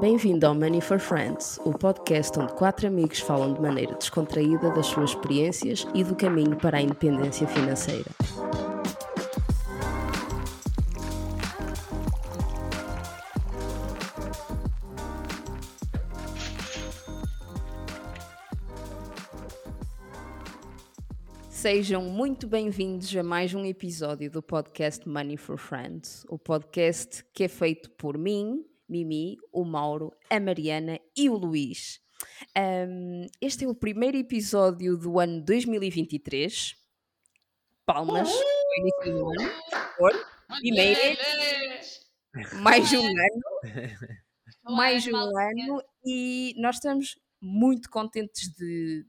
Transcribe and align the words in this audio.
Bem-vindo 0.00 0.46
ao 0.46 0.54
Money 0.54 0.80
for 0.80 0.98
Friends, 0.98 1.58
o 1.64 1.72
podcast 1.72 2.38
onde 2.38 2.52
quatro 2.54 2.86
amigos 2.86 3.20
falam 3.20 3.54
de 3.54 3.60
maneira 3.60 3.94
descontraída 3.94 4.70
das 4.70 4.86
suas 4.86 5.10
experiências 5.10 5.86
e 5.94 6.02
do 6.02 6.16
caminho 6.16 6.56
para 6.56 6.78
a 6.78 6.82
independência 6.82 7.46
financeira. 7.46 8.10
Sejam 21.48 22.02
muito 22.02 22.46
bem-vindos 22.46 23.16
a 23.16 23.22
mais 23.22 23.54
um 23.54 23.64
episódio 23.64 24.30
do 24.30 24.42
podcast 24.42 25.08
Money 25.08 25.36
for 25.36 25.56
Friends, 25.56 26.26
o 26.28 26.36
podcast 26.36 27.24
que 27.32 27.44
é 27.44 27.48
feito 27.48 27.90
por 27.92 28.18
mim, 28.18 28.62
Mimi, 28.88 29.36
o 29.52 29.64
Mauro, 29.64 30.12
a 30.30 30.38
Mariana 30.40 31.00
e 31.16 31.28
o 31.28 31.36
Luís. 31.36 32.00
Um, 32.56 33.26
este 33.40 33.64
é 33.64 33.68
o 33.68 33.74
primeiro 33.74 34.16
episódio 34.16 34.96
do 34.96 35.18
ano 35.18 35.42
2023. 35.42 36.76
Palmas 37.86 38.30
favor. 39.96 40.26
Primeiro, 40.60 41.00
mais 42.62 42.92
um 42.92 43.06
ano. 43.06 43.96
mais 44.64 45.06
um 45.06 45.16
ano 45.16 45.82
e 46.04 46.54
nós 46.58 46.76
estamos 46.76 47.18
muito 47.40 47.90
contentes 47.90 48.48
de, 48.54 49.06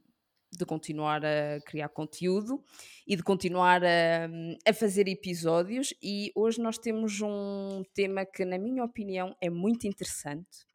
de 0.56 0.66
continuar 0.66 1.24
a 1.24 1.60
criar 1.66 1.88
conteúdo 1.88 2.62
e 3.06 3.16
de 3.16 3.22
continuar 3.22 3.82
a, 3.84 4.28
a, 4.68 4.72
fazer 4.72 5.08
episódios. 5.08 5.92
E 6.02 6.32
hoje 6.34 6.60
nós 6.60 6.78
temos 6.78 7.20
um 7.20 7.82
tema 7.94 8.24
que, 8.24 8.44
na 8.44 8.58
minha 8.58 8.84
opinião, 8.84 9.34
é 9.40 9.48
muito 9.50 9.86
interessante. 9.86 10.66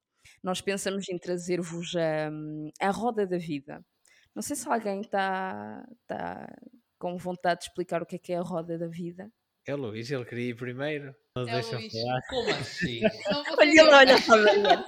Nós 0.43 0.61
pensamos 0.61 1.07
em 1.09 1.17
trazer-vos 1.17 1.95
a, 1.95 2.31
a 2.87 2.91
roda 2.91 3.25
da 3.27 3.37
vida. 3.37 3.83
Não 4.33 4.41
sei 4.41 4.55
se 4.55 4.67
alguém 4.69 5.01
está 5.01 5.85
tá 6.07 6.47
com 6.97 7.17
vontade 7.17 7.61
de 7.61 7.65
explicar 7.67 8.01
o 8.01 8.05
que 8.05 8.15
é 8.15 8.19
que 8.19 8.33
é 8.33 8.37
a 8.37 8.41
roda 8.41 8.77
da 8.77 8.87
vida. 8.87 9.29
É 9.67 9.75
o 9.75 9.77
Luís, 9.77 10.09
ele 10.09 10.25
queria 10.25 10.49
ir 10.49 10.55
primeiro. 10.55 11.13
Não 11.35 11.47
É 11.47 11.53
deixa 11.53 11.75
Luís. 11.75 11.91
falar. 11.93 12.21
Como 12.29 12.49
assim? 12.49 13.01
Não 13.29 13.43
vou 13.43 13.55
ser 13.55 13.61
Olha, 13.61 13.81
eu. 13.81 13.87
olha, 13.87 14.15
olha. 14.29 14.85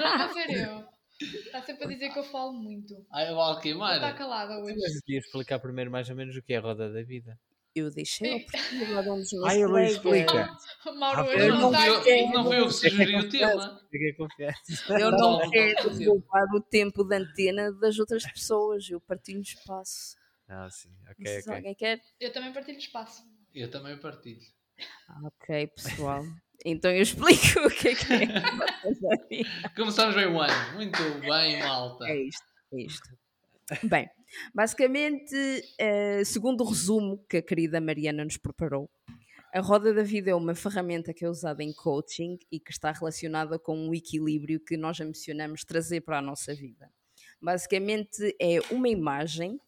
Não 0.00 0.18
vou 0.18 0.28
ser 0.34 0.50
eu. 0.50 0.99
Está 1.20 1.62
sempre 1.62 1.84
a 1.84 1.88
dizer 1.88 2.10
que 2.12 2.18
eu 2.18 2.24
falo 2.24 2.52
muito. 2.52 3.06
Ai, 3.10 3.30
eu 3.30 3.34
vou 3.34 3.58
queimar. 3.60 4.16
calada 4.16 4.58
hoje. 4.58 4.76
Mas 4.80 4.92
devia 5.06 5.18
explicar 5.20 5.58
primeiro 5.58 5.90
mais 5.90 6.08
ou 6.08 6.16
menos 6.16 6.36
o 6.36 6.42
que 6.42 6.54
é 6.54 6.56
a 6.56 6.60
roda 6.60 6.90
da 6.90 7.02
vida. 7.02 7.38
Eu 7.74 7.88
deixei 7.90 8.32
a 8.32 8.36
oportunidade 8.36 9.08
a 9.08 9.12
um 9.12 9.18
dos 9.18 9.32
meus 9.32 9.44
Ai, 9.44 9.62
colegas. 9.62 9.92
explica. 9.92 10.56
Mauro 10.96 11.20
Ah, 11.20 11.34
eu 11.34 11.54
não 11.54 11.72
está 11.72 11.86
eu, 11.86 12.28
não 12.32 12.44
fui 12.44 12.58
eu 12.58 12.66
que 12.66 12.72
sugeri 12.72 13.16
o 13.16 13.28
tema. 13.28 13.80
Fiquei 13.90 14.12
confiante. 14.14 14.60
Eu 14.88 15.10
não 15.12 15.38
Não, 15.38 15.50
quero 15.50 16.04
roubar 16.04 16.46
o 16.54 16.60
tempo 16.60 17.04
de 17.04 17.14
antena 17.16 17.72
das 17.72 17.98
outras 17.98 18.24
pessoas. 18.24 18.90
Eu 18.90 19.00
partilho 19.00 19.40
espaço. 19.40 20.16
Ah, 20.48 20.68
sim. 20.68 20.90
Ok, 21.08 21.26
se 21.26 21.40
ok. 21.42 21.54
alguém 21.54 21.74
quer. 21.76 22.00
Eu 22.18 22.32
também 22.32 22.52
partilho 22.52 22.78
espaço. 22.78 23.22
Eu 23.54 23.70
também 23.70 23.96
partilho. 23.98 24.40
Ah, 25.08 25.20
ok, 25.26 25.66
pessoal. 25.68 26.24
Então 26.64 26.90
eu 26.90 27.02
explico 27.02 27.60
o 27.66 27.70
que 27.70 27.88
é 27.88 27.94
que 27.94 28.12
é. 28.12 29.68
Começamos 29.76 30.14
bem 30.14 30.26
o 30.26 30.40
ano. 30.40 30.74
Muito 30.74 30.98
bem, 31.20 31.60
malta. 31.60 32.04
É 32.06 32.22
isto, 32.22 32.44
é 32.72 32.82
isto. 32.82 33.08
Bem, 33.84 34.08
basicamente, 34.54 35.34
eh, 35.78 36.22
segundo 36.24 36.62
o 36.62 36.68
resumo 36.68 37.24
que 37.28 37.36
a 37.36 37.42
querida 37.42 37.80
Mariana 37.80 38.24
nos 38.24 38.36
preparou, 38.36 38.90
a 39.52 39.60
roda 39.60 39.94
da 39.94 40.02
vida 40.02 40.30
é 40.30 40.34
uma 40.34 40.54
ferramenta 40.54 41.12
que 41.12 41.24
é 41.24 41.28
usada 41.28 41.62
em 41.62 41.72
coaching 41.72 42.38
e 42.52 42.60
que 42.60 42.70
está 42.70 42.92
relacionada 42.92 43.58
com 43.58 43.88
o 43.88 43.94
equilíbrio 43.94 44.60
que 44.60 44.76
nós 44.76 45.00
ambicionamos 45.00 45.64
trazer 45.64 46.02
para 46.02 46.18
a 46.18 46.22
nossa 46.22 46.54
vida. 46.54 46.90
Basicamente, 47.40 48.36
é 48.40 48.60
uma 48.70 48.88
imagem 48.88 49.58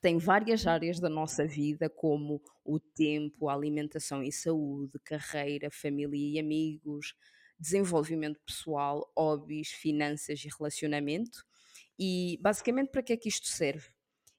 que 0.00 0.08
tem 0.08 0.16
várias 0.16 0.66
áreas 0.66 0.98
da 0.98 1.10
nossa 1.10 1.46
vida, 1.46 1.90
como 1.90 2.40
o 2.64 2.80
tempo, 2.80 3.48
a 3.48 3.54
alimentação 3.54 4.22
e 4.22 4.32
saúde, 4.32 4.98
carreira, 5.04 5.68
família 5.70 6.36
e 6.36 6.40
amigos, 6.40 7.14
desenvolvimento 7.58 8.40
pessoal, 8.40 9.12
hobbies, 9.14 9.68
finanças 9.68 10.42
e 10.42 10.48
relacionamento. 10.58 11.44
E 11.98 12.38
basicamente, 12.40 12.90
para 12.90 13.02
que 13.02 13.12
é 13.12 13.16
que 13.16 13.28
isto 13.28 13.46
serve? 13.46 13.88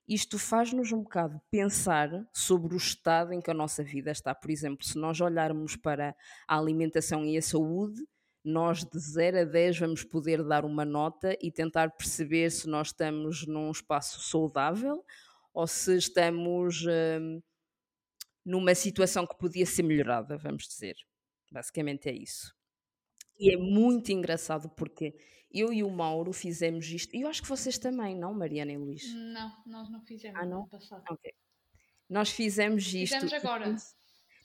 Isto 0.08 0.40
faz-nos 0.40 0.92
um 0.92 1.04
bocado 1.04 1.40
pensar 1.52 2.10
sobre 2.34 2.74
o 2.74 2.78
estado 2.78 3.32
em 3.32 3.40
que 3.40 3.52
a 3.52 3.54
nossa 3.54 3.84
vida 3.84 4.10
está. 4.10 4.34
Por 4.34 4.50
exemplo, 4.50 4.84
se 4.84 4.98
nós 4.98 5.22
olharmos 5.22 5.76
para 5.76 6.16
a 6.48 6.58
alimentação 6.58 7.24
e 7.24 7.38
a 7.38 7.42
saúde, 7.42 8.02
nós 8.44 8.84
de 8.84 9.00
0 9.00 9.42
a 9.42 9.44
10 9.44 9.78
vamos 9.78 10.04
poder 10.04 10.44
dar 10.44 10.66
uma 10.66 10.84
nota 10.84 11.38
e 11.40 11.52
tentar 11.52 11.92
perceber 11.92 12.50
se 12.50 12.68
nós 12.68 12.88
estamos 12.88 13.46
num 13.46 13.70
espaço 13.70 14.20
saudável 14.22 15.06
ou 15.54 15.68
se 15.68 15.98
estamos 15.98 16.86
hum, 16.86 17.42
numa 18.46 18.74
situação 18.76 19.26
que 19.26 19.38
podia 19.38 19.66
ser 19.66 19.84
melhorada, 19.84 20.38
vamos 20.38 20.68
dizer. 20.68 20.96
Basicamente 21.52 22.10
é 22.10 22.14
isso. 22.14 22.54
E 23.40 23.54
é 23.54 23.58
muito 23.58 24.12
engraçado 24.12 24.70
porque 24.70 25.16
eu 25.52 25.74
e 25.74 25.84
o 25.84 25.90
Mauro 25.90 26.32
fizemos 26.32 26.88
isto, 26.88 27.16
e 27.16 27.22
eu 27.22 27.28
acho 27.28 27.42
que 27.42 27.50
vocês 27.50 27.78
também, 27.78 28.16
não, 28.16 28.34
Mariana 28.34 28.72
e 28.72 28.78
Luís? 28.78 29.14
Não, 29.14 29.52
nós 29.66 29.90
não 29.90 30.02
fizemos 30.06 30.40
Ah, 30.40 30.46
não? 30.46 30.62
no 30.62 30.70
passado. 30.70 31.04
Ok. 31.10 31.34
Nós 32.10 32.30
fizemos 32.30 32.94
isto. 32.94 33.14
Fizemos 33.14 33.34
agora. 33.34 33.76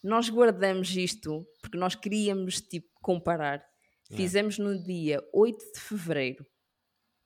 Nós 0.03 0.29
guardamos 0.29 0.95
isto 0.95 1.45
porque 1.61 1.77
nós 1.77 1.97
queríamos 1.97 2.61
tipo 2.61 2.89
comparar. 3.03 3.59
É. 4.09 4.15
Fizemos 4.15 4.57
no 4.57 4.81
dia 4.85 5.21
8 5.33 5.73
de 5.73 5.81
fevereiro 5.81 6.47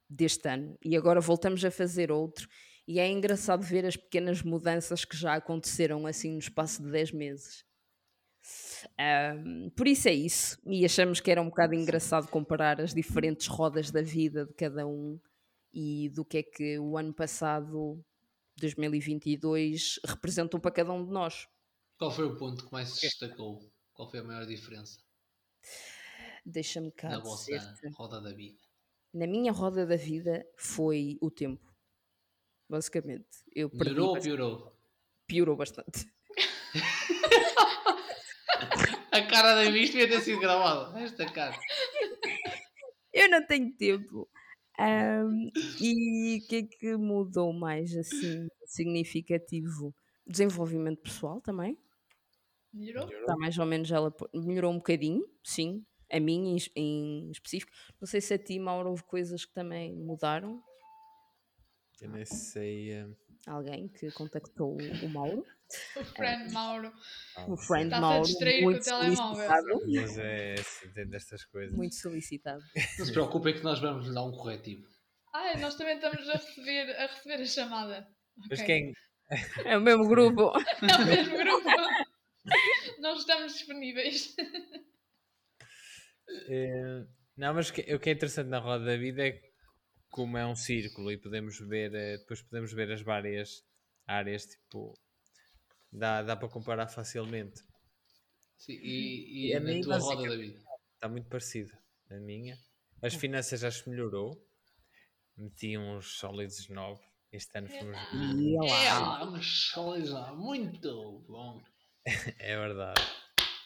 deste 0.09 0.49
ano 0.49 0.79
e 0.83 0.97
agora 0.97 1.21
voltamos 1.21 1.63
a 1.63 1.71
fazer 1.71 2.11
outro. 2.11 2.49
E 2.91 2.99
é 2.99 3.09
engraçado 3.09 3.63
ver 3.63 3.87
as 3.87 3.97
pequenas 3.97 4.43
mudanças 4.43 5.05
que 5.05 5.17
já 5.17 5.35
aconteceram 5.35 6.09
assim 6.09 6.33
no 6.33 6.41
espaço 6.41 6.83
de 6.83 6.91
10 6.91 7.13
meses. 7.13 7.65
Ahm, 8.99 9.71
por 9.77 9.87
isso 9.87 10.09
é 10.09 10.13
isso. 10.13 10.59
E 10.67 10.85
achamos 10.85 11.21
que 11.21 11.31
era 11.31 11.41
um 11.41 11.51
bocado 11.51 11.73
engraçado 11.73 12.27
comparar 12.27 12.81
as 12.81 12.93
diferentes 12.93 13.47
rodas 13.47 13.93
da 13.93 14.03
vida 14.03 14.45
de 14.45 14.53
cada 14.55 14.89
um 14.89 15.21
e 15.73 16.09
do 16.09 16.25
que 16.25 16.39
é 16.39 16.43
que 16.43 16.81
o 16.81 16.99
ano 16.99 17.15
passado, 17.15 18.05
2022, 18.57 20.01
representou 20.05 20.59
para 20.59 20.73
cada 20.73 20.93
um 20.93 21.07
de 21.07 21.13
nós. 21.13 21.47
Qual 21.97 22.11
foi 22.11 22.25
o 22.25 22.37
ponto 22.37 22.67
que 22.67 22.73
mais 22.73 22.89
se 22.89 23.03
destacou? 23.03 23.71
Qual 23.93 24.11
foi 24.11 24.19
a 24.19 24.25
maior 24.25 24.47
diferença 24.47 24.99
Deixa-me 26.45 26.91
cá 26.91 27.11
na 27.11 27.21
vossa 27.21 27.53
roda 27.97 28.21
da 28.21 28.33
vida? 28.33 28.59
Na 29.15 29.29
minha 29.29 29.53
roda 29.53 29.87
da 29.87 29.97
vida 29.97 30.45
foi 30.57 31.17
o 31.21 31.31
tempo. 31.31 31.70
Basicamente. 32.71 33.27
Eu 33.53 33.69
perdi 33.69 33.95
Melhorou 33.95 34.15
ou 34.15 34.23
piorou? 34.23 34.77
piorou 35.27 35.57
bastante. 35.57 36.09
A 39.13 39.23
cara 39.27 39.57
da 39.57 39.69
bicho 39.71 39.93
devia 39.93 40.09
ter 40.09 40.21
sido 40.21 40.39
gravada. 40.39 40.97
Esta 41.01 41.27
cara. 41.27 41.59
Eu 43.13 43.29
não 43.29 43.45
tenho 43.45 43.75
tempo. 43.77 44.29
Ahm, 44.79 45.51
e 45.81 46.39
o 46.39 46.47
que 46.47 46.57
é 46.57 46.63
que 46.63 46.97
mudou 46.97 47.53
mais 47.53 47.97
assim 47.97 48.47
significativo? 48.67 49.93
Desenvolvimento 50.25 51.03
pessoal 51.03 51.41
também. 51.41 51.77
Melhorou? 52.73 53.11
Está 53.11 53.37
mais 53.37 53.59
ou 53.59 53.67
menos 53.67 53.91
ela 53.91 54.15
melhorou 54.33 54.73
um 54.73 54.77
bocadinho, 54.77 55.27
sim. 55.43 55.85
A 56.09 56.21
mim 56.21 56.55
em, 56.55 56.59
em 56.77 57.31
específico. 57.33 57.73
Não 58.01 58.07
sei 58.07 58.21
se 58.21 58.35
a 58.35 58.39
ti, 58.39 58.61
Mauro, 58.61 58.91
houve 58.91 59.03
coisas 59.03 59.45
que 59.45 59.53
também 59.53 59.97
mudaram. 59.97 60.63
Eu 62.01 62.11
nem 62.11 62.25
sei. 62.25 62.93
eh, 62.93 63.07
Alguém 63.47 63.89
que 63.89 64.11
contactou 64.13 64.77
o 64.77 65.09
Mauro. 65.09 65.45
O 65.97 66.05
friend 66.05 66.53
Mauro. 66.53 66.93
O 67.47 67.57
friend 67.57 67.85
Está-se 67.85 67.95
a 67.95 68.01
Mauro, 68.01 68.25
distrair 68.27 68.59
com 68.59 68.67
o 68.67 68.71
muito 68.73 68.83
telemóvel. 68.85 69.17
solicitado. 69.47 69.67
Mas 69.95 70.19
é 70.19 70.55
assim, 70.55 70.91
tem 70.93 71.07
destas 71.07 71.45
coisas. 71.45 71.77
Muito 71.77 71.95
solicitado. 71.95 72.61
Não 72.99 73.07
se 73.07 73.13
preocupem 73.13 73.55
que 73.55 73.63
nós 73.63 73.79
vamos 73.79 74.09
lhe 74.09 74.13
dar 74.13 74.25
um 74.25 74.33
corretivo. 74.33 74.89
Ai, 75.33 75.61
nós 75.61 75.77
também 75.77 75.95
estamos 75.95 76.29
a 76.29 76.33
receber 76.33 76.91
a, 76.97 77.07
receber 77.07 77.35
a 77.43 77.47
chamada. 77.47 78.09
Mas 78.51 78.61
Ok. 78.61 78.67
quem. 78.67 78.93
É 79.65 79.79
o 79.79 79.81
mesmo 79.81 80.09
grupo. 80.09 80.51
É 80.83 81.03
o 81.03 81.07
mesmo 81.07 81.39
grupo. 81.39 81.69
Não 82.99 83.15
estamos 83.15 83.53
disponíveis. 83.53 84.35
eh, 86.49 87.05
Não, 87.37 87.55
mas 87.55 87.71
que- 87.71 87.95
o 87.95 88.01
que 88.01 88.11
é 88.11 88.13
interessante 88.13 88.49
na 88.49 88.59
roda 88.59 88.85
da 88.85 88.97
vida 88.97 89.27
é 89.27 89.41
como 90.11 90.37
é 90.37 90.47
um 90.47 90.57
círculo 90.57 91.11
e 91.11 91.17
podemos 91.17 91.59
ver, 91.61 91.95
eh, 91.95 92.19
depois 92.19 92.43
podemos 92.43 92.73
ver 92.73 92.91
as 92.93 93.01
várias 93.03 93.65
áreas, 94.07 94.45
tipo, 94.47 94.99
dá, 95.93 96.23
dá 96.23 96.37
para 96.37 96.49
comparar 96.49 96.89
facilmente. 96.89 97.63
Sim, 98.59 98.73
e, 98.75 99.47
E 99.47 99.51
e 99.51 99.55
a 99.55 99.61
na 99.61 99.67
mim, 99.67 99.81
tua 99.81 99.99
roda 99.99 100.17
basicamente- 100.17 100.37
da 100.53 100.59
vida? 100.59 100.71
Está 100.95 101.09
muito 101.09 101.29
parecida 101.29 101.79
a 102.11 102.15
minha. 102.17 102.59
As 103.03 103.15
finanças 103.15 103.65
acho 103.65 103.85
que 103.85 103.91
melhorou. 103.91 104.47
Meti 105.37 105.79
uns 105.79 106.19
sólidos 106.19 106.69
novos. 106.69 107.03
Este 107.33 107.57
ano 107.57 107.69
fomos. 107.69 107.97
E 108.13 108.57
É, 108.57 108.93
lá. 108.93 108.99
lá, 109.21 109.27
mas 109.31 109.47
sólidos, 109.47 110.11
muito 110.37 111.25
bom. 111.27 111.63
É 112.39 112.57
verdade. 112.57 113.01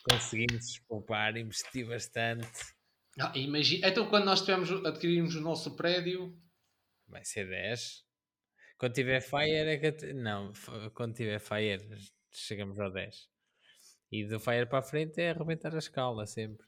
Conseguimos 0.09 0.79
poupar, 0.87 1.37
investir 1.37 1.87
bastante. 1.89 2.47
Ah, 3.21 3.33
imagina. 3.37 3.89
Então, 3.89 4.09
quando 4.09 4.25
nós 4.25 4.41
tivemos, 4.41 4.71
adquirimos 4.71 5.35
o 5.35 5.41
nosso 5.41 5.77
prédio, 5.77 6.37
Vai 7.07 7.25
ser 7.25 7.49
10. 7.49 8.05
Quando 8.79 8.95
tiver 8.95 9.21
Fire 9.21 9.69
é 9.69 9.79
que. 9.79 10.13
Não, 10.13 10.53
quando 10.95 11.15
tiver 11.15 11.39
Fire 11.39 11.81
chegamos 12.33 12.79
ao 12.81 12.91
10. 12.91 13.29
E 14.11 14.25
do 14.25 14.41
Fire 14.41 14.67
para 14.67 14.79
a 14.79 14.83
frente 14.83 15.21
é 15.21 15.31
arrebentar 15.31 15.75
a 15.75 15.79
escala 15.79 16.27
sempre. 16.27 16.67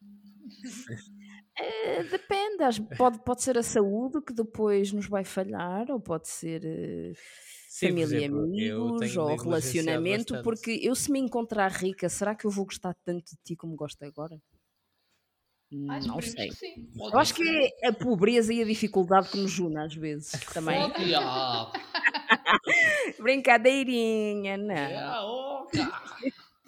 Eh, 1.58 2.02
depende, 2.04 2.82
pode, 2.98 3.18
pode 3.24 3.42
ser 3.42 3.56
a 3.56 3.62
saúde 3.62 4.20
que 4.20 4.34
depois 4.34 4.92
nos 4.92 5.08
vai 5.08 5.24
falhar, 5.24 5.90
ou 5.90 5.98
pode 5.98 6.28
ser 6.28 6.62
eh, 6.62 7.12
Sim, 7.68 7.88
família 7.88 8.18
e 8.18 8.24
exemplo, 8.24 8.44
amigos, 8.44 9.16
ou 9.16 9.36
relacionamento, 9.36 10.34
bastante. 10.34 10.44
porque 10.44 10.70
eu 10.82 10.94
se 10.94 11.10
me 11.10 11.18
encontrar 11.18 11.72
rica, 11.72 12.10
será 12.10 12.34
que 12.34 12.46
eu 12.46 12.50
vou 12.50 12.66
gostar 12.66 12.94
tanto 13.02 13.24
de 13.30 13.36
ti 13.42 13.56
como 13.56 13.74
gosto 13.74 14.02
agora? 14.02 14.38
Ah, 15.88 16.00
Não 16.00 16.20
sei. 16.20 16.48
que 16.48 16.54
sim. 16.56 16.88
Eu 16.96 17.18
acho 17.18 17.34
que 17.34 17.42
é 17.82 17.88
a 17.88 17.92
pobreza 17.92 18.52
e 18.52 18.62
a 18.62 18.64
dificuldade 18.64 19.30
que 19.30 19.36
nos 19.38 19.58
une 19.58 19.78
às 19.78 19.94
vezes 19.94 20.30
também. 20.54 20.80
Brincadeirinha, 23.20 24.56
não. 24.56 25.66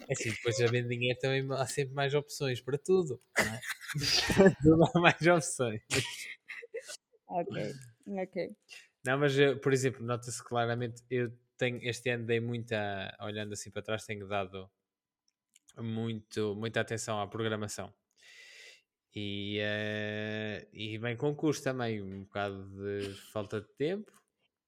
É, 0.07 0.13
assim, 0.13 0.31
depois 0.31 0.59
havendo 0.61 0.89
dinheiro 0.89 1.19
também 1.19 1.45
há 1.51 1.65
sempre 1.65 1.93
mais 1.93 2.13
opções 2.13 2.61
para 2.61 2.77
tudo. 2.77 3.21
não 3.37 3.45
é? 3.45 3.59
Para 4.35 4.55
tudo 4.61 4.83
há 4.85 4.99
mais 4.99 5.21
opções. 5.27 5.81
Ok, 7.27 7.73
ok. 8.07 8.55
Não, 9.05 9.17
mas 9.17 9.37
eu, 9.37 9.57
por 9.59 9.71
exemplo, 9.71 10.05
nota-se 10.05 10.43
claramente, 10.43 11.01
eu 11.09 11.31
tenho, 11.57 11.79
este 11.83 12.09
ano 12.09 12.25
dei 12.25 12.39
muita, 12.39 13.15
olhando 13.21 13.53
assim 13.53 13.71
para 13.71 13.81
trás, 13.81 14.05
tenho 14.05 14.27
dado 14.27 14.69
muito, 15.77 16.55
muita 16.55 16.81
atenção 16.81 17.19
à 17.21 17.27
programação. 17.27 17.93
E, 19.15 19.57
eh, 19.61 20.67
e 20.71 20.97
vem 20.97 21.17
com 21.17 21.35
custo 21.35 21.63
também, 21.63 22.01
um 22.01 22.23
bocado 22.23 22.69
de 22.69 23.15
falta 23.31 23.59
de 23.61 23.67
tempo, 23.69 24.11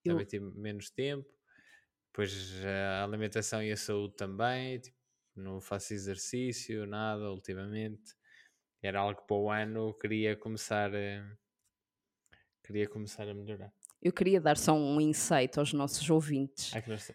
Eu- 0.04 0.14
também 0.14 0.26
tive 0.26 0.46
menos 0.58 0.90
tempo, 0.90 1.30
depois 2.08 2.34
a 2.66 3.04
alimentação 3.04 3.64
e 3.64 3.72
a 3.72 3.78
saúde 3.78 4.16
também, 4.16 4.80
tipo, 4.80 4.98
não 5.36 5.62
faço 5.62 5.94
exercício, 5.94 6.86
nada 6.88 7.32
ultimamente. 7.32 8.16
Era 8.82 9.00
algo 9.02 9.22
que 9.22 9.28
para 9.28 9.38
o 9.38 9.52
ano 9.52 9.94
queria 9.96 10.36
começar, 10.38 10.94
eh, 10.94 11.24
queria 12.64 12.88
começar 12.88 13.28
a 13.28 13.34
melhorar. 13.34 13.74
Eu 14.02 14.12
queria 14.12 14.42
dar 14.42 14.58
só 14.58 14.74
um 14.74 15.00
insight 15.00 15.60
aos 15.60 15.74
nossos 15.74 16.10
ouvintes, 16.10 16.74
Ah, 16.76 16.84
nós- 16.88 17.12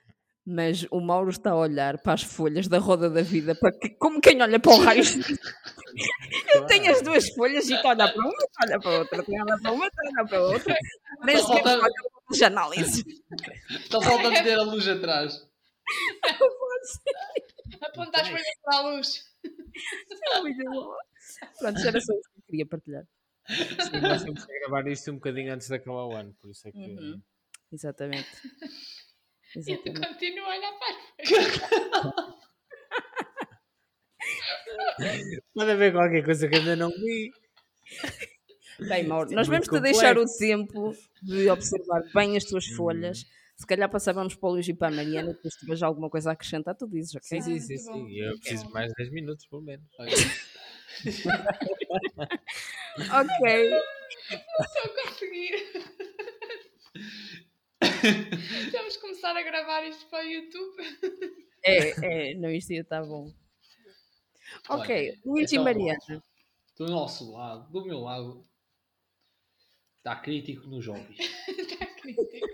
mas 0.47 0.87
o 0.91 1.01
Mauro 1.01 1.31
está 1.31 1.51
a 1.51 1.57
olhar 1.57 1.99
para 1.99 2.13
as 2.15 2.23
folhas 2.23 2.69
da 2.69 2.79
roda 2.79 3.11
da 3.11 3.23
vida 3.23 3.55
para 3.55 3.73
que- 3.73 3.91
como 3.91 4.21
quem 4.21 4.41
olha 4.41 4.61
para 4.61 4.73
o 4.73 4.79
raio. 4.81 5.03
Eu 6.55 6.67
tenho 6.67 6.93
as 6.93 7.01
duas 7.03 7.29
folhas 7.35 7.69
e 7.69 7.75
estou 7.75 7.91
a 7.91 7.95
olhar 7.95 8.13
para 8.13 8.21
uma, 8.23 8.31
estou 8.31 8.49
a 8.61 8.67
olhar 8.67 8.81
para 8.81 8.91
outra, 8.99 9.19
estou 9.21 9.35
a 9.39 9.43
olhar 9.43 9.59
para 9.61 9.73
uma, 9.73 9.87
estou 9.87 10.05
a 10.07 10.11
olhar 10.11 10.29
para 10.29 10.43
outra. 10.43 10.77
Nem 11.25 11.37
Só 11.39 11.47
sequer 11.49 11.63
falta- 11.65 11.85
olho 11.85 11.93
para 12.27 12.37
as 12.37 12.43
análises. 12.43 13.05
Está 13.71 14.01
só 14.03 14.19
a 14.27 14.31
meter 14.31 14.59
a 14.59 14.63
luz 14.63 14.87
atrás. 14.89 15.49
Aponta 17.83 18.21
as 18.21 18.29
folhas 18.29 18.45
para 18.63 18.77
a 18.79 18.81
luz. 18.91 19.25
É 20.33 20.41
muito 20.41 20.65
bom. 20.71 20.95
Pronto, 21.59 21.81
já 21.81 21.89
era 21.89 22.01
só 22.01 22.13
isso 22.13 22.31
que 22.33 22.39
eu 22.39 22.43
queria 22.47 22.67
partilhar. 22.67 23.05
Sim, 23.49 24.01
nós 24.01 24.23
temos 24.25 24.45
que 24.45 24.59
gravar 24.61 24.87
isto 24.89 25.11
um 25.11 25.15
bocadinho 25.15 25.53
antes 25.55 25.69
de 25.69 25.75
acabar 25.75 26.05
o 26.07 26.13
ano, 26.13 26.35
por 26.41 26.51
isso 26.51 26.67
é 26.69 26.73
que. 26.73 26.79
Uhum. 26.79 27.21
Exatamente. 27.73 28.29
E 29.57 29.63
tu 29.63 29.71
Exatamente. 29.71 30.09
continua 30.09 30.47
a 30.47 30.57
olhar 30.57 30.73
para 30.79 30.89
as. 30.93 32.37
Pode 35.55 35.71
haver 35.71 35.93
qualquer 35.93 36.25
coisa 36.25 36.49
que 36.49 36.57
ainda 36.57 36.77
não 36.77 36.91
vi. 36.91 37.31
Bem, 38.89 39.05
Mauro, 39.07 39.33
é 39.33 39.35
nós 39.35 39.49
muito 39.49 39.71
vamos-te 39.71 39.81
deixar 39.93 40.19
o 40.19 40.27
tempo 40.39 40.93
de 41.23 41.49
observar 41.51 42.03
bem 42.15 42.37
as 42.37 42.45
tuas 42.45 42.67
Uhum. 42.69 42.77
folhas. 42.77 43.25
Se 43.57 43.67
calhar 43.67 43.89
passávamos 43.91 44.35
para 44.35 44.49
o 44.49 44.53
Luís 44.53 44.69
e 44.69 44.75
para 44.75 44.89
a 44.89 44.91
Mariana, 44.91 45.33
depois 45.33 45.55
se 45.55 45.61
tiveres 45.61 45.83
alguma 45.83 46.11
coisa 46.11 46.29
a 46.29 46.33
acrescentar, 46.35 46.77
tu 46.77 46.87
dizes, 46.87 47.15
ok? 47.15 47.41
Sim, 47.41 47.41
sim, 47.41 47.61
sim, 47.61 47.75
muito 47.75 47.83
sim. 47.85 47.91
bom. 47.93 48.09
Eu 48.11 48.39
preciso 48.39 48.71
mais 48.71 48.93
10 48.99 49.11
minutos, 49.11 49.47
pelo 49.47 49.63
menos. 49.63 49.87
Ok. 52.99 53.71
Estou 54.31 54.85
a 54.85 54.89
conseguir. 55.05 55.55
Temos 58.71 58.95
que 58.97 59.01
começar 59.03 59.37
a 59.37 59.43
gravar 59.43 59.85
isto 59.87 60.07
para 60.09 60.25
o 60.25 60.29
YouTube. 60.29 60.83
É, 61.65 62.31
é, 62.31 62.35
não, 62.35 62.51
isto 62.51 62.73
ia 62.73 62.83
estar 62.83 63.03
bom. 63.05 63.33
Ok, 64.69 65.11
Olha, 65.11 65.19
Luís 65.25 65.51
e 65.51 65.55
então, 65.57 65.65
Mariana. 65.65 66.23
Do 66.77 66.87
nosso 66.87 67.33
lado, 67.33 67.71
do 67.71 67.85
meu 67.85 68.01
lado, 68.01 68.45
está 69.99 70.17
crítico 70.17 70.67
nos 70.69 70.85
jovens. 70.85 71.19
Está 71.49 71.87
crítico. 71.87 72.49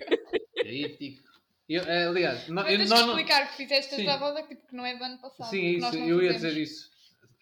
Crítico. 0.54 1.28
Eu, 1.68 1.82
é, 1.84 2.06
aliás, 2.06 2.48
não, 2.48 2.66
eu, 2.68 2.78
que 2.78 2.84
não- 2.86 3.06
explicar 3.08 3.50
que 3.50 3.56
fizeste 3.56 3.94
Sim. 3.94 4.02
esta 4.02 4.16
roda 4.16 4.42
tipo, 4.46 4.66
que 4.66 4.74
não 4.74 4.84
é 4.86 4.96
do 4.96 5.04
ano 5.04 5.20
passado. 5.20 5.50
Sim, 5.50 5.78
que 5.78 5.86
isso, 5.86 5.96
eu 5.96 6.22
ia 6.22 6.32
fizemos. 6.32 6.34
dizer 6.34 6.60
isso. 6.60 6.90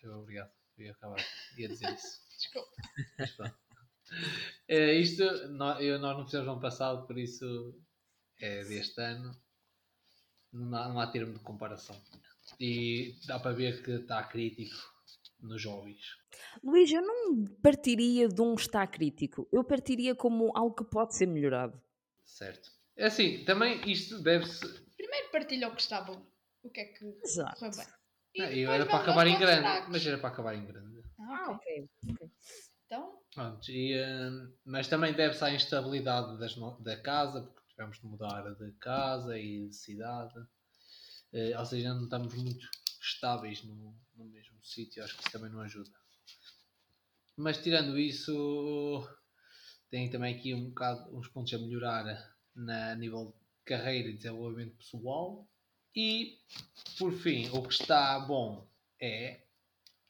Eu, 0.03 0.19
obrigado, 0.19 0.51
eu 0.79 0.87
ia 0.87 0.93
acabar, 0.93 1.25
ia 1.57 1.69
dizer 1.69 1.93
isso. 1.95 2.21
Desculpa. 2.37 2.71
Mas. 3.39 3.53
É, 4.67 4.95
isto 4.95 5.23
eu, 5.23 5.49
nós 6.01 6.17
não 6.17 6.25
fizemos 6.25 6.47
no 6.47 6.53
ano 6.53 6.61
passado, 6.61 7.07
por 7.07 7.19
isso 7.19 7.75
é 8.41 8.65
deste 8.65 9.01
ano. 9.01 9.35
Não 10.53 10.77
há, 10.77 10.89
não 10.89 11.01
há 11.01 11.07
termo 11.07 11.33
de 11.35 11.41
comparação. 11.41 11.97
E 12.59 13.15
dá 13.27 13.39
para 13.39 13.53
ver 13.53 13.83
que 13.83 13.93
está 13.93 14.23
crítico 14.25 14.77
nos 15.41 15.61
jovens. 15.63 16.01
Luís, 16.63 16.91
eu 16.91 17.03
não 17.03 17.45
partiria 17.63 18.29
de 18.29 18.41
um 18.41 18.55
está 18.55 18.87
crítico. 18.87 19.49
Eu 19.53 19.63
partiria 19.65 20.15
como 20.15 20.51
algo 20.57 20.75
que 20.75 20.85
pode 20.85 21.15
ser 21.17 21.27
melhorado. 21.27 21.81
Certo? 22.25 22.71
É 22.97 23.07
assim, 23.07 23.45
também 23.45 23.89
isto 23.91 24.21
deve-se. 24.23 24.67
Primeiro 24.97 25.31
partilha 25.31 25.69
o 25.69 25.75
que 25.75 25.81
está 25.81 26.01
bom. 26.03 26.27
O 26.63 26.69
que 26.71 26.81
é 26.81 26.85
que 26.87 27.05
Exato. 27.23 27.59
correu 27.59 27.77
bem. 27.77 27.87
Não, 28.37 28.47
eu 28.47 28.71
era 28.73 28.87
para 28.87 28.99
acabar 29.01 29.27
em 29.27 29.39
grande, 29.39 29.63
fracos. 29.63 29.89
mas 29.91 30.07
era 30.07 30.19
para 30.19 30.29
acabar 30.29 30.55
em 30.55 30.65
grande. 30.67 31.03
Ah, 31.19 31.45
Ah, 31.47 31.51
ok. 31.53 31.89
ok. 32.11 32.29
Então, 32.87 33.21
Pronto, 33.35 33.71
e, 33.71 33.93
eh, 33.95 34.31
mas 34.65 34.89
também 34.89 35.13
deve-se 35.13 35.45
à 35.45 35.53
instabilidade 35.53 36.39
das 36.39 36.57
no- 36.57 36.79
da 36.81 36.97
casa, 37.01 37.43
porque 37.43 37.60
tivemos 37.81 37.99
de 37.99 38.07
mudar 38.07 38.43
de 38.55 38.73
casa 38.73 39.39
e 39.39 39.69
de 39.69 39.75
cidade. 39.75 40.35
Eh, 41.33 41.59
ou 41.59 41.65
seja, 41.65 41.95
não 41.95 42.05
estamos 42.05 42.35
muito 42.35 42.69
estáveis 43.01 43.65
no, 43.65 43.97
no 44.17 44.25
mesmo 44.27 44.63
sítio, 44.63 45.03
acho 45.03 45.17
que 45.17 45.23
isso 45.23 45.33
também 45.33 45.51
não 45.51 45.61
ajuda. 45.61 45.91
Mas 47.37 47.59
tirando 47.59 47.99
isso, 47.99 49.09
tem 49.91 50.11
também 50.11 50.37
aqui 50.37 50.53
um 50.53 50.69
bocado, 50.69 51.17
uns 51.17 51.29
pontos 51.29 51.55
a 51.55 51.59
melhorar 51.59 52.37
na 52.55 52.95
nível 52.97 53.35
de 53.59 53.65
carreira 53.65 54.11
e 54.11 54.17
desenvolvimento 54.17 54.77
pessoal. 54.77 55.49
E, 55.97 56.39
por 56.99 57.13
fim, 57.13 57.49
o 57.49 57.63
que 57.63 57.73
está 57.73 58.21
bom 58.21 58.69
é. 59.01 59.41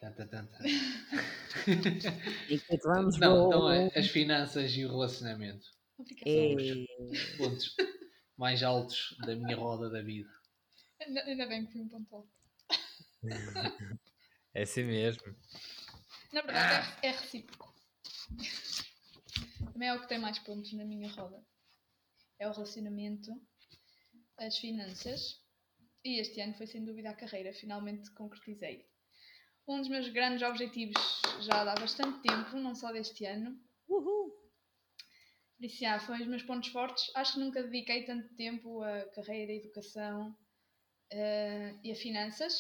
Tan, 0.00 0.12
tan, 0.12 0.26
tan, 0.26 0.47
tan. 0.47 0.64
Enquanto 2.50 2.83
vamos 2.83 3.18
Não, 3.18 3.47
então 3.47 3.71
é 3.71 3.90
as 3.95 4.09
finanças 4.09 4.73
e 4.73 4.85
o 4.85 4.88
relacionamento. 4.88 5.79
Aplicação. 6.02 6.35
É, 6.35 7.04
Os 7.11 7.25
pontos 7.37 7.76
mais 8.37 8.62
altos 8.62 9.16
da 9.26 9.35
minha 9.35 9.57
roda 9.57 9.90
da 9.90 10.02
vida. 10.02 10.30
Ainda, 11.00 11.23
ainda 11.23 11.47
bem 11.47 11.66
que 11.66 11.73
fui 11.73 11.80
um 11.80 11.88
ponto 11.88 12.14
alto. 12.14 12.30
É 14.52 14.62
assim 14.62 14.83
mesmo. 14.83 15.23
Na 16.33 16.42
verdade, 16.42 16.99
é, 17.02 17.07
é 17.07 17.11
recíproco. 17.12 17.73
Também 19.73 19.88
é 19.88 19.95
o 19.95 20.00
que 20.00 20.09
tem 20.09 20.19
mais 20.19 20.40
pontos 20.40 20.73
na 20.73 20.85
minha 20.85 21.09
roda. 21.12 21.40
É 22.37 22.49
o 22.49 22.52
relacionamento, 22.52 23.30
as 24.37 24.59
finanças 24.59 25.40
e 26.04 26.19
este 26.19 26.40
ano 26.40 26.54
foi 26.54 26.66
sem 26.66 26.85
dúvida 26.85 27.11
a 27.11 27.14
carreira. 27.14 27.52
Finalmente 27.52 28.11
concretizei. 28.12 28.87
Um 29.69 29.78
dos 29.78 29.88
meus 29.88 30.09
grandes 30.09 30.42
objetivos 30.42 31.23
já 31.42 31.62
há 31.62 31.75
bastante 31.75 32.21
tempo, 32.23 32.57
não 32.57 32.75
só 32.75 32.90
deste 32.92 33.25
ano. 33.25 33.57
Uhul. 33.88 34.20
Por 35.61 35.67
isso, 35.67 35.79
já, 35.79 36.00
foi 36.00 36.21
os 36.23 36.26
meus 36.26 36.43
pontos 36.43 36.71
fortes. 36.71 37.09
Acho 37.14 37.35
que 37.35 37.38
nunca 37.40 37.62
dediquei 37.62 38.05
tanto 38.05 38.35
tempo 38.35 38.83
a 38.83 39.05
carreira, 39.14 39.52
a 39.52 39.57
educação 39.57 40.37
eh, 41.12 41.75
e 41.85 41.93
a 41.93 41.97
finanças. 41.97 42.55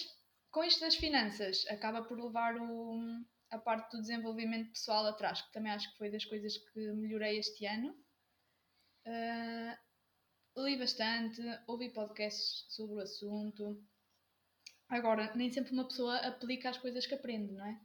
Com 0.50 0.64
isto 0.64 0.80
das 0.80 0.96
finanças, 0.96 1.66
acaba 1.68 2.02
por 2.04 2.18
levar 2.20 2.56
o- 2.58 3.24
a 3.50 3.58
parte 3.58 3.90
do 3.92 4.02
desenvolvimento 4.02 4.70
pessoal 4.72 5.06
atrás, 5.06 5.42
que 5.42 5.52
também 5.52 5.72
acho 5.72 5.90
que 5.92 5.98
foi 5.98 6.10
das 6.10 6.24
coisas 6.26 6.56
que 6.58 6.80
melhorei 6.94 7.38
este 7.38 7.66
ano. 7.66 7.94
Eh, 9.14 9.72
li 10.64 10.74
bastante, 10.84 11.44
ouvi 11.74 11.88
podcasts 11.98 12.64
sobre 12.76 12.94
o 12.96 13.00
assunto. 13.08 13.64
Agora, 14.90 15.34
nem 15.34 15.50
sempre 15.50 15.72
uma 15.72 15.88
pessoa 15.88 16.16
aplica 16.18 16.68
as 16.68 16.76
coisas 16.76 17.06
que 17.06 17.14
aprende, 17.14 17.50
não 17.54 17.64
é? 17.64 17.80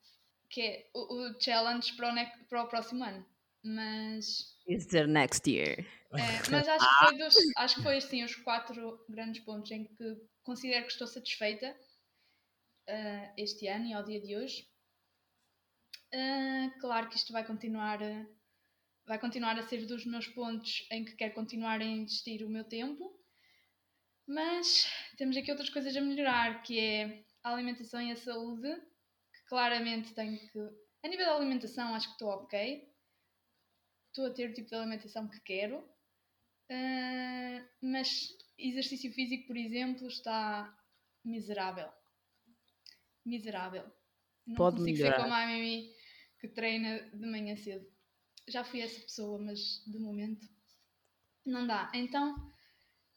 Que 0.49 0.61
é 0.61 0.89
o, 0.93 1.29
o 1.31 1.41
challenge 1.41 1.95
para 1.95 2.11
o, 2.11 2.47
para 2.49 2.63
o 2.63 2.67
próximo 2.67 3.01
ano. 3.05 3.25
Mas 3.65 4.55
Is 4.67 4.85
there 4.87 5.07
next 5.07 5.49
year? 5.49 5.83
é, 6.13 6.49
mas 6.51 6.67
acho 6.67 6.87
que 6.87 7.05
foi, 7.05 7.17
dos, 7.17 7.35
acho 7.57 7.75
que 7.75 7.81
foi 7.81 7.97
assim 7.97 8.23
os 8.23 8.35
quatro 8.35 9.03
grandes 9.09 9.43
pontos 9.43 9.71
em 9.71 9.85
que 9.85 10.15
considero 10.43 10.85
que 10.85 10.91
estou 10.91 11.07
satisfeita 11.07 11.75
ah, 12.87 13.33
este 13.35 13.67
ano 13.67 13.87
e 13.87 13.93
ao 13.93 14.03
dia 14.03 14.21
de 14.21 14.37
hoje. 14.37 14.67
Ah, 16.13 16.71
claro 16.79 17.09
que 17.09 17.17
isto 17.17 17.33
vai 17.33 17.43
continuar, 17.43 17.99
vai 19.07 19.19
continuar 19.19 19.57
a 19.57 19.63
ser 19.63 19.83
dos 19.87 20.05
meus 20.05 20.27
pontos 20.27 20.87
em 20.91 21.03
que 21.03 21.15
quero 21.15 21.33
continuar 21.33 21.81
a 21.81 21.83
investir 21.83 22.45
o 22.45 22.49
meu 22.49 22.63
tempo. 22.63 23.19
Mas 24.27 24.87
temos 25.17 25.35
aqui 25.37 25.49
outras 25.49 25.69
coisas 25.71 25.95
a 25.95 26.01
melhorar, 26.01 26.61
que 26.61 26.79
é 26.79 27.23
a 27.43 27.51
alimentação 27.51 28.01
e 28.01 28.11
a 28.11 28.15
saúde, 28.15 28.73
que 29.33 29.45
claramente 29.47 30.13
tenho 30.13 30.37
que. 30.37 30.59
A 31.03 31.07
nível 31.07 31.25
da 31.25 31.35
alimentação 31.35 31.93
acho 31.93 32.07
que 32.07 32.13
estou 32.13 32.29
ok. 32.29 32.94
Estou 34.15 34.27
a 34.27 34.33
ter 34.33 34.49
o 34.49 34.53
tipo 34.53 34.69
de 34.69 34.75
alimentação 34.75 35.27
que 35.27 35.41
quero. 35.41 35.83
Ah, 36.71 37.67
mas 37.81 38.29
exercício 38.57 39.11
físico, 39.11 39.45
por 39.47 39.57
exemplo, 39.57 40.07
está 40.07 40.73
miserável. 41.25 41.91
Miserável. 43.25 43.91
Não 44.47 44.55
Pode 44.55 44.77
consigo 44.77 44.97
melhorar. 44.97 45.17
ser 45.17 45.21
como 45.21 45.33
a 45.33 45.45
Mimi 45.47 45.93
que 46.39 46.47
treina 46.47 47.09
de 47.09 47.25
manhã 47.25 47.57
cedo. 47.57 47.85
Já 48.47 48.63
fui 48.63 48.79
essa 48.79 49.01
pessoa, 49.01 49.37
mas 49.37 49.83
de 49.85 49.99
momento 49.99 50.47
não 51.45 51.67
dá. 51.67 51.91
Então, 51.93 52.53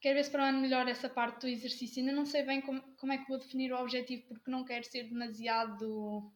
quero 0.01 0.17
ver 0.17 0.25
se 0.25 0.33
para 0.33 0.43
o 0.43 0.47
ano 0.47 0.59
melhor 0.61 0.89
essa 0.89 1.09
parte 1.09 1.43
do 1.43 1.47
exercício. 1.47 2.01
Ainda 2.01 2.13
não 2.13 2.27
sei 2.27 2.43
bem 2.43 2.61
como, 2.61 2.83
como 2.97 3.13
é 3.13 3.19
que 3.19 3.29
vou 3.29 3.39
definir 3.39 3.73
o 3.73 3.81
objetivo, 3.81 4.27
porque 4.27 4.51
não 4.51 4.65
quero 4.65 4.85
ser 4.85 5.05
demasiado. 5.05 6.33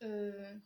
eh, 0.00 0.60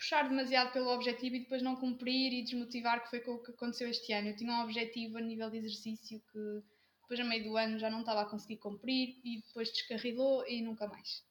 puxar 0.00 0.26
demasiado 0.26 0.72
pelo 0.72 0.88
objetivo 0.88 1.36
e 1.36 1.40
depois 1.40 1.60
não 1.60 1.76
cumprir 1.76 2.32
e 2.32 2.42
desmotivar, 2.42 3.02
que 3.02 3.10
foi 3.10 3.20
com 3.20 3.32
o 3.32 3.42
que 3.42 3.50
aconteceu 3.50 3.86
este 3.86 4.10
ano. 4.14 4.28
Eu 4.28 4.36
tinha 4.36 4.50
um 4.50 4.62
objetivo 4.62 5.18
a 5.18 5.20
nível 5.20 5.50
de 5.50 5.58
exercício 5.58 6.18
que 6.32 6.62
depois, 7.02 7.20
a 7.20 7.24
meio 7.24 7.44
do 7.44 7.56
ano, 7.58 7.78
já 7.78 7.90
não 7.90 8.00
estava 8.00 8.22
a 8.22 8.24
conseguir 8.24 8.56
cumprir 8.56 9.20
e 9.22 9.42
depois 9.42 9.70
descarrilou 9.70 10.48
e 10.48 10.62
nunca 10.62 10.86
mais. 10.86 11.22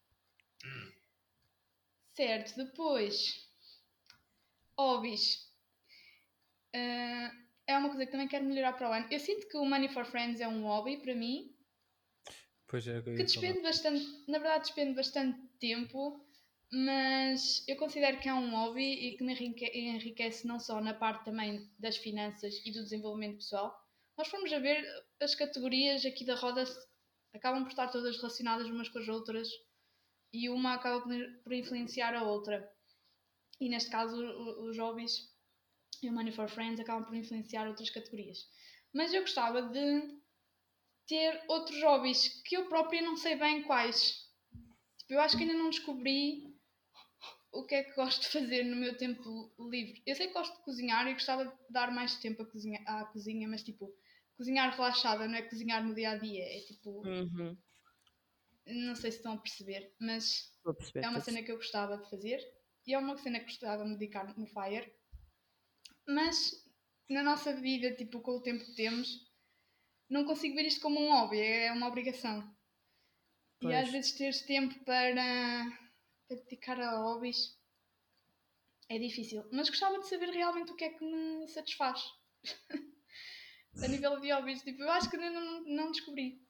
Certo, 2.13 2.55
depois. 2.57 3.49
Hobbies. 4.77 5.51
Ah, 6.75 7.31
é 7.65 7.75
uma 7.75 7.89
coisa 7.89 8.05
que 8.05 8.11
também 8.11 8.27
quero 8.27 8.45
melhorar 8.45 8.73
para 8.73 8.89
o 8.89 8.93
ano. 8.93 9.07
Eu 9.09 9.19
sinto 9.19 9.47
que 9.47 9.57
o 9.57 9.65
Money 9.65 9.89
for 9.89 10.05
Friends 10.05 10.39
é 10.41 10.47
um 10.47 10.61
hobby 10.61 10.97
para 10.97 11.15
mim, 11.15 11.55
Pois 12.67 12.87
é, 12.87 13.01
que 13.01 13.01
que 13.01 13.09
ia 13.09 13.15
falar. 13.15 13.23
despende 13.25 13.61
bastante, 13.61 14.05
na 14.27 14.37
verdade 14.37 14.65
despende 14.65 14.93
bastante 14.93 15.39
tempo, 15.59 16.23
mas 16.71 17.63
eu 17.67 17.75
considero 17.77 18.19
que 18.19 18.29
é 18.29 18.33
um 18.33 18.51
hobby 18.51 18.93
e 18.93 19.17
que 19.17 19.23
me 19.23 19.33
enrique- 19.33 19.71
enriquece 19.77 20.45
não 20.47 20.59
só 20.59 20.79
na 20.79 20.93
parte 20.93 21.25
também 21.25 21.69
das 21.79 21.97
finanças 21.97 22.55
e 22.65 22.71
do 22.71 22.83
desenvolvimento 22.83 23.37
pessoal. 23.37 23.75
Nós 24.17 24.27
formos 24.27 24.51
a 24.53 24.59
ver 24.59 24.85
as 25.21 25.33
categorias 25.33 26.05
aqui 26.05 26.25
da 26.25 26.35
roda 26.35 26.63
acabam 27.33 27.63
por 27.63 27.69
estar 27.69 27.87
todas 27.87 28.17
relacionadas 28.17 28.67
umas 28.67 28.89
com 28.89 28.99
as 28.99 29.07
outras 29.07 29.47
e 30.33 30.49
uma 30.49 30.75
acaba 30.75 31.01
por- 31.01 31.53
influenciar 31.53 32.13
a 32.13 32.23
outra. 32.23 32.69
E 33.59 33.67
neste 33.69 33.89
caso 33.89 34.15
os 34.67 34.77
hobbies 34.77 35.27
e 36.03 36.09
o 36.09 36.13
Money 36.13 36.31
for 36.31 36.49
Friends 36.49 36.79
acabam 36.79 37.03
por 37.05 37.15
influenciar 37.15 37.67
outras 37.67 37.89
categorias. 37.89 38.37
Mas 38.93 39.13
eu 39.13 39.21
gostava 39.21 39.61
de 39.63 40.19
ter 41.07 41.43
outros 41.47 41.81
hobbies 41.81 42.41
que 42.43 42.55
eu 42.55 42.69
própria 42.69 43.01
não 43.01 43.17
sei 43.17 43.35
bem 43.35 43.63
quais. 43.63 44.27
Tipo, 44.99 45.13
eu 45.13 45.21
acho 45.21 45.35
que 45.35 45.43
ainda 45.43 45.55
não 45.57 45.69
descobri 45.69 46.48
o 47.51 47.65
que 47.65 47.75
é 47.75 47.83
que 47.83 47.95
gosto 47.95 48.21
de 48.21 48.27
fazer 48.29 48.63
no 48.63 48.75
meu 48.75 48.97
tempo 48.97 49.51
livre. 49.59 50.01
Eu 50.05 50.15
sei 50.15 50.27
que 50.27 50.33
gosto 50.33 50.55
de 50.57 50.63
cozinhar 50.63 51.07
e 51.07 51.13
gostava 51.13 51.45
de 51.45 51.53
dar 51.69 51.91
mais 51.91 52.15
tempo 52.17 52.45
cozinha, 52.45 52.81
à 52.85 53.05
cozinha, 53.05 53.47
mas 53.47 53.63
tipo, 53.63 53.91
cozinhar 54.37 54.75
relaxada 54.75 55.27
não 55.27 55.35
é 55.35 55.41
cozinhar 55.41 55.83
no 55.83 55.95
dia 55.95 56.11
a 56.11 56.17
dia. 56.17 56.43
É 56.43 56.59
tipo, 56.61 57.03
Uhum. 57.05 57.57
não 58.67 58.95
sei 58.95 59.11
se 59.11 59.17
estão 59.17 59.33
a 59.33 59.37
perceber, 59.37 59.93
mas 59.99 60.53
perceber. 60.77 61.05
é 61.05 61.09
uma 61.09 61.19
cena 61.19 61.41
que 61.41 61.51
eu 61.51 61.57
gostava 61.57 61.97
de 61.97 62.09
fazer 62.09 62.39
e 62.85 62.93
é 62.93 62.97
uma 62.97 63.17
cena 63.17 63.39
que 63.39 63.45
gostava 63.45 63.83
de 63.83 63.89
me 63.89 63.97
dedicar 63.97 64.37
no 64.37 64.47
Fire. 64.47 64.91
Mas 66.07 66.63
na 67.09 67.23
nossa 67.23 67.53
vida, 67.53 67.95
tipo, 67.95 68.21
com 68.21 68.31
o 68.31 68.41
tempo 68.41 68.63
que 68.63 68.75
temos, 68.75 69.27
não 70.09 70.25
consigo 70.25 70.55
ver 70.55 70.65
isto 70.65 70.81
como 70.81 70.99
um 70.99 71.11
hobby, 71.11 71.39
é 71.39 71.71
uma 71.71 71.87
obrigação. 71.87 72.55
E 73.61 73.65
Pois. 73.65 73.75
às 73.75 73.91
vezes 73.91 74.11
teres 74.13 74.41
tempo 74.43 74.83
para, 74.85 75.65
para 76.29 76.37
dedicar 76.37 76.79
a 76.79 76.95
hobbies 76.97 77.57
é 78.87 78.97
difícil. 78.97 79.43
Mas 79.51 79.69
gostava 79.69 79.99
de 79.99 80.07
saber 80.07 80.29
realmente 80.29 80.71
o 80.71 80.75
que 80.75 80.85
é 80.85 80.89
que 80.89 81.03
me 81.03 81.47
satisfaz. 81.47 82.01
a 83.83 83.87
nível 83.87 84.19
de 84.19 84.31
hobbies, 84.31 84.61
tipo, 84.63 84.81
eu 84.81 84.91
acho 84.91 85.09
que 85.09 85.17
ainda 85.17 85.31
não, 85.39 85.63
não 85.65 85.91
descobri. 85.91 86.41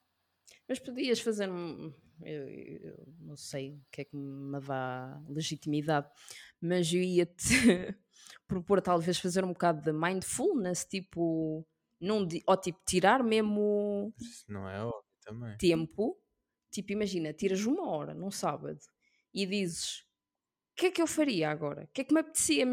Mas 0.68 0.80
podias 0.80 1.20
fazer 1.20 1.50
um. 1.50 1.94
Eu, 2.22 2.50
eu 2.50 3.14
não 3.22 3.38
sei 3.38 3.76
o 3.76 3.82
que 3.92 4.02
é 4.02 4.06
que 4.06 4.16
me 4.16 4.60
dá 4.60 5.22
legitimidade, 5.30 6.10
mas 6.60 6.92
eu 6.94 7.02
ia-te 7.02 7.38
propor 8.46 8.82
talvez 8.82 9.18
fazer 9.18 9.46
um 9.46 9.54
bocado 9.54 9.82
de 9.82 9.94
mindfulness, 9.94 10.84
tipo, 10.84 11.66
num, 12.00 12.26
di- 12.28 12.44
ou 12.46 12.58
tipo, 12.58 12.78
tirar 12.86 13.24
mesmo 13.24 14.14
Isso 14.20 14.52
não 14.52 14.68
é 14.68 14.84
óbvio 14.84 15.02
também. 15.24 15.56
tempo, 15.58 16.22
tipo, 16.70 16.92
imagina, 16.92 17.32
tiras 17.34 17.64
uma 17.66 17.88
hora 17.90 18.14
num 18.14 18.32
sábado 18.32 18.80
e 19.34 19.46
dizes 19.46 20.00
o 20.74 20.76
que 20.80 20.86
é 20.88 20.92
que 20.92 21.02
eu 21.02 21.08
faria 21.08 21.50
agora? 21.50 21.84
O 21.84 21.88
que 21.88 22.02
é 22.02 22.04
que 22.06 22.14
me 22.14 22.22
apetecia? 22.22 22.66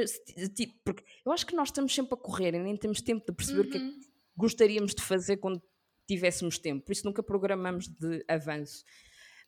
Tipo, 0.54 0.78
porque 0.84 1.04
eu 1.24 1.32
acho 1.32 1.44
que 1.44 1.56
nós 1.56 1.68
estamos 1.68 1.92
sempre 1.94 2.14
a 2.14 2.16
correr 2.16 2.54
e 2.54 2.58
nem 2.62 2.76
temos 2.76 3.00
tempo 3.00 3.26
de 3.26 3.32
perceber 3.36 3.60
o 3.66 3.70
que 3.70 3.76
é 3.78 3.80
que 3.80 3.86
Uhum. 3.86 4.00
gostaríamos 4.36 4.94
de 4.94 5.02
fazer 5.02 5.38
quando 5.38 5.60
tivéssemos 6.06 6.56
tempo, 6.58 6.84
por 6.84 6.92
isso 6.92 7.04
nunca 7.04 7.20
programamos 7.22 7.88
de 7.88 8.24
avanço. 8.28 8.84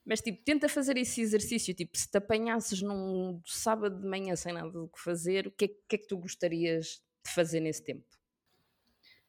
Mas 0.05 0.21
tipo, 0.21 0.43
tenta 0.43 0.69
fazer 0.69 0.97
esse 0.97 1.21
exercício, 1.21 1.73
tipo, 1.75 1.97
se 1.97 2.11
te 2.11 2.17
apanhasses 2.19 2.83
num 2.83 3.41
sábado 3.47 4.01
de 4.01 4.07
manhã 4.09 4.35
sem 4.35 4.53
nada 4.55 4.71
do 4.71 4.89
que 4.89 4.99
fazer, 5.01 5.47
o 5.47 5.53
que 5.53 5.67
é, 5.67 5.69
que 5.69 5.95
é 5.97 5.99
que 5.99 6.07
tu 6.09 6.17
gostarias 6.19 7.01
de 7.25 7.31
fazer 7.33 7.61
nesse 7.61 7.85
tempo? 7.85 8.07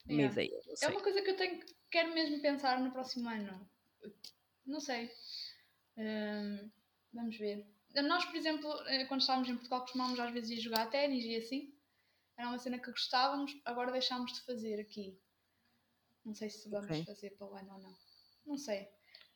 Uma 0.05 0.13
Yeah. 0.21 0.33
ideia, 0.41 0.59
não 0.65 0.75
É 0.81 0.91
uma 0.91 1.03
coisa 1.03 1.21
que 1.21 1.29
eu 1.29 1.36
tenho, 1.36 1.59
quero 1.91 2.13
mesmo 2.15 2.41
pensar 2.41 2.81
no 2.81 2.91
próximo 2.91 3.29
ano. 3.29 3.69
Não 4.65 4.79
sei. 4.79 5.12
Hum, 5.98 6.69
vamos 7.13 7.38
ver. 7.38 7.66
Nós, 8.04 8.24
por 8.25 8.36
exemplo, 8.36 8.72
eh, 8.88 9.06
quando 9.06 9.22
estávamos 9.22 9.50
em 9.50 9.56
Portugal, 9.56 9.82
costumávamos 9.82 10.20
às 10.20 10.32
vezes 10.32 10.51
ir 10.51 10.62
jogar 10.62 10.89
ténis 10.89 11.24
e 11.25 11.36
assim. 11.36 11.74
Era 12.38 12.48
uma 12.50 12.60
cena 12.60 12.80
que 12.80 12.92
gostávamos, 12.92 13.60
agora 13.66 13.92
deixámos 13.92 14.32
de 14.34 14.42
fazer 14.42 14.80
aqui. 14.80 15.20
Não 16.24 16.34
sei 16.34 16.50
se 16.50 16.70
vamos 16.70 16.89
Ok. 16.89 17.06
fazer 17.06 17.32
para 17.32 17.48
o 17.48 17.54
ano 17.56 17.74
ou 17.74 17.80
não. 17.82 17.98
Não 18.46 18.58
sei. 18.58 18.88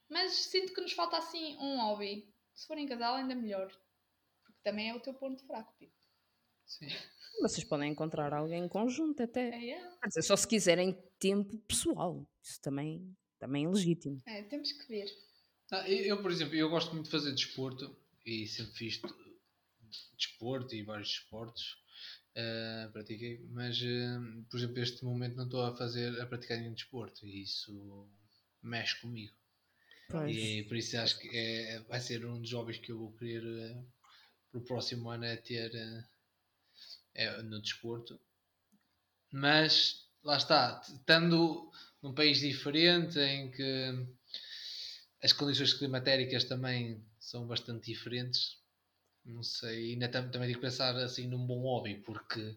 Mas 0.09 0.33
sinto 0.33 0.73
que 0.73 0.81
nos 0.81 0.93
falta 0.93 1.17
assim 1.17 1.57
um 1.57 1.77
hobby. 1.81 2.31
Se 2.53 2.67
for 2.67 2.77
em 2.77 2.85
casal, 2.87 3.15
ainda 3.15 3.33
melhor. 3.35 3.67
Porque 4.43 4.59
também 4.63 4.89
é 4.89 4.95
o 4.95 4.99
teu 4.99 5.13
ponto 5.13 5.43
fraco, 5.45 5.73
Pipo. 5.77 5.93
Sim. 6.65 6.87
Vocês 7.41 7.65
podem 7.65 7.91
encontrar 7.91 8.31
alguém 8.33 8.63
em 8.63 8.69
conjunto 8.69 9.21
até. 9.23 9.49
É, 9.49 9.69
é. 9.71 9.97
Quer 10.01 10.07
dizer, 10.07 10.21
só 10.21 10.35
se 10.35 10.47
quiserem 10.47 10.93
tempo 11.19 11.57
pessoal. 11.67 12.25
Isso 12.41 12.61
também, 12.61 13.17
também 13.39 13.65
é 13.65 13.69
legítimo. 13.69 14.21
É, 14.27 14.43
temos 14.43 14.71
que 14.71 14.87
ver. 14.87 15.07
Ah, 15.73 15.89
eu, 15.89 16.21
por 16.21 16.29
exemplo, 16.29 16.53
eu 16.55 16.69
gosto 16.69 16.93
muito 16.93 17.05
de 17.05 17.11
fazer 17.11 17.31
desporto 17.31 17.95
e 18.23 18.45
sempre 18.47 18.73
fiz 18.73 19.01
de- 19.01 19.33
desporto 20.15 20.75
e 20.75 20.83
vários 20.83 21.09
desportos. 21.09 21.81
ah, 22.35 22.89
pratiquei, 22.93 23.39
mas 23.49 23.81
ah, 23.81 24.21
por 24.51 24.57
exemplo, 24.57 24.79
este 24.79 25.03
momento 25.03 25.35
não 25.35 25.45
estou 25.45 25.63
a 25.63 25.75
fazer 25.75 26.21
a 26.21 26.27
praticar 26.27 26.59
nenhum 26.59 26.75
desporto 26.75 27.25
e 27.25 27.41
isso 27.41 28.07
mexe 28.61 29.01
comigo. 29.01 29.33
Pois. 30.09 30.37
E 30.37 30.63
por 30.67 30.77
isso 30.77 30.95
acho 30.97 31.17
que 31.19 31.27
é, 31.35 31.79
vai 31.89 31.99
ser 31.99 32.23
um 32.23 32.39
dos 32.39 32.53
hobbies 32.53 32.77
que 32.77 32.91
eu 32.91 32.99
vou 32.99 33.11
querer 33.13 33.43
eh, 33.43 33.83
para 34.51 34.59
o 34.59 34.65
próximo 34.65 35.09
ano 35.09 35.25
é 35.25 35.35
ter 35.37 35.71
é, 37.15 37.41
no 37.41 37.59
desporto. 37.59 38.19
Mas 39.31 40.07
lá 40.23 40.37
está, 40.37 40.81
estando 40.87 41.71
num 42.01 42.13
país 42.13 42.39
diferente 42.39 43.17
em 43.19 43.49
que 43.49 44.07
as 45.23 45.33
condições 45.33 45.73
climatéricas 45.73 46.43
também 46.43 47.03
são 47.19 47.47
bastante 47.47 47.85
diferentes, 47.91 48.57
não 49.25 49.43
sei, 49.43 49.93
ainda 49.93 50.09
tam- 50.09 50.29
também 50.29 50.49
tenho 50.49 50.59
que 50.59 50.65
pensar 50.65 50.95
assim 50.97 51.27
num 51.27 51.45
bom 51.45 51.61
hobby, 51.61 51.95
porque 52.01 52.55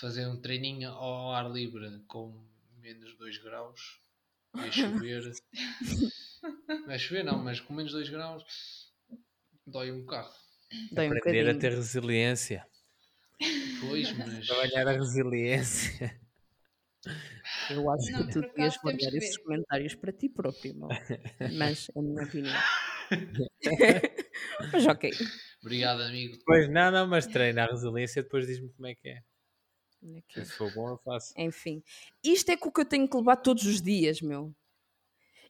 fazer 0.00 0.26
um 0.26 0.40
treininho 0.40 0.90
ao 0.90 1.32
ar 1.32 1.50
livre 1.50 2.00
com 2.06 2.46
menos 2.78 3.16
2 3.18 3.38
graus 3.38 4.00
vai 4.52 4.70
chover. 4.72 5.32
Vai 6.86 6.98
chover 6.98 7.22
não, 7.24 7.42
mas 7.42 7.60
com 7.60 7.74
menos 7.74 7.92
2 7.92 8.08
graus 8.08 8.44
dói 9.66 9.92
um 9.92 10.00
bocado. 10.00 10.32
Dói 10.92 11.06
um 11.08 11.16
Aprender 11.16 11.48
a 11.50 11.54
ter 11.58 11.72
resiliência. 11.72 12.66
Pois, 13.80 14.12
mas 14.12 14.46
Trabalhar 14.46 14.88
a 14.88 14.92
resiliência. 14.92 16.20
Eu 17.70 17.90
acho 17.90 18.12
Não, 18.12 18.26
que 18.26 18.32
tu 18.32 18.40
devias 18.42 18.76
guardar 18.76 19.14
esses 19.14 19.36
ver. 19.36 19.42
comentários 19.42 19.94
para 19.94 20.12
ti 20.12 20.28
próprio, 20.28 20.74
não? 20.74 20.88
mas 21.58 21.88
é 21.94 21.98
a 21.98 22.02
minha 22.02 22.24
opinião. 22.24 22.60
mas 24.72 24.86
ok. 24.86 25.10
obrigado 25.62 26.02
amigo. 26.02 26.38
Pois 26.44 26.68
não, 26.68 26.90
não, 26.90 27.06
mas 27.06 27.26
treina 27.26 27.64
a 27.64 27.66
resiliência 27.66 28.22
depois 28.22 28.46
diz-me 28.46 28.68
como 28.70 28.86
é 28.86 28.94
que 28.94 29.08
é. 29.08 29.22
Ok. 30.02 30.44
Se 30.44 30.52
for 30.52 30.72
bom, 30.74 30.90
eu 30.90 30.98
faço. 30.98 31.32
Enfim, 31.36 31.82
isto 32.22 32.50
é 32.50 32.56
com 32.56 32.68
o 32.68 32.72
que 32.72 32.80
eu 32.80 32.84
tenho 32.86 33.08
que 33.08 33.16
levar 33.16 33.36
todos 33.36 33.64
os 33.64 33.80
dias, 33.80 34.20
meu. 34.20 34.54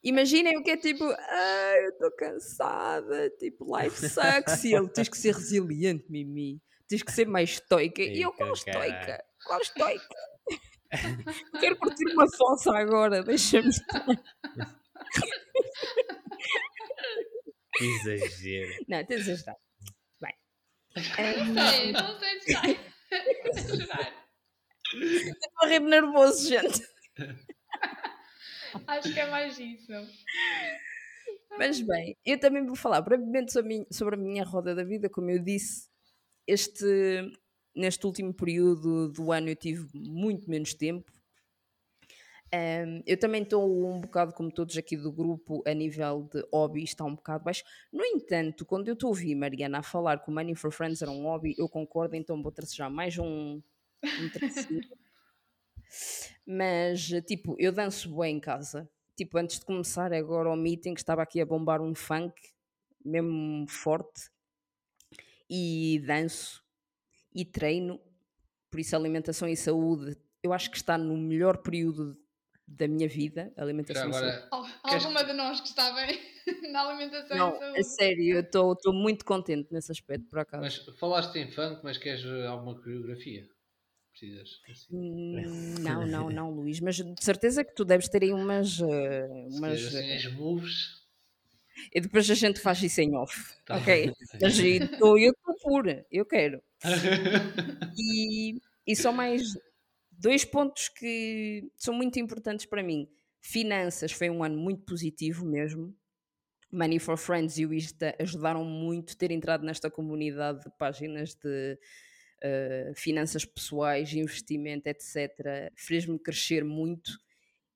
Imaginem 0.03 0.57
o 0.57 0.63
que 0.63 0.71
é 0.71 0.77
tipo, 0.79 1.05
ah, 1.05 1.75
eu 1.83 1.91
estou 1.91 2.11
cansada, 2.13 3.29
tipo, 3.39 3.77
life 3.77 4.09
sucks, 4.09 4.65
e 4.65 4.75
ele 4.75 4.89
tens 4.89 5.09
que 5.11 5.19
ser 5.19 5.35
resiliente, 5.35 6.11
Mimi. 6.11 6.61
tens 6.89 7.03
que 7.03 7.13
ser 7.13 7.27
mais 7.27 7.51
estoica. 7.51 8.03
E 8.03 8.23
eu, 8.23 8.33
qual 8.33 8.53
estoica? 8.53 9.23
Qual 9.45 9.61
estoica? 9.61 10.30
Quero 11.61 11.77
curtir 11.77 12.13
uma 12.13 12.29
fossa 12.31 12.77
agora, 12.77 13.23
deixa-me 13.23 13.69
estar. 13.69 14.05
Que 17.75 17.85
exagero. 17.85 18.85
Não, 18.89 19.05
tens 19.05 19.25
de 19.25 19.31
estar. 19.33 19.57
Bem. 20.21 20.35
Sei, 20.97 21.93
não 21.93 22.19
sei 22.19 22.41
se 22.41 22.53
vai. 23.87 24.15
Estou 24.93 25.63
a 25.63 25.67
rir 25.69 25.81
nervoso, 25.81 26.49
gente. 26.49 26.83
Acho 28.87 29.13
que 29.13 29.21
é 29.21 29.31
mais 29.31 29.59
isso. 29.59 29.93
Mas 31.59 31.81
bem, 31.81 32.17
eu 32.25 32.39
também 32.39 32.65
vou 32.67 32.77
falar 32.77 33.01
brevemente 33.01 33.53
sobre 33.53 33.75
a 33.75 33.77
minha, 33.77 33.87
sobre 33.91 34.15
a 34.15 34.19
minha 34.19 34.45
roda 34.45 34.75
da 34.75 34.85
vida. 34.85 35.09
Como 35.09 35.31
eu 35.31 35.39
disse, 35.39 35.89
este, 36.47 36.85
neste 37.75 38.05
último 38.07 38.33
período 38.35 39.09
do 39.09 39.33
ano 39.33 39.49
eu 39.49 39.57
tive 39.57 39.89
muito 39.95 40.49
menos 40.51 40.75
tempo. 40.75 41.11
Ahm, 42.53 43.01
eu 43.07 43.17
também 43.17 43.43
estou 43.43 43.87
um 43.87 44.01
bocado, 44.01 44.35
como 44.35 44.51
todos 44.51 44.77
aqui 44.77 44.97
do 44.97 45.13
grupo, 45.13 45.63
a 45.65 45.73
nível 45.73 46.29
de 46.33 46.45
hobby, 46.53 46.83
está 46.83 47.05
um 47.05 47.15
bocado 47.15 47.45
baixo. 47.45 47.63
No 47.93 48.05
entanto, 48.05 48.67
quando 48.67 48.89
eu 48.89 48.97
ouvir 49.05 49.37
Mariana 49.37 49.79
a 49.79 49.83
falar 49.83 50.19
que 50.19 50.29
o 50.29 50.35
Money 50.35 50.57
for 50.57 50.73
Friends 50.73 51.01
era 51.01 51.11
um 51.11 51.23
hobby, 51.23 51.55
eu 51.57 51.69
concordo, 51.69 52.17
então 52.17 52.43
vou 52.43 52.51
trazer 52.51 52.89
mais 52.89 53.17
um, 53.19 53.63
um. 53.63 53.63
Mas, 56.47 57.09
tipo, 57.27 57.55
eu 57.59 57.73
danço 57.73 58.15
bem 58.17 58.37
em 58.37 58.41
casa. 58.41 58.89
Tipo, 59.17 59.39
antes 59.39 59.59
de 59.61 59.65
começar 59.65 60.13
agora 60.13 60.51
o 60.51 60.57
meeting, 60.57 60.95
estava 60.95 61.23
aqui 61.23 61.41
a 61.41 61.47
bombar 61.47 61.81
um 61.81 61.95
funk, 61.95 62.35
mesmo 63.05 63.67
forte, 63.69 64.31
e 65.49 66.03
danço, 66.07 66.65
e 67.35 67.45
treino. 67.45 68.01
Por 68.71 68.81
isso, 68.81 68.97
alimentação 68.97 69.49
e 69.49 69.57
saúde, 69.57 70.17
eu 70.43 70.53
acho 70.53 70.71
que 70.71 70.77
está 70.77 70.97
no 70.99 71.17
melhor 71.17 71.59
período 71.59 72.17
da 72.67 72.89
minha 72.89 73.09
vida. 73.09 73.53
Alimentação 73.57 74.11
e 74.11 74.15
saúde. 74.15 74.17
agora, 74.17 74.49
Al- 74.51 74.67
Alguma 74.83 75.25
de 75.25 75.33
nós 75.33 75.61
que 75.61 75.69
está 75.69 75.93
bem 75.93 76.19
na 76.73 76.89
alimentação 76.89 77.37
Não, 77.37 77.49
e 77.49 77.53
a 77.77 77.83
saúde. 77.83 77.85
sério, 77.85 78.37
eu 78.37 78.41
estou 78.75 78.93
muito 78.93 79.25
contente 79.25 79.73
nesse 79.73 79.91
aspecto, 79.93 80.29
por 80.29 80.39
acaso. 80.41 80.63
mas 80.63 80.77
falaste 80.99 81.37
em 81.39 81.51
funk, 81.51 81.81
mas 81.83 81.99
queres 81.99 82.25
eh, 82.25 82.47
alguma 82.47 82.75
coreografia? 82.81 83.49
Precisas? 84.13 84.51
assim. 84.71 84.89
Hum, 84.93 85.81
Não, 85.85 86.07
não, 86.07 86.31
não, 86.31 86.51
Luís, 86.51 86.81
mas 86.81 86.97
de 86.97 87.25
certeza 87.25 87.65
que 87.65 87.75
tu 87.75 87.85
deves 87.85 88.09
ter 88.09 88.23
aí 88.25 88.33
umas. 88.33 88.81
eh, 88.81 89.29
Se 89.49 89.57
umas 89.57 89.81
assim, 89.87 90.13
as 90.15 90.27
moves. 90.33 91.01
E 91.95 92.01
depois 92.01 92.29
a 92.31 92.35
gente 92.35 92.61
faz 92.61 92.83
isso 92.83 93.01
em 93.01 93.15
off, 93.17 93.55
Tá 93.65 93.77
ok? 93.77 94.13
Mas 94.43 94.59
eu 94.59 94.85
estou 94.87 95.19
eu 95.19 95.33
estou 95.33 95.55
pura, 95.63 96.07
eu 96.11 96.25
quero. 96.27 96.63
E, 97.99 98.61
e 98.87 98.97
só 98.97 99.13
mais 99.13 99.43
dois 100.11 100.45
pontos 100.45 100.89
que 100.89 101.71
são 101.77 101.95
muito 101.95 102.19
importantes 102.19 102.67
para 102.67 102.83
mim. 102.83 103.09
Finanças 103.41 104.13
foi 104.13 104.31
um 104.31 104.45
ano 104.45 104.59
muito 104.59 104.85
positivo 104.85 105.45
mesmo. 105.45 105.95
Money 106.73 106.99
for 106.99 107.17
Friends 107.17 107.59
e 107.59 107.67
o 107.67 107.75
Insta 107.75 108.15
ajudaram 108.19 108.65
muito 108.65 109.17
ter 109.17 109.31
entrado 109.31 109.65
nesta 109.65 109.91
comunidade 109.91 110.63
de 110.63 110.71
páginas 110.79 111.35
de 111.35 111.79
eh, 112.43 112.93
finanças 112.95 113.45
pessoais, 113.45 114.13
investimento, 114.15 114.89
etc. 114.89 115.73
Fez-me 115.75 116.19
crescer 116.19 116.65
muito 116.65 117.11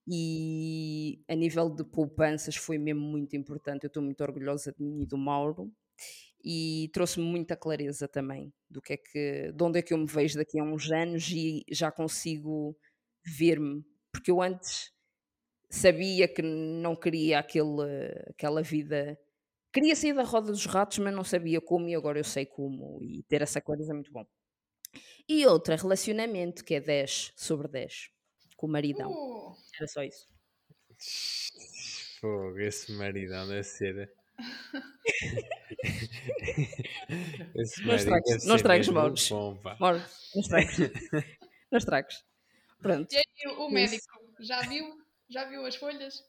e 0.06 1.22
a 1.28 1.34
nível 1.34 1.68
de 1.70 1.82
poupanças 1.82 2.56
foi 2.56 2.78
mesmo 2.78 3.02
muito 3.02 3.36
importante. 3.36 3.84
Eu 3.84 3.88
estou 3.88 4.02
muito 4.02 4.22
orgulhosa 4.22 4.72
de 4.72 4.82
mim 4.82 5.02
e 5.02 5.06
do 5.06 5.18
Mauro 5.18 5.72
e 6.44 6.90
trouxe-me 6.92 7.24
muita 7.24 7.56
clareza 7.56 8.06
também 8.06 8.52
do 8.68 8.82
que 8.82 8.92
é 8.92 8.96
que, 8.98 9.52
de 9.52 9.64
onde 9.64 9.78
é 9.78 9.82
que 9.82 9.94
eu 9.94 9.98
me 9.98 10.06
vejo 10.06 10.36
daqui 10.36 10.60
a 10.60 10.64
uns 10.64 10.90
anos 10.92 11.28
e 11.30 11.64
já 11.70 11.90
consigo 11.90 12.76
ver-me, 13.24 13.82
porque 14.12 14.30
eu 14.30 14.42
antes 14.42 14.92
sabia 15.70 16.28
que 16.28 16.42
não 16.42 16.94
queria 16.94 17.38
aquele, 17.38 17.82
aquela 18.28 18.62
vida. 18.62 19.18
Queria 19.72 19.96
sair 19.96 20.14
da 20.14 20.22
roda 20.22 20.52
dos 20.52 20.66
ratos, 20.66 20.98
mas 20.98 21.14
não 21.14 21.24
sabia 21.24 21.60
como, 21.60 21.88
e 21.88 21.94
agora 21.94 22.18
eu 22.18 22.24
sei 22.24 22.46
como, 22.46 23.02
e 23.02 23.22
ter 23.24 23.42
essa 23.42 23.60
clareza 23.60 23.92
é 23.92 23.94
muito 23.94 24.12
bom. 24.12 24.24
E 25.28 25.46
outra, 25.46 25.76
relacionamento, 25.76 26.64
que 26.64 26.74
é 26.74 26.80
10 26.80 27.32
sobre 27.36 27.68
10, 27.68 28.10
com 28.56 28.66
o 28.66 28.70
maridão. 28.70 29.10
Uh, 29.10 29.54
Era 29.76 29.88
só 29.88 30.02
isso. 30.04 30.28
Fogo, 32.20 32.58
esse 32.60 32.92
maridão 32.92 33.48
deve 33.48 33.64
ser. 33.64 34.12
Não 37.84 37.94
estragues- 37.94 38.44
não 38.44 38.56
estragues, 38.56 38.88
Mauros. 38.88 39.30
Moro, 39.30 40.02
nos 40.34 40.48
tragos. 40.48 40.76
nos 41.70 41.84
tragos. 41.84 42.24
Pronto. 42.80 43.12
e 43.12 43.16
aí, 43.16 43.24
o 43.56 43.68
médico 43.70 44.04
já 44.40 44.60
viu? 44.62 44.84
Já 45.30 45.48
viu 45.48 45.64
as 45.64 45.76
folhas? 45.76 46.22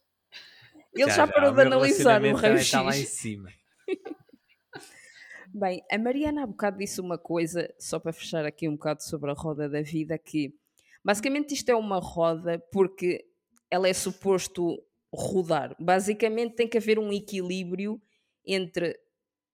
Ele 0.94 1.12
já, 1.12 1.28
parou 1.28 1.52
o 1.52 1.56
de 1.56 1.62
analisar 1.62 2.12
o 2.22 2.24
também 2.24 2.34
raio-x. 2.34 2.66
está 2.66 2.82
lá 2.82 2.96
em 2.98 3.06
cima. 3.06 3.50
Bem, 5.54 5.84
a 5.92 5.98
Mariana 5.98 6.44
há 6.44 6.48
bocado 6.48 6.78
disse 6.78 7.00
uma 7.00 7.18
coisa, 7.18 7.74
só 7.80 7.98
para 8.00 8.12
fechar 8.14 8.46
aqui 8.46 8.68
um 8.68 8.74
bocado 8.74 9.04
sobre 9.04 9.32
a 9.32 9.34
roda 9.34 9.70
da 9.70 9.82
vida, 9.82 10.18
que 10.18 10.54
basicamente 11.04 11.54
isto 11.54 11.70
é 11.70 11.76
uma 11.76 12.00
roda 12.00 12.60
porque 12.72 13.26
ela 13.72 13.88
é 13.88 13.94
suposto 13.94 14.82
rodar. 15.16 15.76
Basicamente 15.80 16.56
tem 16.56 16.68
que 16.68 16.78
haver 16.78 17.00
um 17.00 17.12
equilíbrio 17.12 18.02
entre 18.46 19.00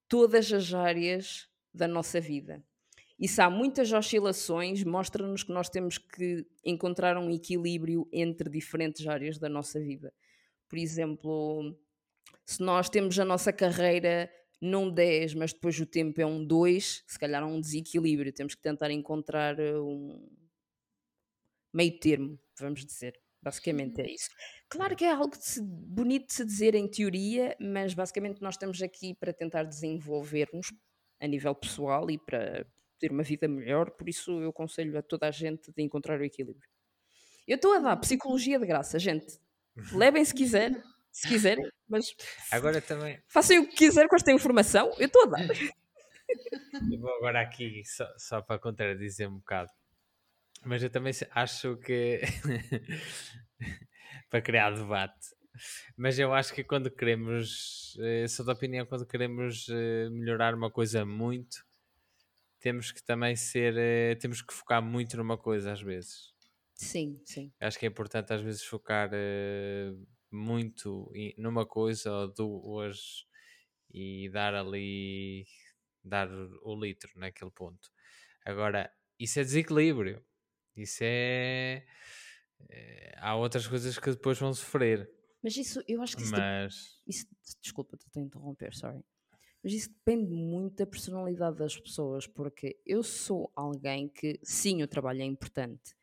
todas 0.08 0.52
as 0.52 0.74
áreas 0.74 1.48
da 1.74 1.88
nossa 1.88 2.20
vida. 2.20 2.64
E 3.18 3.28
se 3.28 3.40
há 3.40 3.50
muitas 3.50 3.94
oscilações, 3.94 4.84
mostra-nos 4.84 5.44
que 5.44 5.54
nós 5.54 5.70
temos 5.70 5.98
que 5.98 6.46
encontrar 6.66 7.18
um 7.18 7.30
equilíbrio 7.30 8.08
entre 8.12 8.50
diferentes 8.50 9.06
áreas 9.08 9.38
da 9.38 9.48
nossa 9.48 9.80
vida. 9.80 10.12
Por 10.68 10.80
exemplo, 10.80 11.78
se 12.44 12.64
nós 12.64 12.90
temos 12.90 13.20
a 13.20 13.24
nossa 13.24 13.54
carreira 13.54 14.30
num 14.60 14.90
10, 14.92 15.36
mas 15.36 15.54
depois 15.54 15.80
o 15.80 15.86
tempo 15.86 16.20
é 16.20 16.26
um 16.26 16.44
2, 16.44 17.04
se 17.08 17.20
calhar 17.20 17.44
há 17.44 17.46
um 17.46 17.62
desequilíbrio. 17.62 18.34
Temos 18.34 18.56
que 18.56 18.62
tentar 18.62 18.90
encontrar 18.90 19.60
eh, 19.60 19.80
um 19.80 20.28
meio 21.74 22.00
termo, 22.00 22.40
vamos 22.60 22.86
dizer. 22.86 23.20
Basicamente 23.42 24.00
é 24.02 24.12
isso. 24.12 24.30
Claro 24.70 24.96
que 24.96 25.04
é 25.04 25.12
algo 25.12 25.36
de 25.36 25.44
se- 25.46 25.62
bonito 25.64 26.28
de 26.28 26.34
se 26.34 26.46
dizer 26.46 26.76
em 26.76 26.88
teoria, 26.88 27.56
mas 27.60 27.94
basicamente 27.94 28.42
nós 28.42 28.54
estamos 28.54 28.82
aqui 28.82 29.16
para 29.16 29.34
tentar 29.34 29.64
desenvolver-nos 29.64 30.68
a 31.20 31.28
nível 31.28 31.54
pessoal 31.56 32.10
e 32.12 32.18
para 32.20 32.66
ter 33.00 33.12
uma 33.12 33.24
vida 33.24 33.48
melhor, 33.48 33.90
por 33.92 34.08
isso 34.08 34.40
eu 34.40 34.50
aconselho 34.50 34.96
a 34.98 35.02
toda 35.02 35.28
a 35.28 35.32
gente 35.32 35.72
de 35.76 35.82
encontrar 35.82 36.20
o 36.20 36.24
equilíbrio. 36.24 36.70
Eu 37.48 37.56
estou 37.56 37.74
a 37.74 37.80
dar 37.80 37.98
psicologia 37.98 38.60
de 38.60 38.66
graça, 38.68 39.00
gente. 39.00 39.40
Levem 39.92 40.24
se 40.24 40.34
quiser, 40.34 40.72
se 41.12 41.28
quiserem, 41.28 41.68
mas 41.90 42.06
Agora 42.52 42.80
também, 42.80 43.20
façam 43.28 43.60
o 43.62 43.68
que 43.68 43.76
quiser 43.76 44.08
com 44.08 44.16
esta 44.16 44.32
informação, 44.32 44.92
eu 45.00 45.08
estou 45.08 45.24
a 45.24 45.26
dar. 45.26 45.40
eu 46.94 47.00
vou 47.00 47.14
agora 47.16 47.42
aqui 47.42 47.84
só, 47.86 48.06
só 48.18 48.42
para 48.42 48.60
contradizer 48.60 49.28
um 49.28 49.38
bocado. 49.38 49.70
Mas 50.64 50.84
eu 50.84 50.90
também 50.90 51.12
acho 51.32 51.78
que. 51.78 52.22
para 54.30 54.42
criar 54.42 54.72
debate. 54.72 55.28
Mas 55.98 56.18
eu 56.20 56.34
acho 56.34 56.54
que 56.54 56.64
quando 56.64 56.90
queremos. 56.92 57.98
eh, 58.02 58.28
Sou 58.28 58.46
da 58.46 58.54
opinião, 58.54 58.86
quando 58.86 59.06
queremos 59.06 59.68
eh, 59.70 60.10
melhorar 60.10 60.56
uma 60.56 60.72
coisa 60.72 61.06
muito, 61.06 61.66
temos 62.60 62.92
que 62.92 63.04
também 63.04 63.36
ser. 63.36 63.76
eh, 63.78 64.16
Temos 64.16 64.42
que 64.42 64.54
focar 64.54 64.82
muito 64.84 65.18
numa 65.18 65.38
coisa 65.38 65.72
às 65.74 65.82
vezes. 65.82 66.34
Sim, 66.76 67.22
sim. 67.26 67.54
Acho 67.60 67.78
que 67.80 67.86
é 67.86 67.90
importante 67.90 68.34
às 68.34 68.42
vezes 68.42 68.64
focar 68.64 69.10
muito 70.32 71.12
numa 71.38 71.66
coisa 71.66 72.12
ou 72.12 72.34
duas 72.34 73.26
e 73.94 74.30
dar 74.32 74.56
ali 74.56 75.46
dar 76.04 76.30
o 76.64 76.76
litro 76.80 77.12
naquele 77.18 77.52
ponto. 77.52 77.90
Agora, 78.46 78.92
isso 79.20 79.40
é 79.40 79.44
desequilíbrio. 79.44 80.24
Isso 80.76 81.00
é. 81.04 81.86
eh, 82.70 83.16
há 83.18 83.36
outras 83.36 83.68
coisas 83.68 83.98
que 83.98 84.10
depois 84.12 84.38
vão 84.40 84.54
sofrer. 84.54 85.10
Mas 85.44 85.58
isso, 85.58 85.84
eu 85.88 86.02
acho 86.02 86.16
que 86.16 86.24
isso, 86.24 86.32
Mas 86.32 87.02
isso 87.08 87.26
desculpa, 87.62 87.96
estou 87.96 88.22
a 88.22 88.26
interromper, 88.26 88.76
sorry. 88.76 89.04
Mas 89.64 89.74
isso 89.74 89.90
depende 89.90 90.32
muito 90.32 90.78
da 90.78 90.86
personalidade 90.88 91.58
das 91.58 91.78
pessoas, 91.78 92.26
porque 92.26 92.80
eu 92.86 93.04
sou 93.04 93.52
alguém 93.56 94.08
que, 94.10 94.40
sim, 94.44 94.82
o 94.82 94.88
trabalho 94.88 95.22
é 95.22 95.26
importante, 95.26 95.96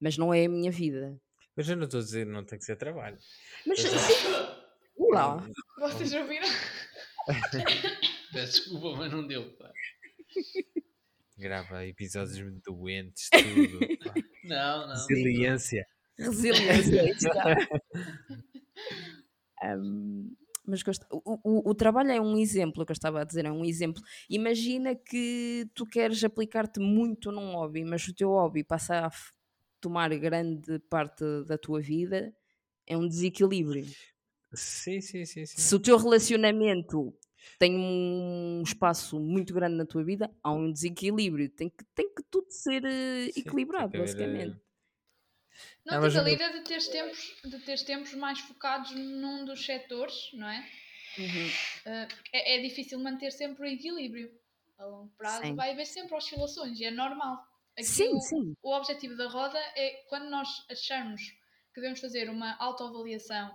mas 0.00 0.16
não 0.16 0.32
é 0.32 0.44
a 0.44 0.48
minha 0.48 0.70
vida. 0.70 1.20
Mas 1.54 1.68
eu 1.68 1.76
não 1.76 1.84
estou 1.84 2.00
a 2.00 2.02
dizer 2.02 2.26
que 2.26 2.32
não 2.32 2.44
tem 2.44 2.58
que 2.58 2.64
ser 2.64 2.76
trabalho. 2.76 3.18
Mas 3.66 3.80
sim, 3.80 3.88
lá, 5.12 5.46
Vocês 5.78 6.12
ouviram? 6.14 6.48
Peço 8.32 8.52
desculpa, 8.52 8.96
mas 8.96 9.12
não 9.12 9.26
deu. 9.26 9.50
pá. 9.56 9.70
Grava 11.42 11.84
episódios 11.86 12.40
muito 12.40 12.72
doentes, 12.72 13.28
tudo. 13.30 13.78
Não, 14.44 14.86
não. 14.88 14.94
Resiliência. 14.94 15.86
resiliência, 16.18 17.04
está. 17.14 17.56
Hum, 19.64 20.34
Mas 20.66 20.82
gosto- 20.82 21.06
o, 21.10 21.38
o- 21.44 21.70
o 21.70 21.74
trabalho 21.74 22.10
é 22.12 22.20
um 22.20 22.36
exemplo, 22.38 22.82
o 22.82 22.86
que 22.86 22.92
eu 22.92 22.94
estava 22.94 23.20
a 23.20 23.24
dizer, 23.24 23.44
é 23.44 23.52
um 23.52 23.64
exemplo. 23.64 24.02
Imagina 24.30 24.94
que 24.94 25.68
tu 25.74 25.84
queres 25.86 26.22
aplicar-te 26.24 26.78
muito 26.80 27.30
num 27.32 27.52
hobby, 27.54 27.84
mas 27.84 28.06
o 28.06 28.14
teu 28.14 28.30
hobby 28.30 28.62
passa 28.64 29.06
a 29.06 29.10
tomar 29.80 30.16
grande 30.18 30.78
parte 30.90 31.24
da 31.46 31.58
tua 31.58 31.80
vida, 31.80 32.32
é 32.86 32.96
um 32.96 33.08
desequilíbrio. 33.08 33.86
Sim, 34.54 35.00
sim, 35.00 35.24
sim, 35.24 35.46
sim. 35.46 35.60
Se 35.60 35.74
o 35.74 35.80
teu 35.80 35.96
relacionamento 35.96 37.12
tem 37.58 37.76
um 37.76 38.62
espaço 38.62 39.18
muito 39.20 39.52
grande 39.52 39.76
na 39.76 39.86
tua 39.86 40.04
vida, 40.04 40.30
há 40.42 40.52
um 40.52 40.72
desequilíbrio. 40.72 41.48
Tem 41.48 41.68
que, 41.68 41.84
tem 41.94 42.12
que 42.14 42.22
tudo 42.30 42.50
ser 42.50 42.84
eh, 42.84 43.30
Sim, 43.32 43.40
equilibrado, 43.40 43.86
haver, 43.86 44.00
basicamente. 44.00 44.60
Não, 45.84 45.94
Não, 45.94 46.00
mas 46.02 46.12
tipo, 46.12 46.24
a 46.24 46.30
ideia 46.30 46.52
de 46.52 46.60
teres 46.64 46.88
tempos, 46.88 47.36
de 47.44 47.58
teres 47.60 47.82
tempos 47.82 48.14
mais 48.14 48.40
focados 48.40 48.92
num 48.92 49.44
dos 49.44 49.64
setores, 49.64 50.30
não 50.34 50.48
é? 50.48 50.66
Uhum. 51.18 51.48
Uh, 51.86 52.08
é, 52.32 52.58
é 52.58 52.62
difícil 52.62 52.98
manter 52.98 53.30
sempre 53.30 53.62
o 53.62 53.66
equilíbrio. 53.66 54.30
A 54.78 54.86
longo 54.86 55.12
prazo 55.16 55.42
Sim. 55.42 55.54
vai 55.54 55.72
haver 55.72 55.86
sempre 55.86 56.16
oscilações 56.16 56.80
e 56.80 56.84
é 56.84 56.90
normal. 56.90 57.38
Aqui 57.76 57.84
Sim, 57.84 58.14
o, 58.14 58.20
sim. 58.20 58.56
o 58.62 58.74
objetivo 58.74 59.16
da 59.16 59.28
roda 59.28 59.58
é 59.76 60.04
quando 60.08 60.28
nós 60.28 60.48
acharmos 60.70 61.22
que 61.72 61.80
devemos 61.80 62.00
fazer 62.00 62.28
uma 62.28 62.56
autoavaliação 62.58 63.50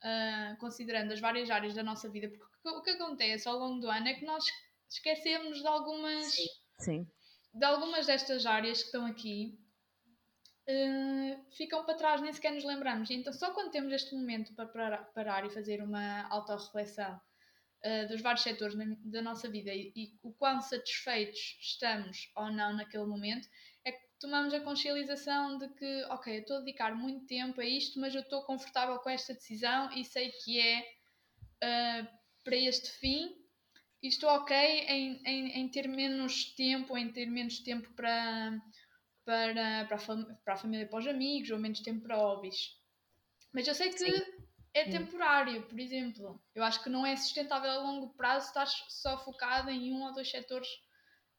ah, 0.00 0.56
considerando 0.60 1.12
as 1.12 1.20
várias 1.20 1.50
áreas 1.50 1.74
da 1.74 1.82
nossa 1.82 2.08
vida, 2.08 2.28
porque 2.28 2.44
o 2.76 2.82
que- 2.82 2.90
acontece 2.90 3.48
ao 3.48 3.58
longo 3.58 3.80
do 3.80 3.88
ano 3.90 4.08
é 4.08 4.14
que 4.14 4.24
nós 4.24 4.44
esquecemos 4.88 5.60
de 5.60 5.66
algumas, 5.66 6.34
Sim. 6.78 7.06
de 7.54 7.64
algumas 7.64 8.06
destas 8.06 8.46
áreas 8.46 8.78
que 8.80 8.86
estão 8.86 9.06
aqui. 9.06 9.58
ah, 10.70 11.40
ficam 11.56 11.82
para 11.84 11.94
trás, 11.94 12.20
nem 12.20 12.30
sequer 12.32 12.52
nos 12.52 12.64
lembramos. 12.64 13.08
E 13.08 13.14
Então, 13.14 13.32
só 13.32 13.52
quando 13.52 13.70
temos 13.70 13.90
este 13.92 14.14
momento 14.14 14.52
para 14.54 14.66
parar, 14.66 15.04
parar 15.14 15.46
e 15.46 15.50
fazer 15.50 15.82
uma 15.82 16.28
autorreflexão 16.28 17.18
ah, 17.84 18.04
dos 18.06 18.20
vários 18.20 18.42
setores 18.42 18.74
na- 18.74 18.96
da 19.04 19.22
nossa 19.22 19.48
vida 19.48 19.72
e, 19.72 19.92
e 19.96 20.18
o 20.22 20.30
quão 20.32 20.60
satisfeitos 20.60 21.56
estamos 21.60 22.30
ou 22.36 22.50
não 22.52 22.74
naquele 22.74 23.06
momento, 23.06 23.48
é 23.84 23.92
que 23.92 24.00
tomamos 24.20 24.52
a 24.52 24.60
consciencialização 24.60 25.56
de 25.58 25.68
que, 25.70 26.02
ok, 26.10 26.36
eu 26.36 26.40
estou 26.40 26.56
a 26.56 26.60
dedicar 26.60 26.94
muito 26.94 27.24
tempo 27.26 27.60
a 27.60 27.64
isto, 27.64 27.98
mas 28.00 28.14
eu 28.14 28.20
estou 28.20 28.42
confortável 28.42 28.98
com 28.98 29.08
esta 29.08 29.32
decisão 29.32 29.90
e 29.92 30.04
sei 30.04 30.32
que 30.32 30.60
é 30.60 30.84
ah, 31.62 32.17
para 32.44 32.56
este 32.56 32.90
fim 32.90 33.36
e 34.02 34.08
estou 34.08 34.30
ok 34.30 34.56
em, 34.56 35.20
em, 35.24 35.60
em 35.60 35.68
ter 35.68 35.88
menos 35.88 36.44
tempo, 36.54 36.96
em 36.96 37.10
ter 37.12 37.26
menos 37.26 37.58
tempo 37.60 37.92
para, 37.94 38.60
para, 39.24 39.84
para, 39.86 39.96
a, 39.96 39.98
fam- 39.98 40.36
para 40.44 40.54
a 40.54 40.56
família 40.56 40.84
e 40.84 40.88
para 40.88 40.98
os 41.00 41.06
amigos, 41.06 41.50
ou 41.50 41.58
menos 41.58 41.80
tempo 41.80 42.02
para 42.02 42.16
hobbies. 42.16 42.76
Mas 43.52 43.66
eu 43.66 43.74
sei 43.74 43.90
que 43.90 43.98
Sim. 43.98 44.22
é 44.74 44.84
Hum. 44.86 44.90
temporário, 44.90 45.62
por 45.66 45.78
exemplo. 45.80 46.40
Eu 46.54 46.62
acho 46.62 46.82
que 46.82 46.90
não 46.90 47.04
é 47.04 47.16
sustentável 47.16 47.70
a 47.70 47.78
longo 47.82 48.14
prazo 48.14 48.48
estar 48.48 48.66
só 48.66 49.18
focado 49.24 49.70
em 49.70 49.92
um 49.92 50.04
ou 50.04 50.12
dois 50.12 50.30
setores 50.30 50.68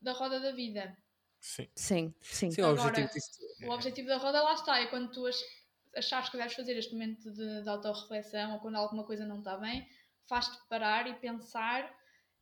da 0.01 0.11
roda 0.13 0.39
da 0.39 0.51
vida. 0.51 0.97
Sim. 1.39 1.67
Sim, 1.75 2.13
sim. 2.21 2.51
Sim, 2.51 2.61
o 2.61 2.71
objetivo 2.71 3.09
O 3.67 3.71
objetivo 3.71 4.07
da 4.07 4.17
roda 4.17 4.41
lá 4.43 4.53
está, 4.53 4.79
é 4.79 4.87
quando 4.87 5.11
tu 5.11 5.25
ach- 5.25 5.43
achares 5.95 6.29
que 6.29 6.37
deves 6.37 6.53
fazer 6.55 6.77
este 6.77 6.93
momento 6.93 7.31
de, 7.31 7.63
de 7.63 7.69
autorreflexão 7.69 8.53
ou 8.53 8.59
quando 8.59 8.75
alguma 8.75 9.05
coisa 9.05 9.25
não 9.25 9.39
está 9.39 9.57
bem, 9.57 9.87
faz-te 10.29 10.57
parar 10.69 11.07
e 11.07 11.15
pensar 11.15 11.93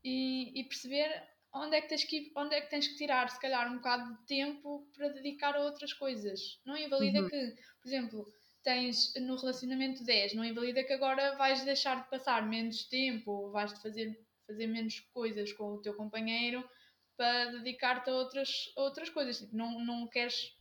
e, 0.03 0.59
e 0.59 0.63
perceber 0.65 1.09
onde 1.53 1.77
é, 1.77 1.81
que 1.81 1.87
tens 1.89 2.03
que, 2.03 2.31
onde 2.35 2.55
é 2.55 2.61
que 2.61 2.69
tens 2.69 2.87
que 2.87 2.97
tirar, 2.97 3.29
se 3.29 3.39
calhar, 3.39 3.71
um 3.71 3.77
bocado 3.77 4.15
de 4.17 4.25
tempo 4.27 4.87
para 4.93 5.09
dedicar 5.09 5.55
a 5.55 5.61
outras 5.61 5.93
coisas. 5.93 6.59
Não 6.65 6.77
invalida 6.77 7.21
Uhum. 7.21 7.29
que, 7.29 7.55
por 7.81 7.87
exemplo, 7.87 8.33
tens 8.63 9.13
no 9.15 9.35
relacionamento 9.37 10.03
10, 10.03 10.33
não 10.35 10.43
invalida 10.45 10.83
que 10.83 10.93
agora 10.93 11.35
vais 11.37 11.63
deixar 11.63 12.03
de 12.03 12.09
passar 12.09 12.45
menos 12.47 12.83
tempo 12.85 13.31
ou 13.31 13.51
vais 13.51 13.73
de 13.73 13.81
fazer, 13.81 14.27
fazer 14.45 14.67
menos 14.67 14.99
coisas 15.13 15.51
com 15.53 15.73
o 15.73 15.81
teu 15.81 15.95
companheiro 15.95 16.69
para 17.15 17.45
dedicar-te 17.51 18.09
a 18.09 18.13
outras, 18.13 18.71
a 18.77 18.81
outras 18.81 19.09
coisas. 19.09 19.39
Tipo, 19.39 19.55
não, 19.55 19.79
não 19.79 20.07
queres 20.07 20.55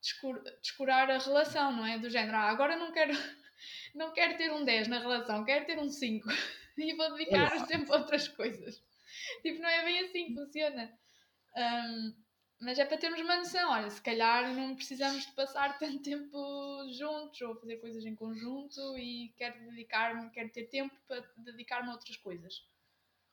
descur- 0.00 0.42
descurar 0.62 1.10
a 1.10 1.18
relação, 1.18 1.72
não 1.72 1.86
é? 1.86 1.98
Do 1.98 2.10
género, 2.10 2.36
ah, 2.36 2.50
agora 2.50 2.76
não 2.76 2.92
quero, 2.92 3.12
não 3.94 4.12
quero 4.12 4.36
ter 4.36 4.52
um 4.52 4.64
10 4.64 4.88
na 4.88 4.98
relação, 4.98 5.44
quero 5.44 5.66
ter 5.66 5.78
um 5.78 5.88
5 5.88 6.28
e 6.78 6.94
vou 6.94 7.12
dedicar 7.14 7.56
o 7.56 7.66
tempo 7.66 7.92
a 7.92 7.98
outras 7.98 8.28
coisas. 8.28 8.82
Tipo, 9.42 9.60
não 9.60 9.68
é 9.68 9.84
bem 9.84 10.00
assim 10.00 10.26
que 10.26 10.34
funciona. 10.34 10.92
Ahm, 11.54 12.14
mas 12.60 12.78
é 12.78 12.86
para 12.86 12.96
termos 12.96 13.20
uma 13.20 13.36
noção, 13.36 13.70
olha, 13.70 13.90
se 13.90 14.00
calhar 14.00 14.54
não 14.54 14.74
precisamos 14.74 15.26
de 15.26 15.32
passar 15.32 15.76
tanto 15.78 16.02
tempo 16.02 16.86
juntos 16.90 17.40
ou 17.42 17.54
fazer 17.56 17.76
coisas 17.76 18.04
em 18.04 18.14
conjunto 18.14 18.96
e 18.98 19.32
quero 19.36 19.58
dedicar-me, 19.70 20.30
quero 20.30 20.50
ter 20.50 20.64
tempo 20.64 20.94
para 21.06 21.24
dedicar-me 21.36 21.90
a 21.90 21.92
outras 21.92 22.16
coisas. 22.16 22.64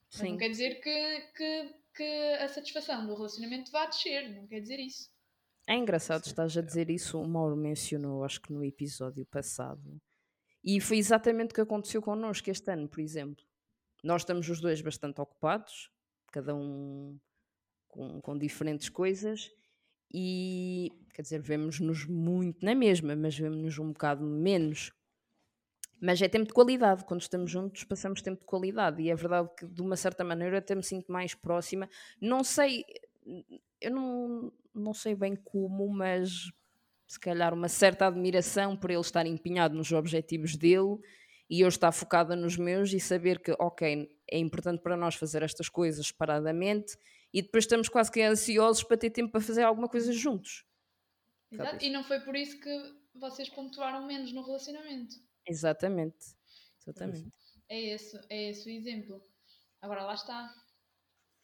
Sim. 0.10 0.32
não 0.32 0.38
quer 0.38 0.50
dizer 0.50 0.80
que, 0.80 1.22
que, 1.36 1.76
que 1.96 2.34
a 2.40 2.48
satisfação 2.48 3.08
do 3.08 3.16
relacionamento 3.16 3.72
vá 3.72 3.88
descer, 3.88 4.30
não 4.30 4.46
quer 4.46 4.60
dizer 4.60 4.80
isso. 4.80 5.12
É 5.66 5.76
engraçado 5.76 6.26
estás 6.26 6.56
a 6.58 6.62
dizer 6.62 6.90
isso, 6.90 7.20
o 7.20 7.28
Mauro 7.28 7.56
mencionou, 7.56 8.24
acho 8.24 8.42
que 8.42 8.52
no 8.52 8.64
episódio 8.64 9.26
passado. 9.26 10.00
E 10.64 10.80
foi 10.80 10.98
exatamente 10.98 11.52
o 11.52 11.54
que 11.54 11.62
aconteceu 11.62 12.02
connosco 12.02 12.50
este 12.50 12.72
ano, 12.72 12.88
por 12.88 13.02
exemplo. 13.02 13.44
Nós 14.04 14.22
estamos 14.22 14.50
os 14.50 14.62
dois 14.62 14.82
bastante 14.82 15.20
ocupados, 15.20 15.90
cada 16.32 16.56
um 16.56 17.20
com, 17.88 18.22
com 18.22 18.38
diferentes 18.38 18.90
coisas, 18.90 19.52
e 20.14 20.92
quer 21.14 21.22
dizer, 21.24 21.42
vemos-nos 21.42 22.06
muito 22.06 22.64
na 22.64 22.76
mesma, 22.76 23.16
mas 23.16 23.38
vemos-nos 23.38 23.78
um 23.80 23.92
bocado 23.92 24.24
menos. 24.24 24.92
Mas 26.00 26.22
é 26.22 26.28
tempo 26.28 26.48
de 26.48 26.54
qualidade, 26.54 27.06
quando 27.06 27.22
estamos 27.22 27.50
juntos 27.50 27.84
passamos 27.84 28.22
tempo 28.22 28.40
de 28.42 28.46
qualidade, 28.46 29.02
e 29.02 29.10
é 29.10 29.16
verdade 29.16 29.50
que 29.58 29.66
de 29.66 29.82
uma 29.82 29.96
certa 29.96 30.24
maneira 30.24 30.58
até 30.58 30.76
me 30.76 30.84
sinto 30.84 31.12
mais 31.12 31.34
próxima. 31.34 31.90
Não 32.22 32.44
sei, 32.44 32.84
eu 33.80 33.92
não, 33.92 34.52
não 34.74 34.94
sei 34.94 35.16
bem 35.16 35.36
como, 35.36 35.88
mas 35.90 36.52
se 37.14 37.20
calhar 37.20 37.54
uma 37.54 37.70
certa 37.70 38.08
admiração 38.08 38.76
por 38.76 38.90
ele 38.90 39.00
estar 39.00 39.24
empenhado 39.28 39.76
nos 39.76 39.92
objetivos 39.92 40.56
dele 40.56 40.98
e 41.48 41.62
eu 41.62 41.68
estar 41.68 41.92
focada 41.92 42.36
nos 42.36 42.58
meus 42.58 42.92
e 42.92 43.00
saber 43.00 43.40
que, 43.40 43.52
ok, 43.60 44.10
é 44.32 44.38
importante 44.40 44.82
para 44.82 44.98
nós 44.98 45.14
fazer 45.14 45.44
estas 45.44 45.70
coisas 45.70 46.12
paradamente 46.12 46.98
e 47.32 47.44
depois 47.44 47.66
estamos 47.66 47.88
quase 47.88 48.12
que 48.12 48.20
ansiosos 48.20 48.84
para 48.84 48.98
ter 48.98 49.12
tempo 49.12 49.32
para 49.32 49.42
fazer 49.42 49.62
alguma 49.62 49.88
coisa 49.88 50.12
juntos. 50.12 50.66
Exato. 51.52 51.86
E 51.86 51.92
não 51.92 52.04
foi 52.04 52.20
por 52.22 52.36
isso 52.36 52.60
que 52.60 52.96
vocês 53.14 53.48
pontuaram 53.48 54.08
menos 54.08 54.34
no 54.34 54.42
relacionamento. 54.44 55.16
Exatamente. 55.48 56.36
Exatamente. 56.82 57.32
É 57.70 57.80
esse, 57.80 58.20
é 58.28 58.50
esse 58.50 58.68
o 58.68 58.72
exemplo. 58.72 59.24
Agora 59.80 60.04
lá 60.04 60.16
está. 60.16 60.52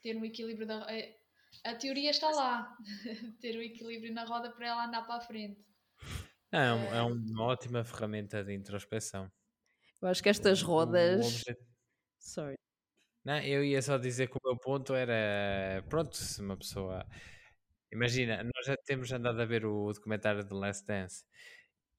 Ter 0.01 0.17
um 0.17 0.25
equilíbrio 0.25 0.65
da. 0.65 0.91
é- 0.91 1.18
A 1.65 1.75
teoria 1.75 2.09
está 2.11 2.29
lá. 2.31 2.75
Ter 3.41 3.57
o 3.57 3.61
equilíbrio 3.61 4.13
na 4.13 4.25
roda 4.25 4.51
para 4.51 4.67
ela 4.67 4.85
andar 4.85 5.03
para 5.05 5.15
a 5.15 5.21
frente. 5.21 5.59
Não, 6.51 6.59
é, 6.59 6.73
um- 6.73 6.93
é 6.95 7.03
uma 7.03 7.43
ótima 7.43 7.83
ferramenta 7.83 8.43
de 8.43 8.53
introspeção. 8.53 9.31
Eu 10.01 10.07
acho 10.07 10.23
que 10.23 10.29
estas 10.29 10.61
rodas. 10.61 11.43
Sorry. 12.19 12.55
Não, 13.25 13.39
eu 13.41 13.63
ia 13.63 13.81
só 13.81 13.97
dizer 13.97 14.27
que 14.29 14.37
o 14.37 14.41
meu 14.43 14.57
ponto 14.59 14.93
era, 14.95 15.83
pronto, 15.89 16.15
se 16.17 16.41
uma 16.41 16.57
pessoa... 16.57 17.05
Imagina, 17.91 18.43
nós 18.43 18.65
já 18.65 18.75
temos 18.85 19.11
andado 19.11 19.41
a 19.41 19.45
ver 19.45 19.65
o 19.65 19.91
documentário 19.93 20.43
de 20.43 20.53
Last 20.53 20.85
Dance 20.85 21.25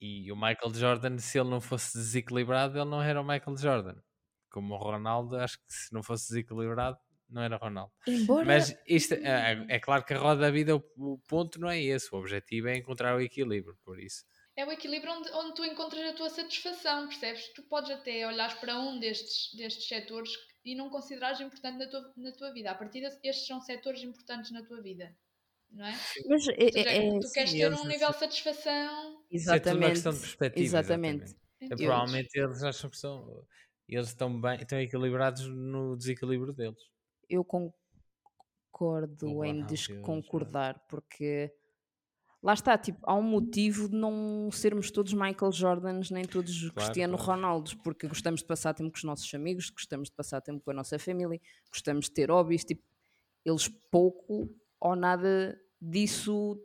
e 0.01 0.31
o 0.31 0.35
Michael 0.35 0.73
Jordan, 0.73 1.17
se 1.19 1.39
ele 1.39 1.49
não 1.49 1.61
fosse 1.61 1.97
desequilibrado, 1.97 2.77
ele 2.79 2.89
não 2.89 3.01
era 3.01 3.21
o 3.21 3.25
Michael 3.27 3.57
Jordan. 3.57 4.01
Como 4.49 4.73
o 4.75 4.77
Ronaldo, 4.77 5.37
acho 5.37 5.57
que 5.59 5.73
se 5.73 5.93
não 5.93 6.03
fosse 6.03 6.29
desequilibrado, 6.29 6.97
não 7.31 7.41
era 7.41 7.57
Ronaldo. 7.57 7.91
Embora. 8.07 8.45
Mas 8.45 8.75
isto, 8.87 9.13
é, 9.13 9.65
é 9.69 9.79
claro 9.79 10.03
que 10.03 10.13
a 10.13 10.17
roda 10.19 10.41
da 10.41 10.51
vida, 10.51 10.75
o, 10.75 10.83
o 10.97 11.17
ponto 11.27 11.59
não 11.59 11.69
é 11.69 11.81
esse, 11.81 12.13
o 12.13 12.17
objetivo 12.19 12.67
é 12.67 12.77
encontrar 12.77 13.15
o 13.15 13.21
equilíbrio, 13.21 13.77
por 13.83 13.99
isso. 13.99 14.23
É 14.55 14.65
o 14.65 14.71
equilíbrio 14.71 15.11
onde, 15.13 15.29
onde 15.31 15.55
tu 15.55 15.65
encontras 15.65 16.03
a 16.09 16.13
tua 16.13 16.29
satisfação, 16.29 17.07
percebes? 17.07 17.47
Tu 17.53 17.63
podes 17.63 17.89
até 17.89 18.27
olhar 18.27 18.59
para 18.59 18.77
um 18.77 18.99
destes, 18.99 19.53
destes 19.55 19.87
setores 19.87 20.31
e 20.63 20.75
não 20.75 20.89
considerares 20.89 21.39
importante 21.39 21.77
na 21.77 21.87
tua, 21.87 22.13
na 22.17 22.31
tua 22.33 22.51
vida. 22.53 22.69
A 22.71 22.75
partir 22.75 22.99
de 22.99 23.07
estes 23.23 23.47
são 23.47 23.61
setores 23.61 24.03
importantes 24.03 24.51
na 24.51 24.61
ou 24.69 24.81
vida. 24.83 25.15
Não 25.71 25.85
é? 25.85 25.97
Mas 26.27 26.47
é, 26.49 26.53
é- 26.53 27.07
é- 27.07 27.19
tu 27.19 27.31
queres 27.31 27.49
sim, 27.51 27.57
ter 27.59 27.63
eles- 27.63 27.79
um 27.79 27.87
nível 27.87 28.09
de 28.11 28.19
satisfação. 28.19 29.23
Isso 29.31 29.49
é 29.51 29.59
tudo 29.59 29.77
uma 29.77 29.85
exatamente. 29.87 29.91
questão 29.93 30.13
de 30.13 30.19
perspectiva. 30.19 30.65
Exatamente. 30.65 31.23
exatamente. 31.23 31.41
É, 31.61 31.67
todos. 31.69 31.85
provavelmente 31.85 32.29
eles 32.37 32.63
acham 32.63 32.89
que 32.89 32.97
são. 32.97 33.47
Eles 33.87 34.07
estão 34.07 34.41
bem, 34.41 34.59
estão 34.59 34.79
equilibrados 34.79 35.47
no 35.47 35.95
desequilíbrio 35.95 36.53
deles. 36.53 36.81
Eu 37.31 37.45
concordo 37.45 39.27
em 39.27 39.33
Ronaldo 39.33 39.59
e 39.59 39.63
o 39.63 39.67
desconcordar, 39.67 40.85
porque 40.89 41.53
lá 42.43 42.53
está, 42.53 42.77
tipo, 42.77 42.99
há 43.03 43.15
um 43.15 43.21
motivo 43.21 43.87
de 43.87 43.95
não 43.95 44.49
sermos 44.51 44.91
todos 44.91 45.13
Michael 45.13 45.51
Jordans 45.51 46.09
nem 46.09 46.25
todos 46.25 46.69
Cristiano 46.71 47.17
claro. 47.17 47.31
Ronaldos, 47.31 47.73
porque 47.75 48.07
gostamos 48.07 48.41
de 48.41 48.47
passar 48.47 48.73
tempo 48.73 48.91
com 48.91 48.97
os 48.97 49.03
nossos 49.03 49.33
amigos, 49.33 49.69
gostamos 49.69 50.09
de 50.09 50.15
passar 50.15 50.41
tempo 50.41 50.61
com 50.63 50.71
a 50.71 50.73
nossa 50.73 50.99
família, 50.99 51.39
gostamos 51.71 52.05
de 52.05 52.11
ter 52.11 52.29
hobbies, 52.29 52.65
tipo, 52.65 52.83
eles 53.45 53.67
pouco 53.89 54.53
ou 54.79 54.95
nada 54.95 55.59
disso 55.79 56.59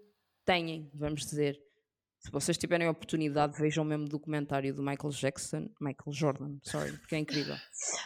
têm, 0.44 0.90
vamos 0.94 1.24
dizer. 1.26 1.65
Se 2.26 2.32
vocês 2.32 2.58
tiverem 2.58 2.88
a 2.88 2.90
oportunidade, 2.90 3.56
vejam 3.56 3.84
o 3.84 3.86
mesmo 3.86 4.08
documentário 4.08 4.74
do 4.74 4.82
Michael 4.82 5.12
Jackson, 5.12 5.70
Michael 5.80 6.12
Jordan, 6.12 6.58
sorry, 6.60 6.90
porque 6.98 7.14
é 7.14 7.18
incrível. 7.18 7.54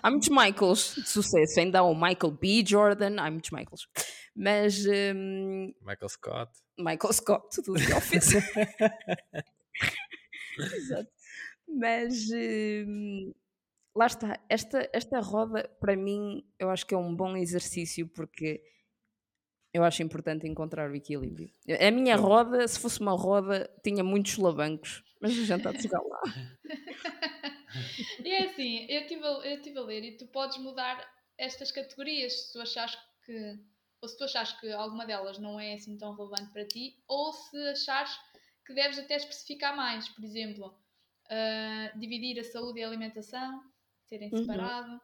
Há 0.03 0.11
muitos 0.11 0.29
Michaels 0.29 0.95
de 0.97 1.09
sucesso, 1.09 1.59
ainda 1.59 1.79
há 1.79 1.83
o 1.83 1.95
Michael 1.95 2.33
B. 2.33 2.63
Jordan, 2.67 3.17
há 3.19 3.31
muitos 3.31 3.51
Michaels. 3.51 3.89
Mas 4.37 4.85
hum, 4.85 5.73
Michael 5.81 6.09
Scott. 6.11 6.53
Michael 6.79 7.13
Scott 7.15 7.63
do 7.63 7.73
The 7.73 7.97
Office. 7.97 8.35
Exato. 10.59 11.11
Mas 11.67 12.29
hum, 12.31 13.33
lá 13.97 14.07
está, 14.07 14.39
esta, 14.51 14.87
esta 14.93 15.19
roda 15.21 15.67
para 15.81 15.97
mim 15.97 16.45
eu 16.59 16.69
acho 16.69 16.87
que 16.87 16.95
é 16.95 16.99
um 16.99 17.17
bom 17.17 17.39
exercício 17.39 18.07
porque 18.07 18.63
eu 19.73 19.85
acho 19.85 20.03
importante 20.03 20.47
encontrar 20.47 20.91
o 20.91 20.95
equilíbrio. 20.95 21.51
A 21.81 21.91
minha 21.91 22.17
roda, 22.17 22.67
se 22.67 22.79
fosse 22.79 23.01
uma 23.01 23.13
roda, 23.13 23.71
tinha 23.85 24.03
muitos 24.03 24.33
solavancos, 24.33 25.03
mas 25.21 25.33
a 25.33 25.35
gente 25.35 25.53
está 25.53 25.73
de 25.73 25.83
chegar 25.83 26.01
lá. 26.03 26.21
E 28.25 28.31
é 28.31 28.45
assim, 28.45 28.87
eu 28.89 29.03
estive 29.03 29.25
a, 29.25 29.29
eu 29.31 29.63
tive 29.63 29.79
a 29.79 29.83
ler 29.83 30.05
e 30.05 30.17
tu 30.17 30.27
podes 30.27 30.59
mudar 30.59 31.07
estas 31.39 31.71
categorias 31.73 32.33
se 32.47 32.53
tu 32.53 32.61
achares 32.61 32.97
que 33.25 33.59
ou 34.03 34.09
se 34.09 34.17
tu 34.17 34.25
achares 34.25 34.53
que 34.55 34.71
alguma 34.73 35.07
delas 35.07 35.39
não 35.39 35.61
é 35.61 35.75
assim 35.75 35.97
tão 35.99 36.15
relevante 36.15 36.51
para 36.53 36.67
ti, 36.67 36.97
ou 37.07 37.33
se 37.33 37.57
achares 37.69 38.11
que 38.67 38.73
deves 38.75 38.99
até 38.99 39.17
especificar 39.17 39.77
mais, 39.77 40.09
por 40.09 40.25
exemplo, 40.25 40.75
ah, 41.29 41.93
dividir 41.97 42.39
a 42.41 42.45
saúde 42.45 42.81
e 42.81 42.83
a 42.83 42.89
alimentação, 42.89 43.63
serem 44.09 44.31
Uhum. 44.33 44.39
separado, 44.39 45.01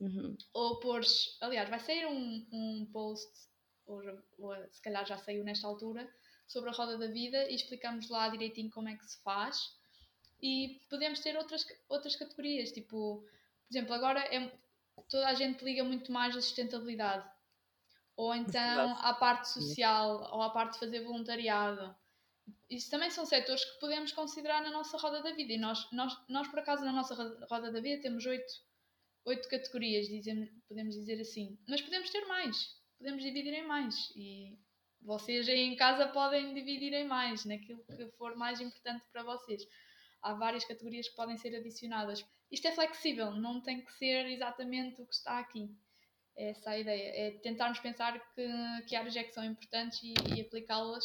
Uhum. 0.00 0.36
ou 0.52 0.80
pôres, 0.80 1.38
aliás, 1.40 1.70
vai 1.70 1.78
sair 1.78 2.06
um, 2.06 2.46
um 2.52 2.88
post, 2.92 3.30
ou, 3.90 4.02
ou 4.38 4.54
se 4.72 4.80
calhar 4.82 5.04
já 5.06 5.18
saiu 5.18 5.44
nesta 5.44 5.66
altura, 5.66 6.08
sobre 6.46 6.70
a 6.70 6.72
roda 6.72 6.98
da 6.98 7.06
vida 7.06 7.48
e 7.50 7.54
explicamos 7.54 8.08
lá 8.08 8.28
direitinho 8.28 8.70
como 8.70 8.88
é 8.88 8.96
que 8.96 9.04
se 9.04 9.22
faz. 9.22 9.56
E 10.42 10.80
podemos 10.88 11.20
ter 11.20 11.36
outras, 11.36 11.66
outras 11.88 12.16
categorias, 12.16 12.72
tipo, 12.72 13.20
por 13.22 13.70
exemplo, 13.70 13.94
agora 13.94 14.20
é, 14.34 14.50
toda 15.08 15.28
a 15.28 15.34
gente 15.34 15.64
liga 15.64 15.84
muito 15.84 16.10
mais 16.10 16.36
à 16.36 16.40
sustentabilidade. 16.40 17.28
Ou 18.16 18.34
então 18.34 18.96
à 18.98 19.14
parte 19.14 19.48
social, 19.48 20.30
ou 20.32 20.42
à 20.42 20.50
parte 20.50 20.74
de 20.74 20.78
fazer 20.80 21.00
voluntariado. 21.04 21.94
Isso 22.68 22.90
também 22.90 23.10
são 23.10 23.24
setores 23.26 23.64
que 23.64 23.80
podemos 23.80 24.12
considerar 24.12 24.62
na 24.62 24.70
nossa 24.70 24.96
roda 24.98 25.22
da 25.22 25.32
vida. 25.32 25.52
E 25.52 25.58
nós, 25.58 25.90
nós, 25.92 26.16
nós 26.28 26.48
por 26.48 26.58
acaso, 26.58 26.84
na 26.84 26.92
nossa 26.92 27.14
ro- 27.14 27.46
roda 27.48 27.70
da 27.70 27.80
vida 27.80 28.02
temos 28.02 28.24
oito, 28.26 28.52
oito 29.24 29.48
categorias, 29.48 30.08
dizemos, 30.08 30.48
podemos 30.68 30.94
dizer 30.94 31.20
assim. 31.20 31.58
Mas 31.68 31.80
podemos 31.80 32.10
ter 32.10 32.24
mais. 32.26 32.79
Podemos 33.00 33.22
dividir 33.22 33.54
em 33.54 33.66
mais. 33.66 34.12
E 34.14 34.58
vocês 35.00 35.48
aí 35.48 35.60
em 35.60 35.74
casa 35.74 36.06
podem 36.08 36.52
dividir 36.52 36.92
em 36.92 37.06
mais, 37.06 37.46
naquilo 37.46 37.82
que 37.86 38.06
for 38.18 38.36
mais 38.36 38.60
importante 38.60 39.02
para 39.10 39.22
vocês. 39.22 39.66
Há 40.20 40.34
várias 40.34 40.66
categorias 40.66 41.08
que 41.08 41.16
podem 41.16 41.38
ser 41.38 41.56
adicionadas. 41.56 42.22
Isto 42.52 42.68
é 42.68 42.72
flexível, 42.72 43.30
não 43.30 43.62
tem 43.62 43.82
que 43.82 43.90
ser 43.94 44.26
exatamente 44.26 45.00
o 45.00 45.06
que 45.06 45.14
está 45.14 45.38
aqui. 45.38 45.74
É 46.36 46.50
essa 46.50 46.72
a 46.72 46.78
ideia. 46.78 47.28
É 47.28 47.30
tentarmos 47.38 47.78
pensar 47.78 48.20
que, 48.34 48.46
que 48.86 48.94
áreas 48.94 49.16
é 49.16 49.24
que 49.24 49.32
são 49.32 49.46
importantes 49.46 49.98
e, 50.02 50.12
e 50.36 50.42
aplicá-las 50.42 51.04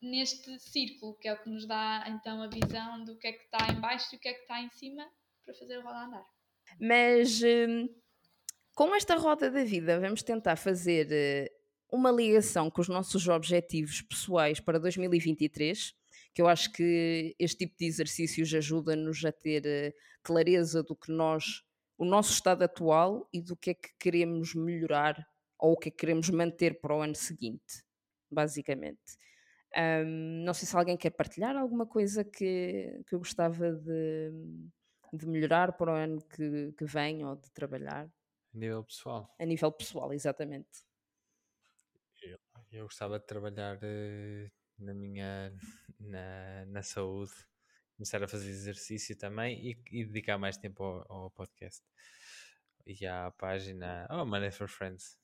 neste 0.00 0.58
círculo, 0.58 1.16
que 1.20 1.28
é 1.28 1.34
o 1.34 1.40
que 1.40 1.48
nos 1.48 1.68
dá 1.68 2.04
então 2.08 2.42
a 2.42 2.48
visão 2.48 3.04
do 3.04 3.16
que 3.16 3.28
é 3.28 3.32
que 3.32 3.44
está 3.44 3.68
em 3.70 3.80
baixo 3.80 4.12
e 4.12 4.16
o 4.16 4.18
que 4.18 4.28
é 4.28 4.34
que 4.34 4.40
está 4.40 4.60
em 4.60 4.70
cima 4.70 5.08
para 5.44 5.54
fazer 5.54 5.76
a 5.76 5.82
roda 5.82 6.06
andar. 6.06 6.26
Mas 6.80 7.40
hum, 7.42 7.88
com 8.74 8.94
esta 8.94 9.16
roda 9.16 9.50
da 9.50 9.64
vida, 9.64 10.00
vamos 10.00 10.22
tentar 10.22 10.56
fazer 10.56 11.08
eh, 11.10 11.52
uma 11.90 12.10
ligação 12.10 12.70
com 12.70 12.80
os 12.80 12.88
nossos 12.88 13.28
objetivos 13.28 14.00
pessoais 14.00 14.60
para 14.60 14.78
2023, 14.78 15.94
que 16.34 16.40
eu 16.40 16.48
acho 16.48 16.72
que 16.72 17.36
este 17.38 17.66
tipo 17.66 17.76
de 17.78 17.86
exercícios 17.86 18.52
ajuda-nos 18.54 19.22
a 19.24 19.32
ter 19.32 19.66
eh, 19.66 19.94
clareza 20.22 20.82
do 20.82 20.96
que 20.96 21.12
nós, 21.12 21.62
o 21.98 22.04
nosso 22.04 22.32
estado 22.32 22.62
atual 22.62 23.28
e 23.32 23.42
do 23.42 23.54
que 23.54 23.70
é 23.70 23.74
que 23.74 23.90
queremos 23.98 24.54
melhorar 24.54 25.26
ou 25.58 25.72
o 25.72 25.76
que 25.76 25.88
é 25.88 25.92
que 25.92 25.98
queremos 25.98 26.30
manter 26.30 26.80
para 26.80 26.96
o 26.96 27.02
ano 27.02 27.14
seguinte, 27.14 27.84
basicamente. 28.30 29.18
Hum, 29.76 30.44
não 30.44 30.54
sei 30.54 30.66
se 30.66 30.76
alguém 30.76 30.96
quer 30.96 31.10
partilhar 31.10 31.56
alguma 31.56 31.86
coisa 31.86 32.24
que, 32.24 33.02
que 33.06 33.14
eu 33.14 33.18
gostava 33.18 33.70
de, 33.72 34.32
de 35.12 35.26
melhorar 35.26 35.72
para 35.72 35.92
o 35.92 35.94
ano 35.94 36.22
que, 36.22 36.72
que 36.72 36.84
vem 36.84 37.24
ou 37.24 37.36
de 37.36 37.50
trabalhar 37.52 38.10
A 38.54 38.58
nível 38.58 38.84
pessoal. 38.84 39.34
a 39.38 39.44
nível 39.46 39.72
pessoal, 39.72 40.12
exatamente. 40.12 40.84
Eu 42.70 42.84
gostava 42.84 43.18
de 43.18 43.26
trabalhar 43.26 43.78
eh, 43.82 44.50
na 44.78 44.94
minha 44.94 45.52
na, 46.00 46.64
na 46.66 46.82
saúde, 46.82 47.32
começar 47.96 48.22
a 48.22 48.28
fazer 48.28 48.48
exercício 48.48 49.16
também 49.16 49.58
e, 49.60 49.82
e 49.90 50.04
dedicar 50.06 50.38
mais 50.38 50.56
tempo 50.56 50.82
ao, 50.82 51.12
ao 51.12 51.30
podcast. 51.30 51.84
E 52.86 53.06
à 53.06 53.30
página 53.30 54.06
Oh 54.10 54.24
Money 54.24 54.50
for 54.50 54.68
Friends. 54.68 55.18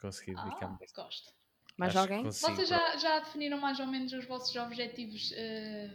Consegui 0.00 0.34
dedicar 0.34 0.66
Ah, 0.66 0.76
mais. 0.78 0.92
gosto. 0.92 1.34
Mais 1.76 1.96
Acho 1.96 1.98
alguém? 2.00 2.24
Vocês 2.24 2.68
já, 2.68 2.96
já 2.98 3.20
definiram 3.20 3.58
mais 3.58 3.80
ou 3.80 3.86
menos 3.86 4.12
os 4.12 4.26
vossos 4.26 4.54
objetivos 4.56 5.32
eh, 5.32 5.90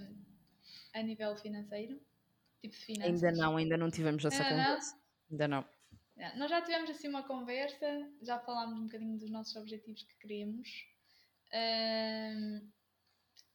a 0.94 1.04
nível 1.04 1.36
financeiro? 1.38 2.02
Tipo 2.62 2.74
de 2.76 2.82
finanças? 2.82 3.24
Ainda 3.24 3.32
não, 3.32 3.58
ainda 3.58 3.78
não 3.78 3.92
tivemos 3.92 4.26
essa 4.26 4.44
conversa. 4.44 5.00
Ainda 5.30 5.48
não. 5.48 5.75
É, 6.18 6.36
Nós 6.38 6.50
já 6.50 6.62
tivemos 6.62 6.90
assim 6.90 7.08
uma 7.08 7.24
conversa, 7.24 7.88
já 8.22 8.40
falámos 8.40 8.80
um 8.80 8.84
bocadinho 8.86 9.18
dos 9.18 9.30
nossos 9.30 9.56
objetivos 9.56 10.04
que 10.04 10.16
queremos. 10.18 10.70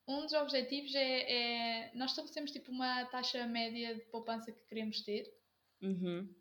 Um 0.06 0.22
dos 0.22 0.32
objetivos 0.32 0.94
é, 0.94 1.86
é- 1.86 1.94
Nós 1.94 2.10
estabelecemos 2.10 2.50
tipo 2.50 2.70
uma 2.70 3.04
taxa 3.06 3.46
média 3.46 3.94
de 3.94 4.04
poupança 4.06 4.52
que 4.52 4.66
queremos 4.66 5.00
ter. 5.02 5.32
Uhum. 5.80 6.34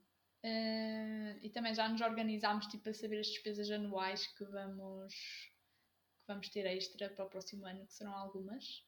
Ah, 0.43 1.37
e 1.41 1.49
também 1.49 1.75
já 1.75 1.87
nos 1.87 2.01
organizámos 2.01 2.67
tipo, 2.67 2.89
a 2.89 2.93
saber 2.93 3.19
as 3.19 3.27
despesas 3.27 3.69
anuais 3.69 4.25
que 4.27 4.45
vamos, 4.45 5.13
que 5.13 6.27
vamos 6.27 6.49
ter 6.49 6.65
extra 6.65 7.09
para 7.09 7.25
o 7.25 7.29
próximo 7.29 7.65
ano, 7.65 7.85
que 7.85 7.93
serão 7.93 8.13
algumas. 8.13 8.83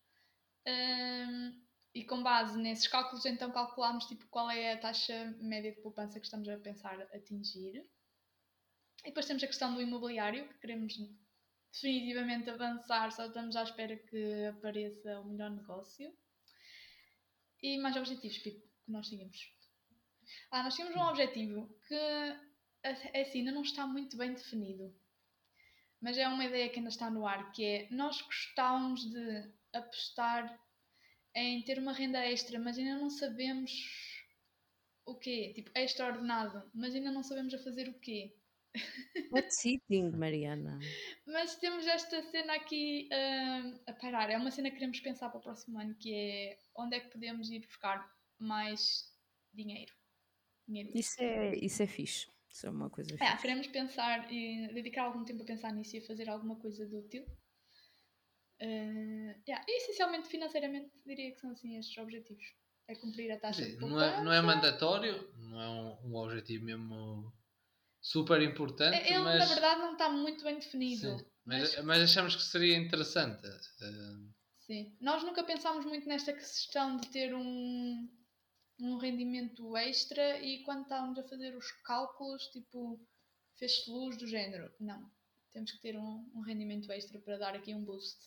Ahm, 0.66 1.62
e 1.94 2.06
com 2.06 2.24
base 2.24 2.58
nesses 2.58 2.88
cálculos, 2.88 3.26
então 3.26 3.52
calculámos 3.52 4.06
tipo, 4.06 4.26
qual 4.28 4.50
é 4.50 4.74
a 4.74 4.78
taxa 4.78 5.36
média 5.40 5.72
de 5.72 5.82
poupança 5.82 6.20
que 6.20 6.26
estamos 6.26 6.48
a 6.48 6.58
pensar 6.58 7.02
atingir. 7.14 7.86
E 9.04 9.08
depois 9.08 9.26
temos 9.26 9.44
a 9.44 9.48
questão 9.48 9.74
do 9.74 9.82
imobiliário, 9.82 10.48
que 10.48 10.60
queremos 10.60 10.94
definitivamente 11.72 12.50
avançar, 12.50 13.12
só 13.12 13.26
estamos 13.26 13.56
à 13.56 13.64
espera 13.64 13.98
que 13.98 14.46
apareça 14.46 15.20
o 15.20 15.26
melhor 15.26 15.50
negócio. 15.50 16.14
E 17.62 17.78
mais 17.78 17.96
objetivos, 17.96 18.38
Pipo, 18.38 18.68
que 18.86 18.92
nós 18.92 19.08
tínhamos. 19.10 19.54
Ah, 20.50 20.64
nós 20.64 20.76
tínhamos 20.76 20.96
um 20.96 21.02
objetivo 21.02 21.68
que 21.88 21.96
é 22.84 23.22
assim, 23.22 23.40
ainda 23.40 23.52
não 23.52 23.62
está 23.62 23.86
muito 23.86 24.18
bem 24.18 24.34
definido. 24.34 24.96
Mas 26.00 26.18
é 26.18 26.28
uma 26.28 26.46
ideia 26.46 26.70
que 26.70 26.78
ainda 26.78 26.90
está 26.90 27.10
no 27.10 27.28
ar, 27.28 27.52
que 27.52 27.64
é 27.64 27.88
nós 27.92 28.22
gostávamos 28.22 29.06
de 29.12 29.52
apostar 29.74 30.60
em 31.36 31.62
ter 31.64 31.80
uma 31.80 31.94
renda 31.94 32.20
extra, 32.26 32.60
mas 32.60 32.78
ainda 32.78 32.98
não 32.98 33.10
sabemos 33.10 33.72
o 35.06 35.16
quê. 35.16 35.54
Tipo, 35.56 35.72
extraordenado, 35.76 36.70
mas 36.74 36.94
ainda 36.96 37.12
não 37.12 37.24
sabemos 37.24 37.54
a 37.54 37.60
fazer 37.60 37.88
o 37.90 38.00
quê. 38.00 38.36
What's 39.34 39.60
sitting, 39.60 40.12
Mariana? 40.12 40.80
Mas 41.26 41.56
temos 41.56 41.86
esta 41.88 42.22
cena 42.24 42.56
aqui 42.56 43.10
ah, 43.12 43.74
a 43.88 43.94
parar. 43.94 44.30
É 44.30 44.38
uma 44.38 44.52
cena 44.52 44.70
que 44.70 44.78
queremos 44.78 45.00
pensar 45.00 45.30
para 45.30 45.40
o 45.40 45.44
próximo 45.44 45.80
ano, 45.80 45.96
que 45.96 46.14
é 46.14 46.58
onde 46.78 46.96
é 46.96 47.00
que 47.00 47.12
podemos 47.12 47.50
ir 47.50 47.60
buscar 47.66 48.10
mais 48.40 49.06
dinheiro. 49.54 49.94
dinheiro 50.68 50.92
Isso 50.96 51.22
é, 51.22 51.56
isso 51.58 51.84
é 51.84 51.88
fixe. 51.88 52.28
Isso 52.50 52.68
é 52.68 52.70
uma 52.70 52.90
coisa 52.90 53.16
É, 53.16 53.18
fixe. 53.18 53.42
queremos 53.42 53.68
pensar 53.68 54.32
e 54.32 54.68
dedicar 54.74 55.04
algum 55.04 55.24
tempo 55.24 55.44
a 55.44 55.46
pensar 55.46 55.74
nisso 55.74 55.96
e 55.96 56.00
a 56.00 56.06
fazer 56.06 56.30
alguma 56.30 56.56
coisa 56.58 56.86
de 56.86 56.96
útil. 56.96 57.26
Eh, 58.64 59.36
yeah, 59.48 59.66
E 59.68 59.78
essencialmente 59.78 60.28
financeiramente 60.28 60.92
diria 61.06 61.32
que 61.32 61.40
são 61.40 61.52
assim 61.52 61.78
estes 61.78 61.98
objetivos. 61.98 62.46
É 62.88 62.96
cumprir 62.96 63.32
a 63.32 63.40
taxa 63.40 63.64
de 63.66 63.72
Sim, 63.72 63.78
não, 63.78 64.00
é, 64.02 64.24
não 64.24 64.32
é 64.32 64.40
poupança. 64.40 64.42
mandatório, 64.44 65.34
não 65.38 65.62
é 65.62 65.70
um, 65.70 66.10
um 66.12 66.16
objetivo 66.16 66.66
mesmo 66.66 67.34
super 68.00 68.42
importante, 68.42 68.96
É- 68.98 69.14
Ele 69.14 69.24
mas, 69.24 69.40
na 69.40 69.46
verdade 69.46 69.80
não 69.82 69.94
está 69.94 70.10
muito 70.10 70.44
bem 70.44 70.56
definido. 70.56 71.00
sim, 71.18 71.26
mas, 71.46 71.76
mas- 71.76 71.86
mas 71.86 72.02
achamos 72.04 72.36
que 72.36 72.44
seria 72.44 72.76
interessante. 72.78 73.48
eh, 73.48 74.32
Sim. 74.60 74.96
Nós 75.02 75.24
nunca 75.24 75.44
pensámos 75.44 75.86
muito 75.86 76.08
nesta 76.08 76.32
questão 76.34 76.98
de 76.98 77.08
ter 77.10 77.34
um, 77.34 78.08
um 78.80 78.98
rendimento 78.98 79.76
extra 79.76 80.40
e 80.40 80.64
quando 80.64 80.84
estávamos 80.84 81.18
a 81.18 81.24
fazer 81.24 81.56
os 81.58 81.72
cálculos, 81.84 82.46
tipo, 82.50 83.00
fez-se 83.58 83.90
luz 83.90 84.18
do 84.18 84.28
género. 84.28 84.72
Não. 84.80 85.12
Temos 85.52 85.72
que 85.72 85.80
ter 85.82 85.98
um, 85.98 86.30
um 86.36 86.42
rendimento 86.42 86.92
extra 86.92 87.20
para 87.20 87.38
dar 87.38 87.56
aqui 87.56 87.74
um 87.74 87.84
boost. 87.84 88.18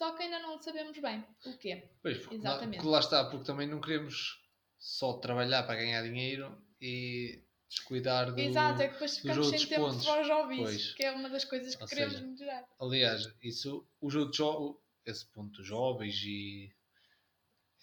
Só 0.00 0.12
que 0.16 0.22
ainda 0.22 0.38
não 0.38 0.58
sabemos 0.62 0.96
bem 0.98 1.22
o 1.44 1.58
quê. 1.58 1.90
Pois, 2.00 2.16
porque 2.20 2.36
lá, 2.36 2.40
Exatamente. 2.52 2.76
porque 2.78 2.88
lá 2.90 2.98
está, 3.00 3.24
porque 3.28 3.44
também 3.44 3.68
não 3.68 3.82
queremos 3.82 4.42
só 4.78 5.12
trabalhar 5.18 5.64
para 5.64 5.76
ganhar 5.76 6.02
dinheiro 6.02 6.56
e 6.80 7.42
descuidar 7.68 8.32
do. 8.32 8.40
Exato, 8.40 8.80
é 8.80 8.86
que 8.86 8.94
depois 8.94 9.18
ficamos 9.18 9.48
sem 9.50 9.66
tempo 9.66 9.82
pontos. 9.82 10.06
para 10.06 10.22
os 10.22 10.28
hobbies, 10.28 10.60
Pois. 10.62 10.92
que 10.94 11.02
é 11.04 11.12
uma 11.12 11.28
das 11.28 11.44
coisas 11.44 11.76
que 11.76 11.82
Ou 11.82 11.86
queremos 11.88 12.14
seja, 12.14 12.26
melhorar. 12.26 12.64
Aliás, 12.80 13.30
isso, 13.42 13.86
os 14.00 14.14
outros 14.14 14.38
jo- 14.38 14.80
esse 15.04 15.26
ponto 15.26 15.60
dos 15.60 15.68
hobbies 15.70 16.18
e 16.24 16.72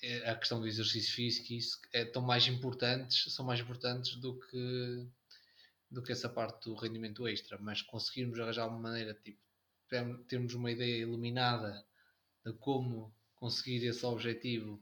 é 0.02 0.28
a 0.32 0.36
questão 0.36 0.60
do 0.60 0.68
exercício 0.68 1.14
físico 1.14 1.54
isso 1.54 1.80
é 1.94 2.04
tão 2.04 2.24
mais 2.24 2.48
importantes, 2.48 3.32
são 3.32 3.46
mais 3.46 3.60
importantes 3.60 4.16
do 4.16 4.40
que 4.40 5.08
do 5.92 6.02
que 6.02 6.12
essa 6.12 6.28
parte 6.28 6.66
do 6.68 6.74
rendimento 6.76 7.28
extra, 7.28 7.58
mas 7.60 7.82
conseguirmos 7.84 8.40
arranjar 8.40 8.68
uma 8.68 8.80
maneira, 8.80 9.14
tipo, 9.14 9.40
term- 9.88 10.18
termos 10.24 10.54
uma 10.56 10.70
ideia 10.72 10.98
iluminada 10.98 11.86
como 12.54 13.14
conseguir 13.36 13.86
esse 13.86 14.06
objetivo 14.06 14.82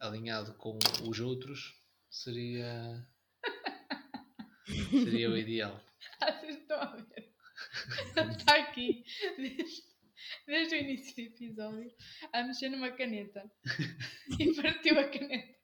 alinhado 0.00 0.54
com 0.54 0.78
os 1.08 1.20
outros, 1.20 1.74
seria 2.10 3.06
seria 4.90 5.30
o 5.30 5.36
ideal. 5.36 5.80
Estão 6.48 6.80
a 6.80 6.96
ver? 6.96 7.32
Está 8.30 8.56
aqui 8.56 9.04
desde, 9.36 9.82
desde 10.46 10.74
o 10.74 10.78
início 10.78 11.14
do 11.14 11.20
episódio 11.22 11.94
a 12.32 12.42
mexer 12.42 12.68
numa 12.68 12.90
caneta 12.90 13.50
e 14.38 14.54
partiu 14.54 14.98
a 14.98 15.08
caneta. 15.08 15.54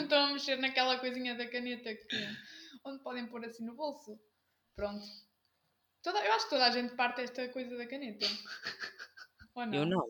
Estão 0.00 0.24
a 0.24 0.32
mexer 0.32 0.56
naquela 0.56 0.98
coisinha 0.98 1.34
da 1.34 1.48
caneta 1.48 1.94
que, 1.94 2.16
onde 2.84 3.02
podem 3.02 3.26
pôr 3.26 3.44
assim 3.44 3.64
no 3.64 3.74
bolso. 3.74 4.18
Pronto. 4.74 5.06
Toda, 6.02 6.18
eu 6.24 6.32
acho 6.32 6.44
que 6.46 6.50
toda 6.50 6.66
a 6.66 6.70
gente 6.70 6.94
parte 6.94 7.20
esta 7.22 7.48
coisa 7.48 7.76
da 7.76 7.86
caneta. 7.86 8.26
Ou 9.54 9.66
não? 9.66 9.74
Eu 9.74 9.86
não, 9.86 10.08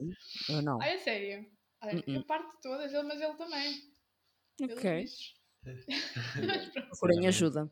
eu 0.48 0.62
não. 0.62 0.80
Ah, 0.82 0.86
é 0.88 0.98
sério? 0.98 1.50
Ah, 1.80 1.88
Uh-uh. 1.88 2.02
Eu 2.06 2.24
parto 2.24 2.54
de 2.56 2.60
todas, 2.62 2.92
ele, 2.92 3.02
mas 3.02 3.20
ele 3.20 3.34
também. 3.34 3.92
Pelos 4.56 4.76
Ok. 4.78 5.04
Porém, 7.00 7.26
ajuda. 7.26 7.70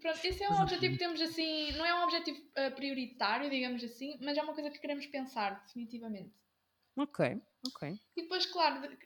Pronto, 0.00 0.22
esse 0.24 0.42
é 0.44 0.50
um 0.50 0.60
objetivo 0.60 0.92
que 0.92 0.98
temos 0.98 1.20
assim, 1.20 1.72
não 1.72 1.84
é 1.86 1.94
um 1.94 2.04
objetivo 2.04 2.38
ah, 2.56 2.70
prioritário, 2.70 3.48
digamos 3.50 3.82
assim, 3.82 4.18
mas 4.22 4.36
é 4.36 4.42
uma 4.42 4.52
coisa 4.54 4.70
que 4.70 4.78
queremos 4.78 5.06
pensar, 5.06 5.62
definitivamente. 5.64 6.32
Ok, 6.96 7.40
ok. 7.66 7.98
E 8.16 8.22
depois, 8.22 8.44
claro, 8.46 8.80
de- 8.86 8.98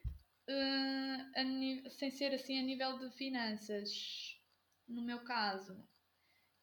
ah, 0.51 1.91
sem 1.91 2.11
ser 2.11 2.35
assim 2.35 2.59
a 2.59 2.63
nível 2.63 2.99
de 2.99 3.11
finanças, 3.17 4.41
no 4.89 5.03
meu 5.03 5.21
caso, 5.25 5.77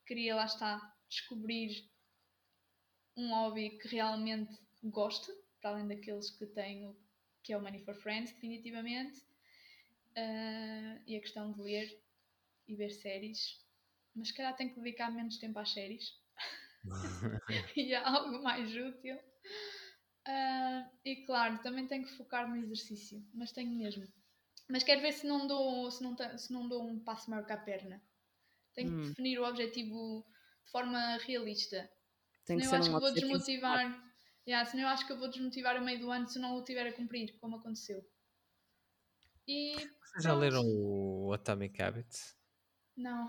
queria 0.06 0.36
lá 0.36 0.46
está 0.46 0.96
descobrir 1.10 1.90
um 3.18 3.30
hobby 3.30 3.78
que 3.80 3.88
realmente 3.88 4.58
goste, 4.84 5.32
para 5.62 5.72
além 5.72 5.88
daqueles 5.88 6.30
que 6.32 6.46
tenho, 6.48 6.96
que 7.44 7.54
é 7.54 7.58
o 7.58 7.62
Money 7.62 7.84
for 7.84 7.96
Friends, 7.96 8.32
definitivamente. 8.34 9.22
Ah, 10.16 11.00
e 11.06 11.16
a 11.16 11.22
questão 11.22 11.52
de 11.52 11.62
ler 11.62 12.02
e 12.68 12.76
ver 12.76 12.90
séries, 12.90 13.60
mas 14.16 14.30
se 14.30 14.34
calhar 14.34 14.56
tenho 14.56 14.74
que 14.74 14.80
dedicar 14.80 15.12
menos 15.12 15.38
tempo 15.38 15.60
às 15.60 15.72
séries 15.72 16.18
e 17.76 17.94
a 17.94 18.08
algo 18.08 18.42
mais 18.42 18.76
útil. 18.76 19.18
Ah, 20.26 20.90
e 21.04 21.18
claro, 21.26 21.62
também 21.62 21.88
tenho 21.88 22.06
que 22.06 22.16
focar 22.18 22.50
no 22.50 22.56
exercício, 22.56 23.24
mas 23.34 23.52
tenho 23.52 23.72
mesmo. 23.72 24.08
Mas 24.68 24.84
quero 24.84 25.02
ver 25.02 25.14
se 25.14 25.28
não 25.28 25.46
dou, 25.46 25.92
se 25.92 26.02
não, 26.02 26.16
se 26.38 26.52
não 26.52 26.68
dou 26.68 26.88
um 26.88 27.00
passo 27.00 27.30
maior 27.30 27.46
que 27.46 27.54
a 27.54 27.58
perna. 27.58 28.02
Tenho 28.76 28.90
que 28.90 28.96
Hum. 28.96 29.10
definir 29.10 29.40
o 29.40 29.46
objetivo 29.46 30.26
de 30.66 30.72
forma 30.72 31.18
realista. 31.18 31.90
Tem 32.46 32.58
que 32.58 32.66
senão 32.66 32.70
ser 32.70 32.76
eu 32.76 32.80
acho 32.80 32.90
um 32.92 32.94
que 32.96 33.00
vou 33.00 33.14
desmotivar. 33.14 34.06
Yeah, 34.48 34.70
senão 34.70 34.84
eu 34.84 34.90
acho 34.90 35.08
que 35.08 35.14
eu 35.14 35.18
vou 35.18 35.30
desmotivar 35.30 35.76
a 35.76 35.82
meio 35.82 36.00
do 36.00 36.12
ano 36.12 36.28
se 36.28 36.38
não 36.38 36.56
o 36.56 36.64
tiver 36.64 36.86
a 36.88 36.94
cumprir, 36.94 37.36
como 37.40 37.56
aconteceu. 37.56 38.06
E 39.48 39.74
Vocês 39.76 40.24
já 40.24 40.36
leram 40.36 40.64
o 40.66 41.32
Atomic 41.34 41.82
Habits? 41.82 42.36
Não. 42.96 43.28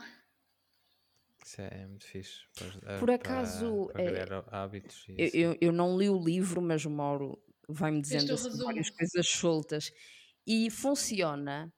Isso 1.44 1.61
é 1.61 1.87
muito 1.87 2.04
fixe. 2.06 2.40
para 2.54 2.66
ajudar- 2.66 2.98
Por 2.98 3.06
para- 3.06 3.14
acaso, 3.14 3.87
para, 3.92 4.02
é, 4.02 4.06
criar 4.24 4.44
hábitos. 4.50 5.04
Eu, 5.16 5.30
eu, 5.32 5.59
eu 5.61 5.72
não 5.72 5.96
li 5.96 6.09
o 6.11 6.18
livro, 6.22 6.61
mas 6.61 6.85
o 6.85 6.90
Mauro 6.90 7.40
vai-me 7.68 8.00
dizendo 8.00 8.32
assim, 8.35 8.56
várias 8.64 8.90
coisas 8.90 9.28
soltas. 9.28 9.90
E 10.46 10.70
funciona, 10.70 11.72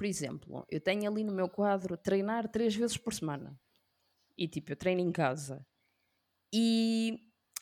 por 0.00 0.06
exemplo, 0.06 0.66
eu 0.70 0.80
tenho 0.80 1.10
ali 1.10 1.22
no 1.22 1.30
meu 1.30 1.46
quadro 1.46 1.94
treinar 1.94 2.48
três 2.48 2.74
vezes 2.74 2.96
por 2.96 3.12
semana. 3.12 3.60
E 4.34 4.48
tipo, 4.48 4.72
eu 4.72 4.76
treino 4.76 5.02
em 5.02 5.12
casa. 5.12 5.62
E 6.50 7.18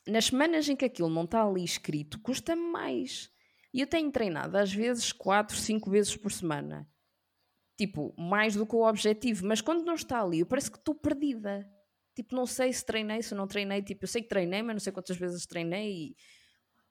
nas 0.07 0.27
semanas 0.27 0.69
em 0.69 0.77
que 0.77 0.85
aquilo 0.85 1.11
não 1.11 1.25
está 1.25 1.45
ali 1.45 1.65
escrito, 1.65 2.21
custa-me 2.21 2.63
mais. 2.63 3.29
E 3.75 3.81
eu 3.81 3.89
tenho 3.89 4.13
treinado 4.13 4.57
às 4.57 4.73
vezes 4.73 5.11
quatro, 5.11 5.57
cinco 5.57 5.91
vezes 5.91 6.17
por 6.17 6.31
semana. 6.31 6.89
Tipo, 7.77 8.15
mais 8.17 8.55
do 8.55 8.65
que 8.65 8.77
o 8.77 8.89
objetivo. 8.89 9.45
Mas 9.45 9.61
quando 9.61 9.85
não 9.85 9.95
está 9.95 10.23
ali, 10.23 10.39
eu 10.39 10.47
parece 10.47 10.71
que 10.71 10.79
estou 10.79 10.95
perdida. 10.95 11.69
Tipo, 12.15 12.37
não 12.37 12.47
sei 12.47 12.73
se 12.73 12.87
treinei, 12.87 13.21
se 13.21 13.35
não 13.35 13.49
treinei. 13.49 13.83
Tipo, 13.83 14.05
eu 14.05 14.09
sei 14.09 14.23
que 14.23 14.29
treinei, 14.29 14.63
mas 14.63 14.77
não 14.77 14.81
sei 14.81 14.93
quantas 14.93 15.17
vezes 15.17 15.45
treinei. 15.45 16.15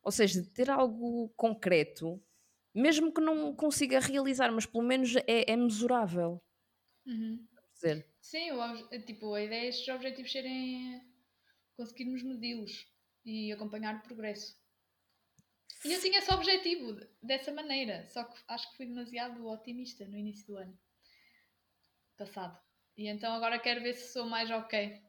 Ou 0.03 0.12
seja, 0.12 0.43
ter 0.53 0.69
algo 0.69 1.29
concreto, 1.38 2.21
mesmo 2.77 3.13
que 3.13 3.21
não 3.21 3.53
consiga 3.55 3.99
realizar, 3.99 4.51
mas 4.51 4.65
pelo 4.65 4.83
menos 4.83 5.15
é, 5.15 5.51
é 5.51 5.55
mesurável. 5.55 6.41
Uhum. 7.05 7.47
Dizer, 7.73 8.07
Sim, 8.21 8.51
o 8.51 8.61
é 8.91 8.99
tipo, 8.99 9.33
a 9.33 9.41
ideia 9.41 9.65
é 9.65 9.67
estes 9.69 9.87
objetivos 9.93 10.31
serem. 10.31 11.01
conseguirmos 11.75 12.23
medi-los 12.23 12.87
e 13.23 13.51
acompanhar 13.51 13.95
o 13.97 14.01
progresso. 14.01 14.57
E 15.85 15.93
eu 15.93 16.01
tinha 16.01 16.17
esse 16.19 16.33
objetivo 16.33 16.93
de- 16.93 17.07
dessa 17.21 17.53
maneira, 17.53 18.05
só 18.09 18.23
que 18.23 18.35
acho 18.47 18.69
que 18.71 18.77
fui 18.77 18.85
demasiado 18.87 19.45
otimista 19.47 20.05
no 20.07 20.17
início 20.17 20.47
do 20.47 20.57
ano 20.57 20.77
passado. 22.17 22.57
E 22.97 23.07
então 23.07 23.31
agora 23.33 23.59
quero 23.59 23.81
ver 23.81 23.93
se 23.93 24.11
sou 24.11 24.25
mais 24.25 24.49
ok. 24.49 25.01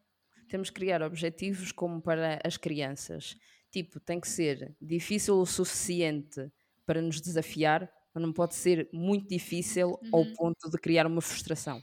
temos 0.48 0.70
que 0.70 0.76
criar 0.76 1.02
objetivos 1.02 1.72
como 1.72 2.00
para 2.00 2.38
as 2.44 2.56
crianças. 2.56 3.36
Tipo, 3.70 3.98
tem 4.00 4.18
que 4.20 4.28
ser 4.28 4.74
difícil 4.80 5.36
o 5.38 5.44
suficiente 5.46 6.50
para 6.88 7.02
nos 7.02 7.20
desafiar, 7.20 7.92
mas 8.14 8.22
não 8.22 8.32
pode 8.32 8.54
ser 8.54 8.88
muito 8.94 9.28
difícil 9.28 9.98
ao 10.10 10.20
Uhum. 10.22 10.32
ponto 10.34 10.70
de 10.70 10.78
criar 10.78 11.06
uma 11.06 11.20
frustração. 11.20 11.82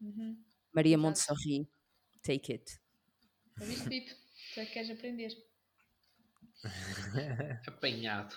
Uhum. 0.00 0.36
Maria. 0.74 0.98
Montessori, 0.98 1.68
take 2.24 2.52
it. 2.54 2.64
Ouviste, 3.60 3.88
Pipo? 3.88 4.10
Tu 4.52 4.60
é 4.60 4.66
que 4.66 4.72
queres 4.72 4.90
aprender. 4.90 5.30
Apanhado. 7.68 8.34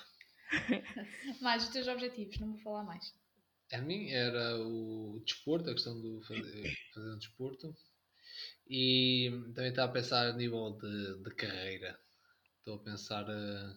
Mais 1.42 1.64
os 1.64 1.70
teus 1.70 1.88
objetivos, 1.88 2.38
não 2.40 2.52
vou 2.54 2.60
falar 2.60 2.84
mais. 2.84 3.14
A 3.74 3.80
mim 3.80 4.10
era 4.12 4.58
o 4.60 5.20
desporto, 5.26 5.70
a 5.70 5.74
questão 5.74 6.00
do 6.00 6.22
fazer, 6.22 6.76
fazer 6.94 7.14
um 7.16 7.18
desporto. 7.18 7.76
E 8.68 9.32
também 9.56 9.72
estava 9.72 9.90
a 9.90 9.94
pensar 9.94 10.28
a 10.28 10.34
nível 10.34 10.78
de, 10.78 11.24
de 11.24 11.36
carreira. 11.36 12.00
Estou 12.60 12.76
a 12.76 12.84
pensar 12.84 13.26
eh, 13.30 13.74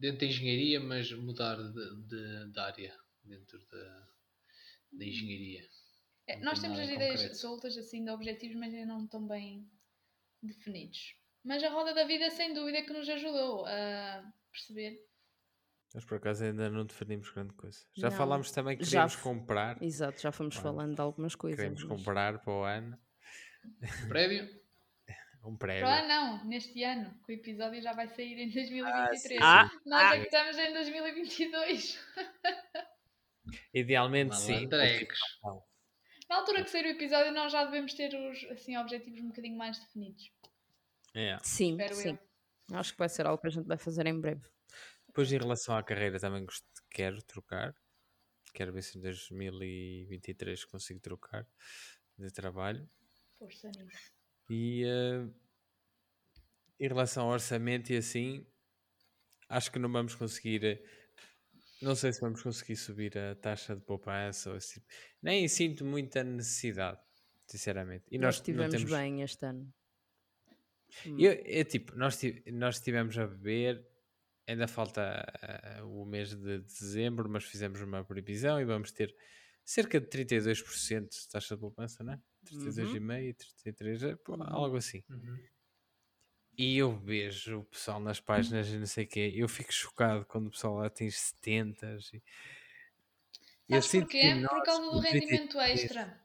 dentro 0.00 0.20
da 0.20 0.26
engenharia, 0.26 0.80
mas 0.80 1.12
mudar 1.12 1.56
de, 1.56 2.02
de, 2.06 2.52
de 2.52 2.58
área 2.60 2.98
dentro 3.22 3.58
da, 3.68 4.08
da 4.92 5.04
engenharia. 5.04 5.62
É, 6.26 6.38
nós 6.40 6.58
tem 6.60 6.70
temos 6.70 6.78
as 6.88 6.94
ideias 6.94 7.16
concreto. 7.20 7.36
soltas 7.38 7.76
assim 7.76 8.04
de 8.04 8.10
objetivos, 8.10 8.56
mas 8.56 8.72
ainda 8.72 8.86
não 8.86 9.04
estão 9.04 9.26
bem 9.26 9.70
definidos. 10.42 11.14
Mas 11.44 11.62
a 11.62 11.68
roda 11.70 11.92
da 11.94 12.04
vida, 12.04 12.30
sem 12.30 12.52
dúvida, 12.54 12.82
que 12.82 12.92
nos 12.92 13.08
ajudou 13.08 13.66
a 13.66 14.24
perceber. 14.52 14.98
Mas 15.94 16.04
por 16.04 16.18
acaso 16.18 16.44
ainda 16.44 16.70
não 16.70 16.86
definimos 16.86 17.30
grande 17.30 17.52
coisa. 17.54 17.78
Já 17.96 18.10
Não, 18.10 18.16
falámos 18.16 18.52
também 18.52 18.76
que 18.76 18.84
já 18.84 18.90
queríamos 18.90 19.14
f- 19.14 19.22
comprar. 19.22 19.82
Exato, 19.82 20.20
já 20.20 20.30
fomos 20.30 20.54
Pronto. 20.54 20.62
falando 20.76 20.94
de 20.94 21.00
algumas 21.00 21.34
coisas. 21.34 21.58
Queremos 21.58 21.82
mas- 21.82 21.98
comprar 21.98 22.38
para 22.38 22.52
o 22.52 22.62
ano 22.62 22.98
Prévio? 24.08 24.59
Um 25.44 25.56
prédio. 25.56 25.86
lá, 25.86 26.06
não, 26.06 26.44
neste 26.44 26.82
ano, 26.82 27.14
que 27.24 27.32
o 27.32 27.34
episódio 27.34 27.80
já 27.80 27.92
vai 27.92 28.08
sair 28.08 28.38
em 28.38 28.50
2023. 28.50 29.40
Ah, 29.42 29.70
Nós 29.86 30.02
ah. 30.02 30.16
é 30.16 30.18
que 30.18 30.24
estamos 30.24 30.58
em 30.58 30.72
2022. 30.72 31.98
Idealmente 33.74 34.36
sim. 34.36 34.66
Malandrecos. 34.66 35.18
Não. 35.42 35.62
Na 36.28 36.36
altura 36.36 36.62
que 36.62 36.70
sair 36.70 36.84
o 36.86 36.90
episódio, 36.90 37.32
nós 37.32 37.50
já 37.50 37.64
devemos 37.64 37.92
ter 37.94 38.14
os 38.14 38.44
assim, 38.50 38.76
objetivos 38.76 39.20
um 39.20 39.28
bocadinho 39.28 39.56
mais 39.56 39.78
definidos. 39.80 40.30
É. 41.14 41.36
Sim, 41.42 41.72
Espero 41.72 41.94
sim. 41.94 42.18
eu. 42.70 42.76
Acho 42.78 42.92
que 42.92 42.98
vai 42.98 43.08
ser 43.08 43.26
algo 43.26 43.40
que 43.40 43.48
a 43.48 43.50
gente 43.50 43.66
vai 43.66 43.76
fazer 43.76 44.06
em 44.06 44.20
breve. 44.20 44.48
Depois 45.08 45.32
em 45.32 45.38
relação 45.38 45.76
à 45.76 45.82
carreira 45.82 46.20
também 46.20 46.46
quero 46.88 47.20
trocar. 47.24 47.74
Quero 48.54 48.72
ver 48.72 48.82
se 48.82 48.96
em 48.96 49.00
2023 49.00 50.64
consigo 50.66 51.00
trocar 51.00 51.46
de 52.16 52.30
trabalho. 52.30 52.88
Força 53.38 53.68
nisso. 53.68 54.19
E 54.50 54.84
eh, 54.84 55.28
em 56.78 56.88
relação 56.88 57.26
ao 57.26 57.32
orçamento 57.32 57.90
e 57.92 57.96
assim, 57.96 58.46
acho 59.48 59.70
que 59.72 59.78
não 59.78 59.90
vamos 59.92 60.14
conseguir. 60.14 60.64
eh, 60.64 60.82
Não 61.82 61.94
sei 61.94 62.12
se 62.12 62.20
vamos 62.20 62.42
conseguir 62.42 62.76
subir 62.76 63.16
a 63.18 63.34
taxa 63.36 63.74
de 63.76 63.82
poupança 63.82 64.50
ou 64.52 64.58
tipo. 64.58 64.86
Nem 65.22 65.48
sinto 65.48 65.84
muita 65.84 66.22
necessidade, 66.24 67.00
sinceramente. 67.46 68.04
E 68.10 68.18
Nós 68.18 68.36
nós, 68.36 68.48
não 68.52 68.66
estivemos 68.66 68.68
temos. 68.68 68.90
bem 68.90 69.22
este 69.22 69.46
ano. 69.46 69.72
Eu, 71.18 71.32
é 71.44 71.64
tipo, 71.64 71.96
nós, 71.96 72.20
nós 72.52 72.76
estivemos 72.76 73.16
a 73.18 73.26
beber, 73.26 73.86
ainda 74.46 74.66
falta 74.66 75.24
ah, 75.42 75.84
o 75.84 76.04
mês 76.04 76.34
de 76.34 76.58
dezembro, 76.60 77.28
mas 77.28 77.44
fizemos 77.44 77.80
uma 77.80 78.04
previsão 78.04 78.60
e 78.60 78.64
vamos 78.64 78.90
ter 78.92 79.14
cerca 79.70 80.00
de 80.00 80.06
32% 80.08 81.08
de 81.10 81.28
taxa 81.28 81.54
de 81.54 81.60
poupança, 81.60 82.02
não 82.02 82.14
é? 82.14 82.20
32,5%, 82.44 83.36
33%, 83.64 84.02
eh, 84.10 84.16
pô, 84.16 84.34
Uhum. 84.34 84.42
algo 84.42 84.76
assim. 84.76 85.02
Uhum. 85.08 85.38
E 86.58 86.76
eu 86.76 86.90
vejo 86.98 87.60
o 87.60 87.64
pessoal 87.64 88.00
nas 88.00 88.20
páginas 88.20 88.68
e 88.68 88.76
não 88.78 88.86
sei 88.86 89.04
o 89.04 89.08
quê, 89.08 89.32
eu 89.34 89.48
fico 89.48 89.72
chocado 89.72 90.26
quando 90.26 90.48
o 90.48 90.50
pessoal 90.50 90.82
atinge 90.82 91.16
70 91.16 91.98
e... 92.12 92.22
eu 93.68 93.80
Sabes 93.80 93.90
porquê? 93.92 94.20
que 94.20 94.34
Por 94.34 94.40
nós, 94.40 94.64
causa 94.64 94.90
do 94.90 94.98
rendimento 94.98 95.52
33, 95.52 95.84
extra. 95.84 96.20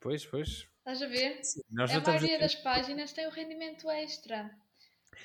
Pois, 0.00 0.24
pois. 0.24 0.66
Estás 0.78 1.02
a 1.02 1.06
ver? 1.06 1.44
Sim, 1.44 1.60
nós 1.70 1.90
A 1.90 2.00
maioria 2.00 2.38
das 2.38 2.54
páginas 2.54 3.12
tem 3.12 3.26
o 3.26 3.30
rendimento 3.30 3.90
extra. 3.90 4.50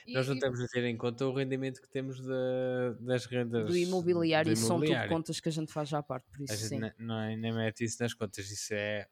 E- 0.07 0.13
Nós 0.13 0.27
não 0.27 0.35
estamos 0.35 0.59
a 0.61 0.67
ter 0.67 0.83
em 0.85 0.97
conta 0.97 1.25
o 1.25 1.33
rendimento 1.33 1.81
que 1.81 1.89
temos 1.89 2.19
da- 2.25 2.93
das 2.99 3.25
rendas 3.25 3.67
Do 3.67 3.77
imobiliário, 3.77 4.49
do 4.49 4.53
isso 4.53 4.63
são 4.67 4.77
tudo 4.77 4.85
imobiliário. 4.85 5.09
contas 5.11 5.39
que 5.39 5.49
a 5.49 5.51
gente 5.51 5.71
faz 5.71 5.89
já 5.89 5.99
à 5.99 6.03
parte, 6.03 6.25
por 6.29 6.39
A 6.41 6.43
isso 6.43 6.53
gente 6.55 6.69
sim. 6.69 6.79
ne- 6.79 6.93
não, 6.99 7.19
é- 7.19 7.35
nem 7.35 7.53
mete 7.53 7.83
isso 7.83 8.01
nas 8.01 8.13
contas, 8.13 8.49
isso 8.49 8.73
é, 8.73 9.07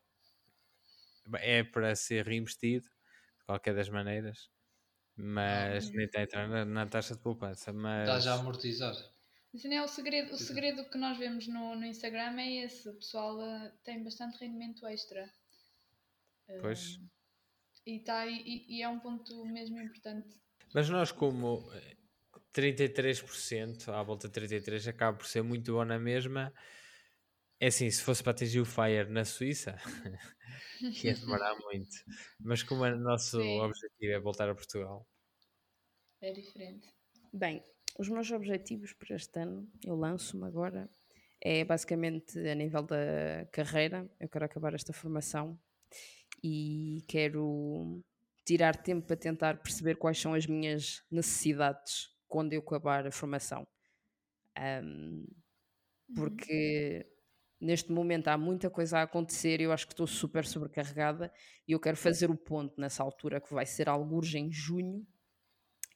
é 1.40 1.64
para 1.64 1.96
ser 1.96 2.26
reinvestido 2.26 2.86
de 2.86 3.46
qualquer 3.46 3.76
das 3.76 3.90
maneiras, 3.90 4.50
mas 5.16 5.92
nem 5.92 6.06
está 6.06 6.20
a 6.20 6.24
entrar 6.24 6.48
na, 6.50 6.66
na 6.66 6.88
taxa 6.88 7.16
de 7.16 7.22
poupança. 7.22 7.74
Mas 7.74 8.08
Está 8.10 8.20
já 8.20 8.36
a 8.36 8.40
amortizar. 8.40 8.96
Assim, 9.54 9.74
é 9.76 9.84
o 9.84 9.88
segredo, 9.88 10.34
o 10.34 10.38
segredo 10.38 10.90
que 10.90 10.98
nós 10.98 11.18
vemos 11.18 11.48
no, 11.48 11.76
no 11.76 11.86
Instagram 11.86 12.40
é 12.40 12.66
esse. 12.66 12.90
O 12.90 12.96
pessoal 12.96 13.40
eh, 13.42 13.72
tem 13.84 14.04
bastante 14.04 14.40
rendimento 14.40 14.86
extra. 14.88 15.32
Pois. 16.62 17.00
E, 17.86 18.00
tá, 18.00 18.26
e, 18.26 18.66
e 18.68 18.82
é 18.82 18.90
um 18.90 19.00
ponto 19.00 19.46
mesmo 19.46 19.80
importante. 19.80 20.42
Mas 20.74 20.90
nós, 20.90 21.12
como 21.12 21.70
eh, 21.74 21.96
33%, 22.54 23.90
à 23.90 24.04
volta 24.04 24.28
de 24.30 24.34
33%, 24.42 24.88
acaba 24.90 25.18
por 25.18 25.28
ser 25.28 25.44
muito 25.44 25.74
bom 25.74 25.86
na 25.86 26.00
mesma. 26.00 26.54
É 27.60 27.68
assim, 27.68 27.90
se 27.90 28.02
fosse 28.04 28.22
para 28.24 28.32
atingir 28.34 28.60
o 28.60 28.66
Fire 28.66 29.10
na 29.10 29.24
Suíça, 29.26 29.76
ia 31.04 31.14
demorar 31.14 31.56
muito. 31.56 31.96
Mas 32.40 32.62
como 32.64 32.84
o 32.84 32.96
nosso 32.98 33.38
Sim. 33.42 33.60
objetivo 33.62 34.12
é 34.14 34.20
voltar 34.20 34.50
a 34.50 34.56
Portugal, 34.56 35.08
É 36.22 36.32
diferente. 36.32 36.88
Bem, 37.34 37.62
os 38.00 38.10
meus 38.10 38.32
objetivos 38.32 38.94
para 38.94 39.16
este 39.16 39.40
ano, 39.40 39.70
eu 39.86 39.96
lanço-me 39.96 40.46
agora, 40.46 40.90
é 41.42 41.66
basicamente 41.66 42.40
a 42.40 42.56
nível 42.56 42.84
da 42.84 43.46
carreira. 43.52 44.10
Eu 44.20 44.30
quero 44.30 44.46
acabar 44.46 44.74
esta 44.74 44.94
formação 44.94 45.60
e 46.44 47.04
quero 47.08 48.04
tirar 48.46 48.76
tempo 48.76 49.08
para 49.08 49.16
tentar 49.16 49.58
perceber 49.62 49.96
quais 49.96 50.20
são 50.20 50.34
as 50.34 50.46
minhas 50.46 51.04
necessidades 51.10 52.10
quando 52.28 52.54
eu 52.54 52.62
acabar 52.62 53.06
a 53.06 53.12
formação. 53.12 53.68
Ahm, 54.56 55.26
porque 56.16 57.06
neste 57.60 57.92
momento 57.92 58.28
há 58.28 58.38
muita 58.38 58.70
coisa 58.70 59.00
a 59.00 59.04
acontecer 59.04 59.62
e 59.62 59.64
eu 59.64 59.72
acho 59.72 59.88
que 59.88 59.94
estou 59.94 60.06
super 60.06 60.46
sobrecarregada 60.46 61.32
e 61.68 61.72
eu 61.72 61.80
quero 61.80 61.98
fazer 61.98 62.30
o 62.30 62.38
ponto 62.38 62.80
nessa 62.80 63.02
altura 63.02 63.40
que 63.40 63.54
vai 63.54 63.66
ser 63.66 63.88
alguns 63.88 64.34
em 64.36 64.52
junho 64.52 65.06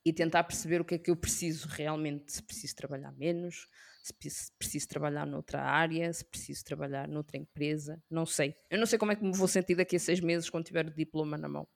e 0.05 0.13
tentar 0.13 0.45
perceber 0.45 0.79
o 0.79 0.85
que 0.85 0.95
é 0.95 0.97
que 0.97 1.11
eu 1.11 1.17
preciso 1.17 1.67
realmente, 1.67 2.31
se 2.31 2.41
preciso 2.41 2.73
trabalhar 2.75 3.11
menos, 3.11 3.67
se 4.01 4.13
preciso 4.57 4.87
trabalhar 4.87 5.25
noutra 5.25 5.61
área, 5.61 6.11
se 6.13 6.23
preciso 6.23 6.63
trabalhar 6.63 7.09
noutra 7.09 7.37
empresa, 7.37 8.01
não 8.09 8.25
sei. 8.25 8.55
Eu 8.69 8.79
não 8.79 8.85
sei 8.85 8.97
como 8.97 9.11
é 9.11 9.15
que 9.17 9.23
me 9.23 9.35
vou 9.35 9.49
sentir 9.49 9.75
daqui 9.75 9.97
a 9.97 9.99
seis 9.99 10.21
meses 10.21 10.49
quando 10.49 10.63
tiver 10.63 10.85
o 10.85 10.93
diploma 10.95 11.37
na 11.37 11.49
mão, 11.49 11.67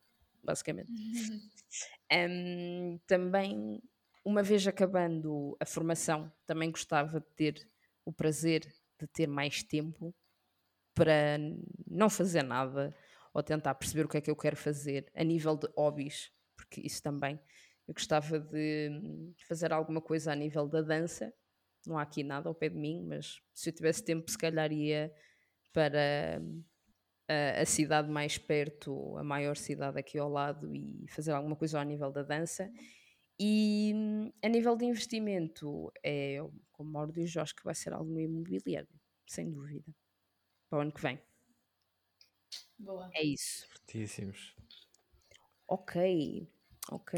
basicamente. 0.43 0.91
Hum, 2.11 2.99
também, 3.07 3.81
uma 4.25 4.43
vez 4.43 4.67
acabando 4.67 5.55
a 5.59 5.65
formação, 5.65 6.31
também 6.45 6.71
gostava 6.71 7.19
de 7.19 7.27
ter 7.35 7.69
o 8.05 8.11
prazer 8.11 8.61
de 8.99 9.07
ter 9.07 9.27
mais 9.27 9.63
tempo 9.63 10.13
para 10.93 11.37
não 11.87 12.09
fazer 12.09 12.43
nada 12.43 12.95
ou 13.33 13.41
tentar 13.41 13.73
perceber 13.75 14.05
o 14.05 14.09
que 14.09 14.17
é 14.17 14.21
que 14.21 14.29
eu 14.29 14.35
quero 14.35 14.55
fazer 14.55 15.09
a 15.15 15.23
nível 15.23 15.55
de 15.55 15.67
hobbies, 15.75 16.31
porque 16.55 16.81
isso 16.81 17.01
também. 17.01 17.39
Eu 17.87 17.93
gostava 17.93 18.39
de 18.39 19.33
fazer 19.47 19.73
alguma 19.73 20.01
coisa 20.01 20.31
a 20.31 20.35
nível 20.35 20.67
da 20.67 20.81
dança. 20.81 21.33
Não 21.85 21.97
há 21.97 22.03
aqui 22.03 22.23
nada 22.23 22.47
ao 22.47 22.55
pé 22.55 22.69
de 22.69 22.77
mim, 22.77 23.03
mas 23.07 23.41
se 23.53 23.69
eu 23.69 23.73
tivesse 23.73 24.03
tempo, 24.03 24.29
se 24.29 24.37
calhar 24.37 24.71
ia 24.71 25.11
para 25.73 26.41
a, 27.31 27.61
a 27.61 27.65
cidade 27.65 28.09
mais 28.09 28.37
perto, 28.37 29.17
a 29.17 29.23
maior 29.23 29.57
cidade 29.57 29.99
aqui 29.99 30.17
ao 30.17 30.29
lado 30.29 30.75
e 30.75 31.05
fazer 31.09 31.31
alguma 31.31 31.55
coisa 31.55 31.79
ao 31.79 31.85
nível 31.85 32.11
da 32.11 32.23
dança. 32.23 32.71
E 33.39 33.93
a 34.43 34.49
nível 34.49 34.75
de 34.77 34.85
investimento, 34.85 35.91
é, 36.03 36.37
como 36.73 36.91
Mauro 36.91 37.11
diz, 37.13 37.35
eu 37.35 37.41
acho 37.41 37.55
que 37.55 37.63
vai 37.63 37.75
ser 37.75 37.93
algo 37.93 38.11
no 38.11 38.19
imobiliário, 38.21 38.89
sem 39.27 39.51
dúvida, 39.51 39.85
para 40.69 40.79
o 40.79 40.81
ano 40.83 40.93
que 40.93 41.01
vem. 41.01 41.19
Boa. 42.77 43.15
É 43.15 43.23
isso. 43.23 43.65
fortíssimos. 43.69 44.53
Ok, 45.67 45.95
ok. 46.91 47.11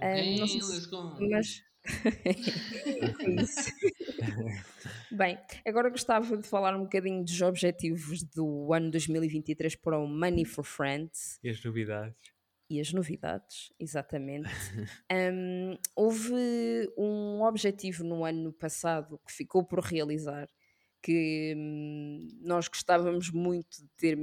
Ah, 0.00 0.24
Ok, 0.24 0.38
não 0.38 0.46
sei 0.46 0.60
se- 0.60 0.82
mas. 1.30 1.62
É 3.20 3.30
isso. 3.30 3.70
Bem, 5.10 5.38
agora 5.66 5.90
gostava 5.90 6.36
de 6.36 6.46
falar 6.46 6.76
um 6.76 6.82
bocadinho 6.82 7.24
dos 7.24 7.40
objetivos 7.42 8.22
do 8.22 8.72
ano 8.72 8.90
2023 8.90 9.76
para 9.76 9.98
o 9.98 10.06
Money 10.06 10.44
for 10.44 10.64
Friends. 10.64 11.38
E 11.42 11.50
as 11.50 11.62
novidades? 11.64 12.40
e 12.70 12.80
as 12.80 12.92
novidades, 12.92 13.72
exatamente. 13.78 14.48
Hum, 15.12 15.76
houve 15.96 16.88
um 16.96 17.42
objetivo 17.42 18.04
no 18.04 18.24
ano 18.24 18.52
passado 18.52 19.20
que 19.26 19.32
ficou 19.32 19.64
por 19.64 19.80
realizar, 19.80 20.48
que 21.02 21.52
hum, 21.56 22.28
nós 22.40 22.68
gostávamos 22.68 23.28
muito 23.30 23.82
de 23.82 23.88
ter 23.96 24.16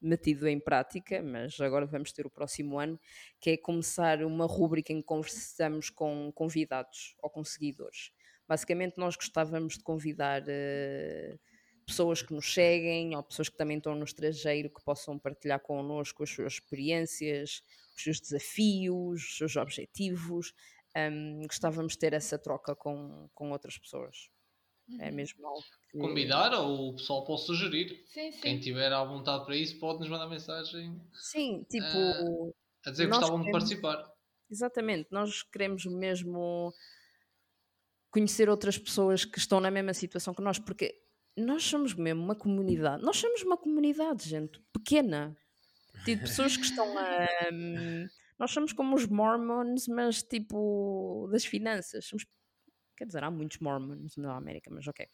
metido 0.00 0.46
em 0.46 0.60
prática, 0.60 1.20
mas 1.20 1.58
agora 1.60 1.84
vamos 1.84 2.12
ter 2.12 2.24
o 2.26 2.30
próximo 2.30 2.78
ano, 2.78 2.98
que 3.40 3.50
é 3.50 3.56
começar 3.56 4.22
uma 4.22 4.46
rúbrica 4.46 4.92
em 4.92 5.00
que 5.00 5.06
conversamos 5.06 5.90
com 5.90 6.30
convidados 6.32 7.16
ou 7.20 7.28
com 7.28 7.42
seguidores. 7.42 8.12
Basicamente, 8.48 8.98
nós 8.98 9.16
gostávamos 9.16 9.74
de 9.78 9.82
convidar 9.82 10.42
eh, 10.46 11.38
pessoas 11.86 12.22
que 12.22 12.32
nos 12.34 12.52
seguem 12.52 13.14
ou 13.16 13.22
pessoas 13.22 13.48
que 13.48 13.56
também 13.56 13.78
estão 13.78 13.94
no 13.94 14.04
estrangeiro 14.04 14.70
que 14.70 14.82
possam 14.84 15.18
partilhar 15.18 15.60
connosco 15.60 16.22
as 16.22 16.30
suas 16.30 16.54
experiências, 16.54 17.62
os 17.96 18.02
seus 18.02 18.20
desafios, 18.20 19.22
os 19.22 19.36
seus 19.38 19.56
objetivos. 19.56 20.52
Hum, 20.96 21.42
gostávamos 21.46 21.94
de 21.94 21.98
ter 21.98 22.12
essa 22.12 22.38
troca 22.38 22.74
com, 22.76 23.28
com 23.34 23.50
outras 23.50 23.78
pessoas. 23.78 24.28
É 25.00 25.08
Uhum. 25.08 25.14
mesmo 25.14 25.46
algo 25.46 25.62
que... 25.90 25.98
Convidar 25.98 26.52
ou 26.52 26.90
o 26.90 26.96
pessoal 26.96 27.24
pode 27.24 27.42
sugerir. 27.46 28.04
Sim, 28.06 28.30
sim. 28.32 28.40
Quem 28.40 28.60
tiver 28.60 28.92
à 28.92 29.02
vontade 29.02 29.44
para 29.46 29.56
isso 29.56 29.78
pode 29.78 30.00
nos 30.00 30.08
mandar 30.10 30.28
mensagem 30.28 31.00
Sim, 31.14 31.64
tipo, 31.70 31.86
Ah, 31.86 32.88
a 32.88 32.90
dizer 32.90 33.04
que 33.04 33.10
gostavam 33.10 33.38
de 33.38 33.44
queremos- 33.46 33.64
participar. 33.64 34.12
exatamente, 34.50 35.08
nós 35.10 35.42
queremos 35.42 35.86
mesmo 35.86 36.72
conhecer 38.14 38.48
outras 38.48 38.78
pessoas 38.78 39.24
que 39.24 39.40
estão 39.40 39.58
na 39.58 39.72
mesma 39.72 39.92
situação 39.92 40.32
que 40.32 40.40
nós, 40.40 40.56
porque 40.56 40.94
nós 41.36 41.64
somos 41.64 41.94
mesmo 41.94 42.22
uma 42.22 42.36
comunidade, 42.36 43.02
nós 43.02 43.16
somos 43.16 43.42
uma 43.42 43.56
comunidade, 43.56 44.28
gente, 44.28 44.62
pequena. 44.72 45.36
Tipo, 46.04 46.22
pessoas 46.22 46.56
que 46.56 46.62
estão 46.64 46.96
a. 46.96 47.26
hum, 47.52 48.06
nós 48.38 48.52
somos 48.52 48.72
como 48.72 48.94
os 48.94 49.06
Mormons, 49.08 49.88
mas 49.88 50.22
tipo 50.22 51.28
das 51.32 51.44
finanças. 51.44 52.06
Somos, 52.06 52.24
quer 52.96 53.04
dizer, 53.06 53.24
há 53.24 53.30
muitos 53.32 53.58
Mormons 53.58 54.16
na 54.16 54.36
América, 54.36 54.70
mas 54.72 54.86
ok. 54.86 55.08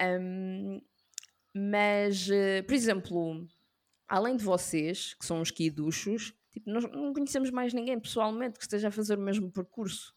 Hum, 0.00 0.80
mas, 1.54 2.30
eh, 2.30 2.62
por 2.62 2.74
exemplo, 2.74 3.46
além 4.08 4.34
de 4.34 4.44
vocês, 4.44 5.12
que 5.12 5.26
são 5.26 5.42
os 5.42 5.50
quiduchos, 5.50 6.32
tipo, 6.50 6.70
nós 6.70 6.84
não 6.84 7.12
conhecemos 7.12 7.50
mais 7.50 7.74
ninguém 7.74 8.00
pessoalmente 8.00 8.58
que 8.58 8.64
esteja 8.64 8.88
a 8.88 8.90
fazer 8.90 9.18
o 9.18 9.22
mesmo 9.22 9.52
percurso. 9.52 10.14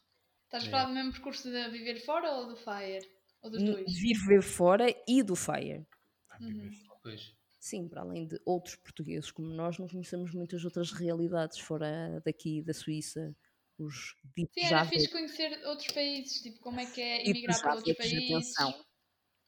Estás 0.54 0.66
a 0.66 0.68
É. 0.68 0.70
falar 0.70 0.86
do 0.86 0.93
mesmo 0.93 1.12
percurso 1.12 1.49
de 1.51 1.70
viver 1.70 1.99
fora 2.06 2.32
ou 2.32 2.47
do 2.49 2.56
Fire? 2.56 2.99
Ou 3.41 3.49
dos 3.49 3.64
dois? 3.64 3.91
Viver 3.91 4.43
fora 4.43 4.86
e 5.08 5.24
do 5.24 5.36
Fire. 5.36 5.84
Uhum. 6.39 6.70
Pois. 7.01 7.34
Sim, 7.60 7.88
para 7.88 8.01
além 8.01 8.28
de 8.28 8.39
outros 8.45 8.76
portugueses 8.76 9.32
como 9.32 9.47
nós, 9.47 9.80
não 9.80 9.88
conhecemos 9.88 10.32
muitas 10.32 10.64
outras 10.64 10.91
realidades 10.91 11.58
fora 11.58 12.22
daqui 12.24 12.62
da 12.62 12.72
Suíça. 12.74 13.36
Os 13.80 14.16
ditos 14.38 14.54
Sim, 14.54 14.70
já 14.70 14.82
era 14.82 14.89
fixe 14.89 15.10
conhecer 15.10 15.66
outros 15.66 15.91
países, 15.91 16.39
tipo 16.41 16.60
como 16.60 16.80
é 16.80 16.86
que 16.86 17.01
é 17.01 17.28
emigrar 17.28 17.60
para 17.60 17.76
outros 17.76 17.97
países. 17.97 18.30
atenção. 18.30 18.86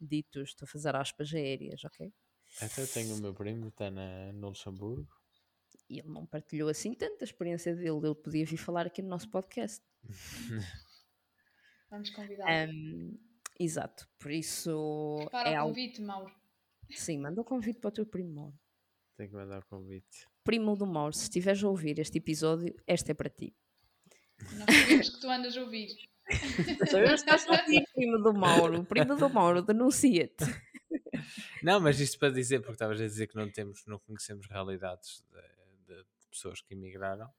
Ditos, 0.01 0.49
estou 0.49 0.65
a 0.65 0.69
fazer 0.71 0.95
aspas 0.95 1.31
aéreas, 1.35 1.83
ok? 1.83 2.11
Até 2.59 2.81
eu 2.81 2.87
tenho 2.87 3.15
o 3.15 3.21
meu 3.21 3.33
primo, 3.33 3.67
está 3.67 3.91
na, 3.91 4.33
no 4.33 4.47
Luxemburgo. 4.49 5.07
E 5.87 5.99
ele 5.99 6.09
não 6.09 6.25
partilhou 6.25 6.67
assim 6.67 6.95
tanta 6.95 7.23
experiência 7.23 7.75
dele, 7.75 7.89
ele 8.07 8.15
podia 8.15 8.43
vir 8.45 8.57
falar 8.57 8.87
aqui 8.87 9.03
no 9.03 9.09
nosso 9.09 9.29
podcast. 9.29 9.83
Vamos 11.89 12.09
convidar. 12.09 12.47
Ahm, 12.49 13.17
exato, 13.59 14.07
por 14.19 14.31
isso 14.31 15.27
Para 15.31 15.49
é 15.49 15.53
o 15.57 15.61
algo. 15.61 15.73
convite, 15.75 16.01
Mauro. 16.01 16.33
Sim, 16.91 17.19
manda 17.19 17.41
o 17.41 17.43
convite 17.43 17.79
para 17.79 17.89
o 17.89 17.91
teu 17.91 18.05
primo 18.05 18.33
Mauro. 18.33 18.59
Tenho 19.17 19.29
que 19.29 19.35
mandar 19.35 19.59
o 19.59 19.65
convite. 19.65 20.27
Primo 20.43 20.75
do 20.75 20.85
Mauro, 20.85 21.13
se 21.13 21.23
estiveres 21.23 21.63
a 21.63 21.67
ouvir 21.69 21.97
este 21.99 22.17
episódio, 22.17 22.75
esta 22.85 23.11
é 23.11 23.15
para 23.15 23.29
ti. 23.29 23.55
Nós 24.57 24.65
sabemos 24.75 25.09
que 25.09 25.19
tu 25.21 25.29
andas 25.29 25.55
a 25.57 25.61
ouvir. 25.61 25.89
Que 26.25 26.71
estás 27.13 27.47
a 27.47 27.51
ouvir, 27.61 27.85
primo 27.93 28.17
do 28.17 28.33
Mauro. 28.33 28.83
Primo 28.83 29.15
do 29.15 29.29
Mauro, 29.29 29.61
denuncia-te. 29.61 30.43
Não, 31.63 31.79
mas 31.79 31.99
isto 31.99 32.17
para 32.19 32.33
dizer, 32.33 32.59
porque 32.61 32.73
estavas 32.73 32.99
a 32.99 33.03
dizer 33.05 33.27
que 33.27 33.35
não 33.35 33.49
temos, 33.49 33.85
não 33.85 33.99
conhecemos 33.99 34.47
realidades 34.47 35.23
de, 35.31 35.93
de- 35.95 36.03
de 36.03 36.27
pessoas 36.31 36.61
que 36.61 36.73
emigraram. 36.73 37.29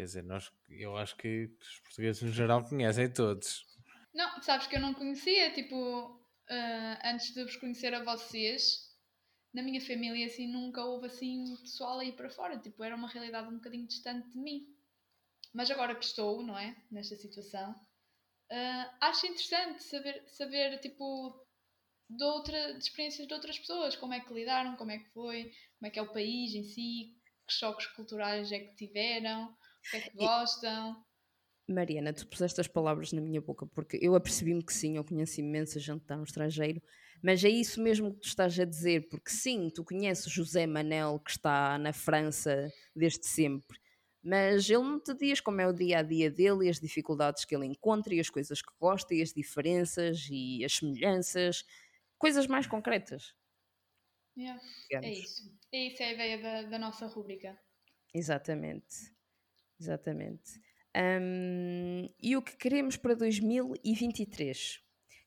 Quer 0.00 0.06
dizer, 0.06 0.24
nós, 0.24 0.50
eu 0.66 0.96
acho 0.96 1.14
que 1.18 1.54
os 1.60 1.80
portugueses 1.80 2.22
no 2.22 2.32
geral 2.32 2.64
conhecem 2.64 3.12
todos. 3.12 3.66
Não, 4.14 4.40
sabes 4.40 4.66
que 4.66 4.74
eu 4.74 4.80
não 4.80 4.94
conhecia, 4.94 5.52
tipo, 5.52 6.18
ah, 6.48 7.10
antes 7.12 7.34
de 7.34 7.44
vos 7.44 7.56
conhecer 7.56 7.92
a 7.92 8.02
vocês, 8.02 8.96
na 9.52 9.62
minha 9.62 9.78
família 9.78 10.24
assim 10.24 10.50
nunca 10.50 10.82
houve 10.82 11.08
assim 11.08 11.54
pessoal 11.60 11.98
aí 11.98 12.12
para 12.12 12.30
fora, 12.30 12.58
tipo, 12.58 12.82
era 12.82 12.96
uma 12.96 13.10
realidade 13.10 13.48
um 13.48 13.56
bocadinho 13.56 13.86
distante 13.86 14.30
de 14.30 14.38
mim. 14.38 14.66
Mas 15.52 15.70
agora 15.70 15.94
que 15.94 16.04
estou, 16.06 16.42
não 16.42 16.58
é, 16.58 16.74
nesta 16.90 17.14
situação, 17.16 17.74
ah, 18.50 18.96
acho 19.02 19.26
interessante 19.26 19.84
saber, 19.84 20.24
saber 20.28 20.78
tipo, 20.78 21.46
de, 22.08 22.24
outra, 22.24 22.72
de 22.72 22.82
experiências 22.82 23.28
de 23.28 23.34
outras 23.34 23.58
pessoas, 23.58 23.96
como 23.96 24.14
é 24.14 24.20
que 24.20 24.32
lidaram, 24.32 24.76
como 24.76 24.92
é 24.92 24.98
que 24.98 25.10
foi, 25.10 25.52
como 25.78 25.88
é 25.88 25.90
que 25.90 25.98
é 25.98 26.02
o 26.02 26.10
país 26.10 26.54
em 26.54 26.64
si, 26.64 27.20
que 27.46 27.52
choques 27.52 27.86
culturais 27.88 28.50
é 28.50 28.60
que 28.60 28.76
tiveram, 28.76 29.54
o 29.86 29.90
que 29.90 29.96
é 29.96 30.00
que 30.00 30.16
gostam. 30.16 31.04
Mariana, 31.68 32.12
tu 32.12 32.26
puseste 32.26 32.60
as 32.60 32.66
palavras 32.66 33.12
na 33.12 33.20
minha 33.20 33.40
boca, 33.40 33.66
porque 33.66 33.98
eu 34.02 34.14
apercebi-me 34.14 34.62
que 34.62 34.74
sim, 34.74 34.96
eu 34.96 35.04
conheço 35.04 35.40
imensa 35.40 35.78
gente 35.78 35.98
que 35.98 36.04
está 36.04 36.16
no 36.16 36.24
estrangeiro, 36.24 36.82
mas 37.22 37.44
é 37.44 37.48
isso 37.48 37.80
mesmo 37.80 38.12
que 38.12 38.20
tu 38.20 38.26
estás 38.28 38.58
a 38.58 38.64
dizer, 38.64 39.08
porque 39.08 39.30
sim, 39.30 39.70
tu 39.72 39.84
conheces 39.84 40.32
José 40.32 40.66
Manel, 40.66 41.20
que 41.20 41.30
está 41.30 41.78
na 41.78 41.92
França 41.92 42.72
desde 42.94 43.26
sempre, 43.26 43.78
mas 44.22 44.68
ele 44.68 44.82
não 44.82 45.00
te 45.00 45.14
diz 45.14 45.40
como 45.40 45.60
é 45.60 45.66
o 45.66 45.72
dia 45.72 46.00
a 46.00 46.02
dia 46.02 46.30
dele 46.30 46.66
e 46.66 46.68
as 46.68 46.80
dificuldades 46.80 47.44
que 47.44 47.54
ele 47.54 47.66
encontra 47.66 48.14
e 48.14 48.20
as 48.20 48.28
coisas 48.28 48.60
que 48.60 48.72
gosta 48.78 49.14
e 49.14 49.22
as 49.22 49.32
diferenças 49.32 50.26
e 50.30 50.64
as 50.64 50.74
semelhanças, 50.74 51.64
coisas 52.18 52.46
mais 52.46 52.66
concretas. 52.66 53.34
Yeah, 54.36 54.60
é 54.92 55.12
isso. 55.12 55.58
É 55.72 55.86
isso 55.86 56.02
é 56.02 56.06
a 56.06 56.12
ideia 56.12 56.42
da, 56.42 56.62
da 56.70 56.78
nossa 56.78 57.06
rúbrica. 57.06 57.58
Exatamente. 58.14 59.12
Exatamente. 59.80 60.60
Hum, 60.94 62.08
e 62.20 62.36
o 62.36 62.42
que 62.42 62.56
queremos 62.56 62.96
para 62.96 63.14
2023? 63.14 64.80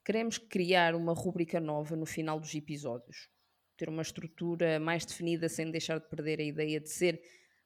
Queremos 0.05 0.37
criar 0.37 0.93
uma 0.95 1.13
rúbrica 1.13 1.59
nova 1.59 1.95
no 1.95 2.05
final 2.05 2.39
dos 2.39 2.53
episódios. 2.53 3.29
Ter 3.77 3.89
uma 3.89 4.01
estrutura 4.01 4.79
mais 4.79 5.05
definida 5.05 5.49
sem 5.49 5.71
deixar 5.71 5.99
de 5.99 6.07
perder 6.09 6.39
a 6.39 6.43
ideia 6.43 6.79
de 6.79 6.89
ser 6.89 7.21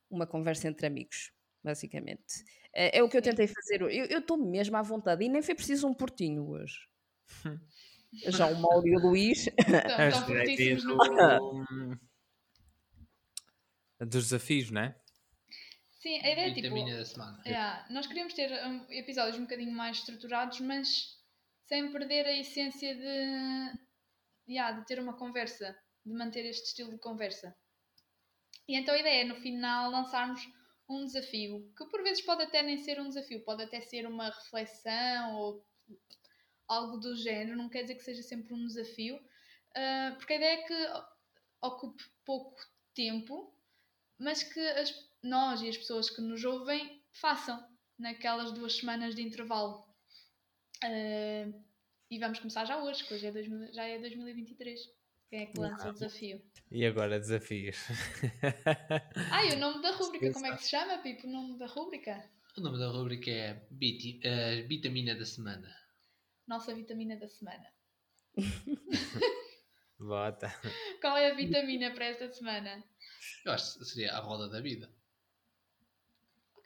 uma 0.09 0.25
conversa 0.25 0.67
entre 0.67 0.87
amigos, 0.87 1.31
basicamente. 1.63 2.45
É, 2.71 2.99
é 2.99 3.03
o 3.03 3.09
que 3.09 3.17
eu 3.17 3.21
tentei 3.21 3.47
fazer. 3.47 3.81
Eu 3.81 3.89
eu 3.89 4.19
estou 4.19 4.37
mesmo 4.37 4.77
à 4.77 4.81
vontade 4.81 5.25
e 5.25 5.29
nem 5.29 5.41
foi 5.41 5.55
preciso 5.55 5.87
um 5.87 5.93
portinho 5.93 6.47
hoje. 6.47 6.77
Já 8.27 8.47
o 8.47 8.55
Mauro 8.61 8.87
e 8.87 8.95
o 8.95 8.99
Luís. 8.99 9.47
Estão 9.47 9.99
é 9.99 10.09
no 10.83 10.97
do- 13.99 14.05
dos 14.05 14.23
desafios, 14.29 14.71
não 14.71 14.81
é? 14.81 14.95
Sim, 16.07 16.21
a 16.23 16.31
ideia 16.31 16.47
é 16.47 16.53
tipo. 16.53 16.61
Vitamina 16.61 16.97
da 16.97 17.05
semana. 17.05 17.41
Yeah, 17.45 17.85
nós 17.89 18.07
queríamos 18.07 18.33
ter 18.33 18.49
episódios 18.91 19.37
um 19.37 19.41
bocadinho 19.41 19.73
mais 19.73 19.97
estruturados, 19.97 20.61
mas 20.61 21.17
sem 21.65 21.91
perder 21.91 22.25
a 22.25 22.31
essência 22.31 22.95
de, 22.95 23.77
yeah, 24.47 24.79
de 24.79 24.85
ter 24.85 24.99
uma 24.99 25.17
conversa, 25.17 25.77
de 26.05 26.13
manter 26.13 26.45
este 26.45 26.67
estilo 26.67 26.91
de 26.91 26.99
conversa. 26.99 27.53
E 28.69 28.75
então 28.77 28.95
a 28.95 28.99
ideia 28.99 29.21
é 29.21 29.25
no 29.25 29.35
final 29.35 29.91
lançarmos 29.91 30.41
um 30.89 31.03
desafio, 31.03 31.69
que 31.77 31.85
por 31.89 32.01
vezes 32.01 32.23
pode 32.23 32.43
até 32.43 32.63
nem 32.63 32.77
ser 32.77 33.01
um 33.01 33.09
desafio, 33.09 33.43
pode 33.43 33.63
até 33.63 33.81
ser 33.81 34.07
uma 34.07 34.29
reflexão 34.29 35.35
ou 35.35 35.65
algo 36.69 36.97
do 36.97 37.17
género, 37.17 37.57
não 37.57 37.67
quer 37.67 37.81
dizer 37.81 37.95
que 37.95 38.03
seja 38.03 38.23
sempre 38.23 38.53
um 38.53 38.65
desafio, 38.65 39.19
ah, 39.75 40.15
porque 40.17 40.31
a 40.33 40.35
ideia 40.37 40.53
é 40.53 40.63
que 40.63 40.87
ocupe 41.61 42.01
pouco 42.25 42.57
tempo, 42.93 43.53
mas 44.17 44.41
que 44.43 44.59
as- 44.59 45.06
nós 45.23 45.61
e 45.61 45.69
as 45.69 45.77
pessoas 45.77 46.09
que 46.09 46.21
nos 46.21 46.43
ouvem 46.43 47.01
façam 47.11 47.65
naquelas 47.97 48.51
duas 48.51 48.77
semanas 48.77 49.15
de 49.15 49.21
intervalo. 49.21 49.85
Ah, 50.83 51.51
e 52.09 52.19
vamos 52.19 52.39
começar 52.39 52.65
já 52.65 52.81
hoje, 52.81 53.03
que 53.03 53.13
hoje 53.13 53.25
é 53.27 53.31
2000 53.31 53.73
já 53.73 53.83
é 53.83 53.99
2023. 53.99 54.79
Quem 55.29 55.41
é 55.41 55.45
que 55.47 55.59
lança 55.59 55.89
o 55.89 55.93
desafio? 55.93 56.41
E 56.71 56.85
agora 56.85 57.19
desafios. 57.19 57.75
Ai, 59.31 59.55
o 59.55 59.59
nome 59.59 59.81
da 59.81 59.91
rúbrica, 59.91 60.31
como 60.31 60.45
é 60.45 60.55
que 60.55 60.63
se 60.63 60.69
chama, 60.69 60.97
Pipo? 60.99 61.27
O 61.27 61.31
nome 61.31 61.57
da 61.59 61.65
rúbrica? 61.67 62.29
O 62.57 62.61
nome 62.61 62.77
da 62.79 62.87
rubrica 62.87 63.29
é 63.29 63.53
Biti- 63.69 64.21
eh, 64.23 64.61
Vitamina 64.61 65.13
da 65.15 65.25
Semana. 65.25 65.75
Nossa 66.47 66.73
vitamina 66.73 67.17
da 67.17 67.27
semana. 67.27 67.67
Bota. 69.99 70.47
Qual 71.01 71.17
é 71.17 71.31
a 71.31 71.35
vitamina 71.35 71.91
para 71.91 72.05
esta 72.05 72.31
semana? 72.31 72.83
Eu 73.43 73.51
acho 73.51 73.79
que 73.79 73.85
seria 73.85 74.13
a 74.13 74.19
roda 74.19 74.47
da 74.47 74.61
vida. 74.61 74.89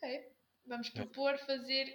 Ok. 0.03 0.21
Vamos 0.65 0.89
propor 0.89 1.37
fazer. 1.39 1.85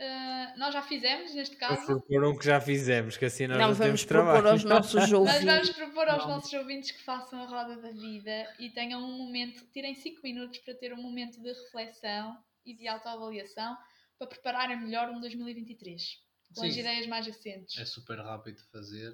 ah, 0.00 0.54
nós 0.56 0.72
já 0.72 0.82
fizemos, 0.82 1.34
neste 1.34 1.56
Vamos 1.58 1.76
caso, 1.76 1.86
propor 1.86 2.24
um 2.24 2.36
que 2.38 2.44
já 2.46 2.60
fizemos, 2.60 3.16
que 3.16 3.24
assim 3.26 3.46
nós 3.46 3.58
Não 3.58 3.68
não, 3.68 3.74
vamos 3.74 3.86
temos 3.86 4.04
trabalho. 4.04 4.32
propor 4.42 4.50
aos 4.52 4.64
nossos 4.64 4.94
mas 4.94 5.10
vamos 5.10 5.30
ouvintes. 5.30 5.70
propor 5.76 6.08
aos 6.08 6.22
Vamos. 6.22 6.34
nossos 6.36 6.52
ouvintes 6.54 6.90
que 6.92 7.02
façam 7.04 7.42
a 7.42 7.46
roda 7.46 7.76
da 7.80 7.90
vida 7.90 8.54
e 8.58 8.70
tenham 8.70 9.00
um 9.02 9.18
momento, 9.18 9.64
tirem 9.72 9.94
5 9.94 10.20
minutos 10.22 10.58
para 10.60 10.74
ter 10.74 10.92
um 10.92 11.00
momento 11.02 11.40
de 11.40 11.48
reflexão 11.52 12.36
e 12.64 12.74
de 12.76 12.88
autoavaliação 12.88 13.76
para 14.18 14.26
prepararem 14.28 14.80
melhor 14.80 15.10
um 15.10 15.20
2023 15.20 16.02
com 16.54 16.64
as 16.64 16.72
Sim. 16.74 16.80
ideias 16.80 17.06
mais 17.06 17.26
recentes. 17.26 17.76
É 17.78 17.84
super 17.84 18.18
rápido 18.18 18.56
de 18.56 18.70
fazer. 18.70 19.12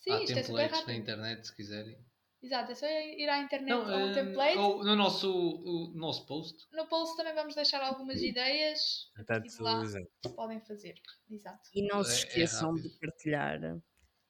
Sim, 0.00 0.12
Há 0.12 0.22
isto 0.22 0.38
é 0.38 0.42
templates 0.42 0.70
na 0.72 0.78
rápido. 0.78 0.96
internet 0.96 1.46
se 1.46 1.54
quiserem. 1.56 1.96
Exato, 2.44 2.72
é 2.72 2.74
só 2.74 2.86
ir 2.86 3.26
à 3.28 3.38
internet 3.38 3.70
Não, 3.70 3.82
ao 3.82 4.08
eh, 4.10 4.12
template. 4.12 4.58
ou 4.58 4.84
no 4.84 4.94
nosso, 4.94 5.30
o 5.32 5.92
nosso 5.94 6.26
post. 6.26 6.66
No 6.72 6.86
post 6.86 7.16
também 7.16 7.34
vamos 7.34 7.54
deixar 7.54 7.80
algumas 7.82 8.20
ideias 8.20 9.10
Portanto, 9.16 9.46
E 9.46 9.48
de 9.56 9.62
lá. 9.62 9.82
que 10.22 10.28
podem 10.28 10.60
fazer. 10.60 10.94
Exato. 11.30 11.70
E 11.74 11.86
não 11.86 12.00
É- 12.00 12.04
se 12.04 12.12
é 12.12 12.28
esqueçam 12.28 12.74
de 12.74 12.82
rápido. 12.82 12.98
partilhar. 13.00 13.80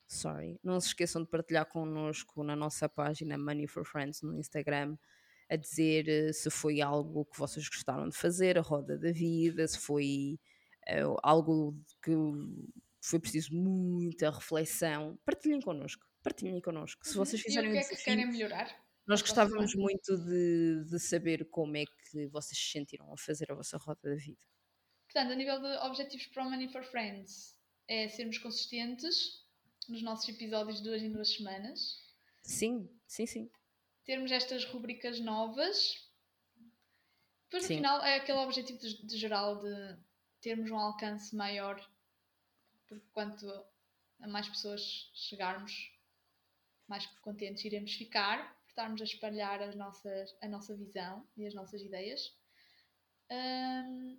Sorry. 0.06 0.60
Não 0.62 0.78
se 0.80 0.88
esqueçam 0.88 1.22
de 1.24 1.28
partilhar 1.28 1.66
connosco 1.66 2.44
na 2.44 2.54
nossa 2.54 2.88
página 2.88 3.36
Money 3.36 3.66
for 3.66 3.84
Friends 3.84 4.22
no 4.22 4.38
Instagram 4.38 4.96
a 5.50 5.56
dizer 5.56 6.08
eh, 6.08 6.32
se 6.32 6.50
foi 6.50 6.80
algo 6.80 7.24
que 7.24 7.36
vocês 7.38 7.68
gostaram 7.68 8.08
de 8.08 8.16
fazer, 8.16 8.56
a 8.56 8.62
roda 8.62 8.96
da 8.96 9.10
vida, 9.10 9.66
se 9.66 9.78
foi 9.78 10.38
eh, 10.86 11.02
algo 11.22 11.74
que 12.02 12.12
foi 13.02 13.18
preciso 13.18 13.52
muita 13.54 14.30
reflexão. 14.30 15.18
Partilhem 15.24 15.60
connosco. 15.60 16.04
Partilhem 16.24 16.60
connosco. 16.60 17.06
Se 17.06 17.14
vocês 17.14 17.40
Uhum. 17.40 17.46
fizerem 17.46 17.70
e 17.70 17.72
o 17.74 17.76
que 17.86 17.92
é 17.94 17.96
que 17.96 18.02
querem 18.02 18.26
melhorar? 18.26 18.84
nós 19.06 19.20
gostávamos 19.20 19.74
muito 19.74 20.16
de, 20.16 20.84
de 20.90 20.98
saber 20.98 21.44
como 21.50 21.76
é 21.76 21.84
que 21.84 22.26
vocês 22.28 22.58
se 22.58 22.70
sentiram 22.72 23.12
a 23.12 23.16
fazer 23.18 23.52
a 23.52 23.54
vossa 23.54 23.76
roda 23.76 24.00
da 24.02 24.16
vida. 24.16 24.40
Portanto, 25.06 25.32
a 25.32 25.36
nível 25.36 25.60
de 25.60 25.68
objetivos 25.86 26.26
para 26.28 26.42
o 26.42 26.50
Money 26.50 26.68
for 26.72 26.82
Friends, 26.82 27.54
é 27.86 28.08
sermos 28.08 28.38
consistentes 28.38 29.44
nos 29.88 30.02
nossos 30.02 30.26
episódios 30.30 30.78
de 30.78 30.84
duas 30.88 31.02
em 31.02 31.12
duas 31.12 31.34
semanas, 31.34 32.02
Sim, 32.42 32.88
sim, 33.06 33.26
sim. 33.26 33.50
termos 34.06 34.32
estas 34.32 34.64
rubricas 34.64 35.20
novas. 35.20 36.10
Depois, 37.44 37.62
no 37.64 37.68
Sim. 37.68 37.76
final, 37.76 38.02
é 38.02 38.16
aquele 38.16 38.38
objetivo 38.38 38.78
de, 38.78 39.06
de 39.06 39.16
geral 39.18 39.60
de 39.62 39.96
termos 40.40 40.70
um 40.70 40.78
alcance 40.78 41.36
maior, 41.36 41.78
porque 42.88 43.04
quanto 43.12 43.46
a 44.20 44.26
mais 44.26 44.48
pessoas 44.48 45.10
chegarmos, 45.14 45.92
mais 46.94 47.06
contentes 47.22 47.64
iremos 47.64 47.92
ficar, 47.94 48.54
por 48.60 48.68
estarmos 48.68 49.00
a 49.00 49.04
espalhar 49.04 49.60
as 49.60 49.74
nossas, 49.74 50.36
a 50.40 50.46
nossa 50.46 50.76
visão 50.76 51.26
e 51.36 51.44
as 51.44 51.52
nossas 51.52 51.82
ideias. 51.82 52.20
Hum, 53.32 54.16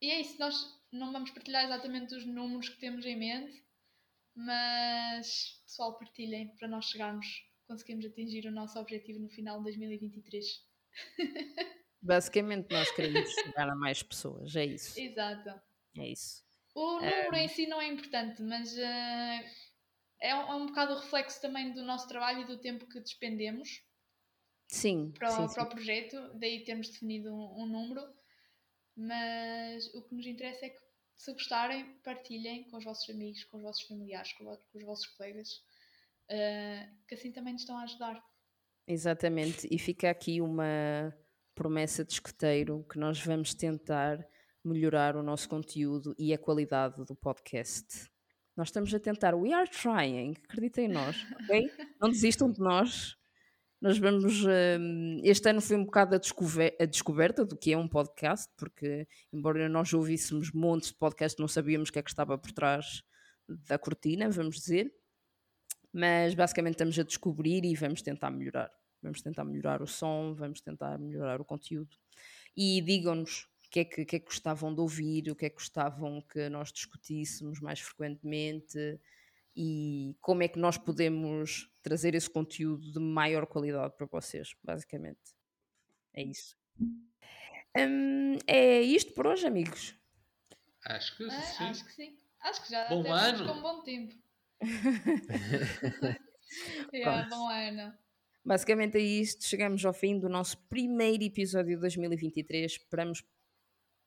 e 0.00 0.10
é 0.10 0.20
isso, 0.20 0.38
nós 0.38 0.54
não 0.90 1.12
vamos 1.12 1.30
partilhar 1.32 1.64
exatamente 1.64 2.14
os 2.14 2.24
números 2.24 2.70
que 2.70 2.80
temos 2.80 3.04
em 3.04 3.16
mente, 3.16 3.62
mas 4.34 5.60
pessoal, 5.66 5.98
partilhem 5.98 6.48
para 6.56 6.66
nós 6.66 6.86
chegarmos, 6.86 7.26
conseguirmos 7.66 8.06
atingir 8.06 8.46
o 8.46 8.52
nosso 8.52 8.78
objetivo 8.78 9.20
no 9.20 9.28
final 9.28 9.58
de 9.58 9.64
2023. 9.64 10.46
Basicamente, 12.00 12.70
nós 12.70 12.90
queremos 12.92 13.30
chegar 13.34 13.68
a 13.68 13.74
mais 13.74 14.02
pessoas. 14.02 14.56
É 14.56 14.64
isso. 14.64 14.98
Exato. 14.98 15.60
É 15.98 16.08
isso. 16.08 16.42
O 16.74 17.00
número 17.00 17.36
em 17.36 17.48
si 17.48 17.66
não 17.66 17.80
é 17.80 17.88
importante, 17.88 18.42
mas 18.42 18.76
eh, 18.76 19.44
é, 20.20 20.34
um, 20.34 20.40
é 20.52 20.54
um 20.54 20.66
bocado 20.66 20.92
o 20.94 20.98
reflexo 20.98 21.40
também 21.40 21.72
do 21.72 21.82
nosso 21.82 22.08
trabalho 22.08 22.42
e 22.42 22.46
do 22.46 22.58
tempo 22.58 22.86
que 22.88 23.00
despendemos 23.00 23.82
Sim, 24.68 25.12
para, 25.16 25.28
o- 25.28 25.48
sim, 25.48 25.54
para 25.54 25.62
sim. 25.64 25.68
o 25.68 25.70
projeto, 25.70 26.16
daí 26.38 26.64
termos 26.64 26.88
definido 26.88 27.32
um, 27.32 27.62
um 27.62 27.66
número. 27.66 28.02
Mas 28.96 29.92
o 29.94 30.02
que 30.02 30.14
nos 30.14 30.26
interessa 30.26 30.66
é 30.66 30.70
que, 30.70 30.80
se 31.18 31.32
gostarem, 31.32 31.98
partilhem 32.02 32.64
com 32.70 32.76
os 32.78 32.84
vossos 32.84 33.08
amigos, 33.10 33.44
com 33.44 33.58
os 33.58 33.62
vossos 33.62 33.86
familiares, 33.86 34.32
com, 34.34 34.44
com 34.44 34.78
os 34.78 34.84
vossos 34.84 35.06
colegas, 35.08 35.48
eh, 36.28 36.88
que 37.06 37.14
assim 37.14 37.30
também 37.32 37.52
nos 37.52 37.62
estão 37.62 37.76
a 37.78 37.82
ajudar. 37.82 38.22
Exatamente. 38.86 39.66
E 39.70 39.78
fica 39.78 40.10
aqui 40.10 40.40
uma 40.40 41.14
promessa 41.54 42.04
de 42.04 42.12
escoteiro 42.14 42.84
que 42.90 42.98
nós 42.98 43.20
vamos 43.20 43.54
tentar 43.54 44.26
melhorar 44.64 45.16
o 45.16 45.22
nosso 45.22 45.48
conteúdo 45.48 46.14
e 46.18 46.32
a 46.34 46.38
qualidade 46.38 47.04
do 47.04 47.14
podcast. 47.14 48.10
Nós 48.56 48.68
estamos 48.68 48.92
a 48.94 48.98
tentar, 48.98 49.34
we 49.34 49.52
are 49.52 49.68
trying, 49.68 50.34
acreditem 50.44 50.86
em 50.86 50.88
nós? 50.88 51.16
Não 52.00 52.08
desistam 52.08 52.50
de 52.50 52.58
nós 52.58 53.16
Nós 53.80 53.98
vamos. 53.98 54.44
hum, 54.80 55.20
este 55.22 55.50
ano 55.50 55.60
foi 55.60 55.76
um 55.76 55.84
bocado 55.84 56.14
a, 56.14 56.82
a 56.82 56.86
descoberta 56.86 57.44
do 57.44 57.56
que 57.56 57.72
é 57.72 57.76
um 57.76 57.86
podcast, 57.86 58.50
porque, 58.56 59.06
embora 59.30 59.68
nós 59.68 59.92
ouvíssemos 59.92 60.50
montes 60.52 60.88
de 60.88 60.96
podcast, 60.96 61.38
não 61.38 61.46
sabíamos 61.46 61.90
o 61.90 61.92
que 61.92 61.98
é 61.98 62.02
que 62.02 62.08
estava 62.08 62.38
por 62.38 62.50
trás 62.52 63.02
da 63.46 63.78
cortina, 63.78 64.30
vamos 64.30 64.56
dizer. 64.56 64.90
Mas 65.92 66.34
basicamente 66.34 66.74
estamos 66.74 66.98
a 66.98 67.02
descobrir 67.02 67.64
e 67.64 67.74
vamos 67.74 68.00
tentar 68.00 68.30
melhorar. 68.30 68.72
Vamos 69.02 69.20
tentar 69.20 69.44
melhorar 69.44 69.82
o 69.82 69.86
som, 69.86 70.34
vamos 70.34 70.60
tentar 70.62 70.98
melhorar 70.98 71.40
o 71.40 71.44
conteúdo. 71.44 71.94
E 72.56 72.80
digam-nos 72.80 73.46
o 73.66 73.70
que, 73.70 73.80
é 73.80 73.84
que, 73.84 74.04
que 74.04 74.16
é 74.16 74.18
que 74.18 74.26
gostavam 74.26 74.74
de 74.74 74.80
ouvir, 74.80 75.30
o 75.30 75.36
que 75.36 75.46
é 75.46 75.50
que 75.50 75.56
gostavam 75.56 76.22
que 76.22 76.48
nós 76.48 76.72
discutíssemos 76.72 77.60
mais 77.60 77.80
frequentemente 77.80 78.78
e 79.54 80.14
como 80.20 80.42
é 80.42 80.48
que 80.48 80.58
nós 80.58 80.76
podemos 80.78 81.70
trazer 81.82 82.14
esse 82.14 82.28
conteúdo 82.30 82.92
de 82.92 83.00
maior 83.00 83.46
qualidade 83.46 83.94
para 83.96 84.06
vocês, 84.06 84.54
basicamente. 84.62 85.34
É 86.14 86.22
isso. 86.22 86.56
Hum, 87.76 88.36
é 88.46 88.80
isto 88.82 89.12
por 89.14 89.26
hoje, 89.26 89.46
amigos. 89.46 89.94
Acho 90.84 91.16
que 91.16 91.24
É, 91.24 91.30
sim. 91.30 91.64
acho 91.64 91.84
que 91.84 91.92
sim. 91.92 92.18
Acho 92.40 92.62
que 92.62 92.70
já 92.70 92.88
Bom 92.88 93.12
ano. 93.12 93.46
com 93.46 93.52
um 93.58 93.62
bom 93.62 93.82
tempo. 93.82 94.14
yeah, 96.92 97.28
bom 97.28 97.48
ano. 97.48 97.92
Basicamente 98.44 98.96
é 98.96 99.00
isto. 99.00 99.44
Chegamos 99.44 99.84
ao 99.84 99.92
fim 99.92 100.18
do 100.18 100.28
nosso 100.28 100.56
primeiro 100.68 101.24
episódio 101.24 101.74
de 101.74 101.80
2023. 101.80 102.72
Esperamos 102.72 103.24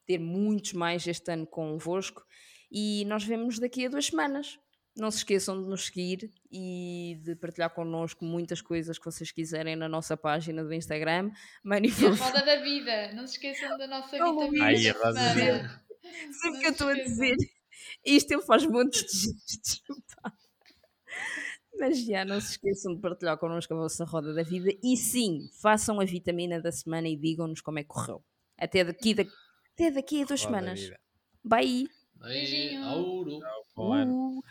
ter 0.10 0.18
muitos 0.20 0.74
mais 0.74 1.06
este 1.06 1.32
ano 1.32 1.46
convosco 1.46 2.26
e 2.72 3.06
nós 3.06 3.24
vemos 3.24 3.60
daqui 3.60 3.86
a 3.86 3.90
duas 3.90 4.08
semanas. 4.08 4.58
Não 4.98 5.12
se 5.12 5.20
esqueçam 5.20 5.62
de 5.62 5.70
nos 5.70 5.86
seguir 5.86 6.32
e 6.52 7.20
de 7.24 7.36
partilhar 7.36 7.70
connosco 7.76 8.26
muitas 8.26 8.60
coisas 8.60 8.98
que 8.98 9.06
vocês 9.06 9.32
quiserem 9.32 9.76
na 9.76 9.88
nossa 9.88 10.18
página 10.18 10.64
do 10.64 10.74
Instagram. 10.74 11.30
Mani, 11.64 11.90
E 11.90 12.06
a 12.08 12.10
roda 12.10 12.44
da 12.44 12.56
vida. 12.64 13.14
Não 13.14 13.28
se 13.28 13.34
esqueçam 13.36 13.78
da 13.78 13.86
nossa 13.86 14.18
Oh, 14.26 14.50
vitamina 14.50 14.66
Ai, 14.66 14.84
da 14.84 14.90
a 14.90 14.94
roda 15.06 15.34
vida. 15.36 15.84
sempre 16.42 16.60
que 16.60 16.66
eu 16.66 16.72
estou 16.72 16.88
a 16.88 16.94
dizer 16.96 17.36
isto, 18.04 18.32
ele 18.32 18.42
faz 18.42 18.66
montes 18.66 19.04
de 19.04 19.20
gestos. 19.20 19.84
Mas 21.80 22.04
já, 22.04 22.26
não 22.26 22.42
se 22.42 22.54
esqueçam 22.54 22.96
de 22.96 23.00
partilhar 23.02 23.38
connosco 23.38 23.74
a 23.76 23.78
vossa 23.78 24.04
roda 24.06 24.34
da 24.34 24.42
vida 24.44 24.70
e 24.84 24.98
sim, 24.98 25.48
façam 25.62 26.00
a 26.02 26.04
vitamina 26.06 26.60
da 26.60 26.72
semana 26.72 27.08
e 27.08 27.16
digam-nos 27.16 27.62
como 27.62 27.78
é 27.80 27.84
que 27.84 27.90
correu. 27.90 28.24
Até 28.58 28.84
daqui, 28.84 29.14
da- 29.14 29.24
até 29.80 29.92
daqui 29.92 30.22
a 30.22 30.26
duas 30.26 30.42
Boa 30.42 30.60
semanas. 30.60 30.92
Bye. 31.42 31.88
Beijinho. 32.16 33.40
Uh. 33.78 34.42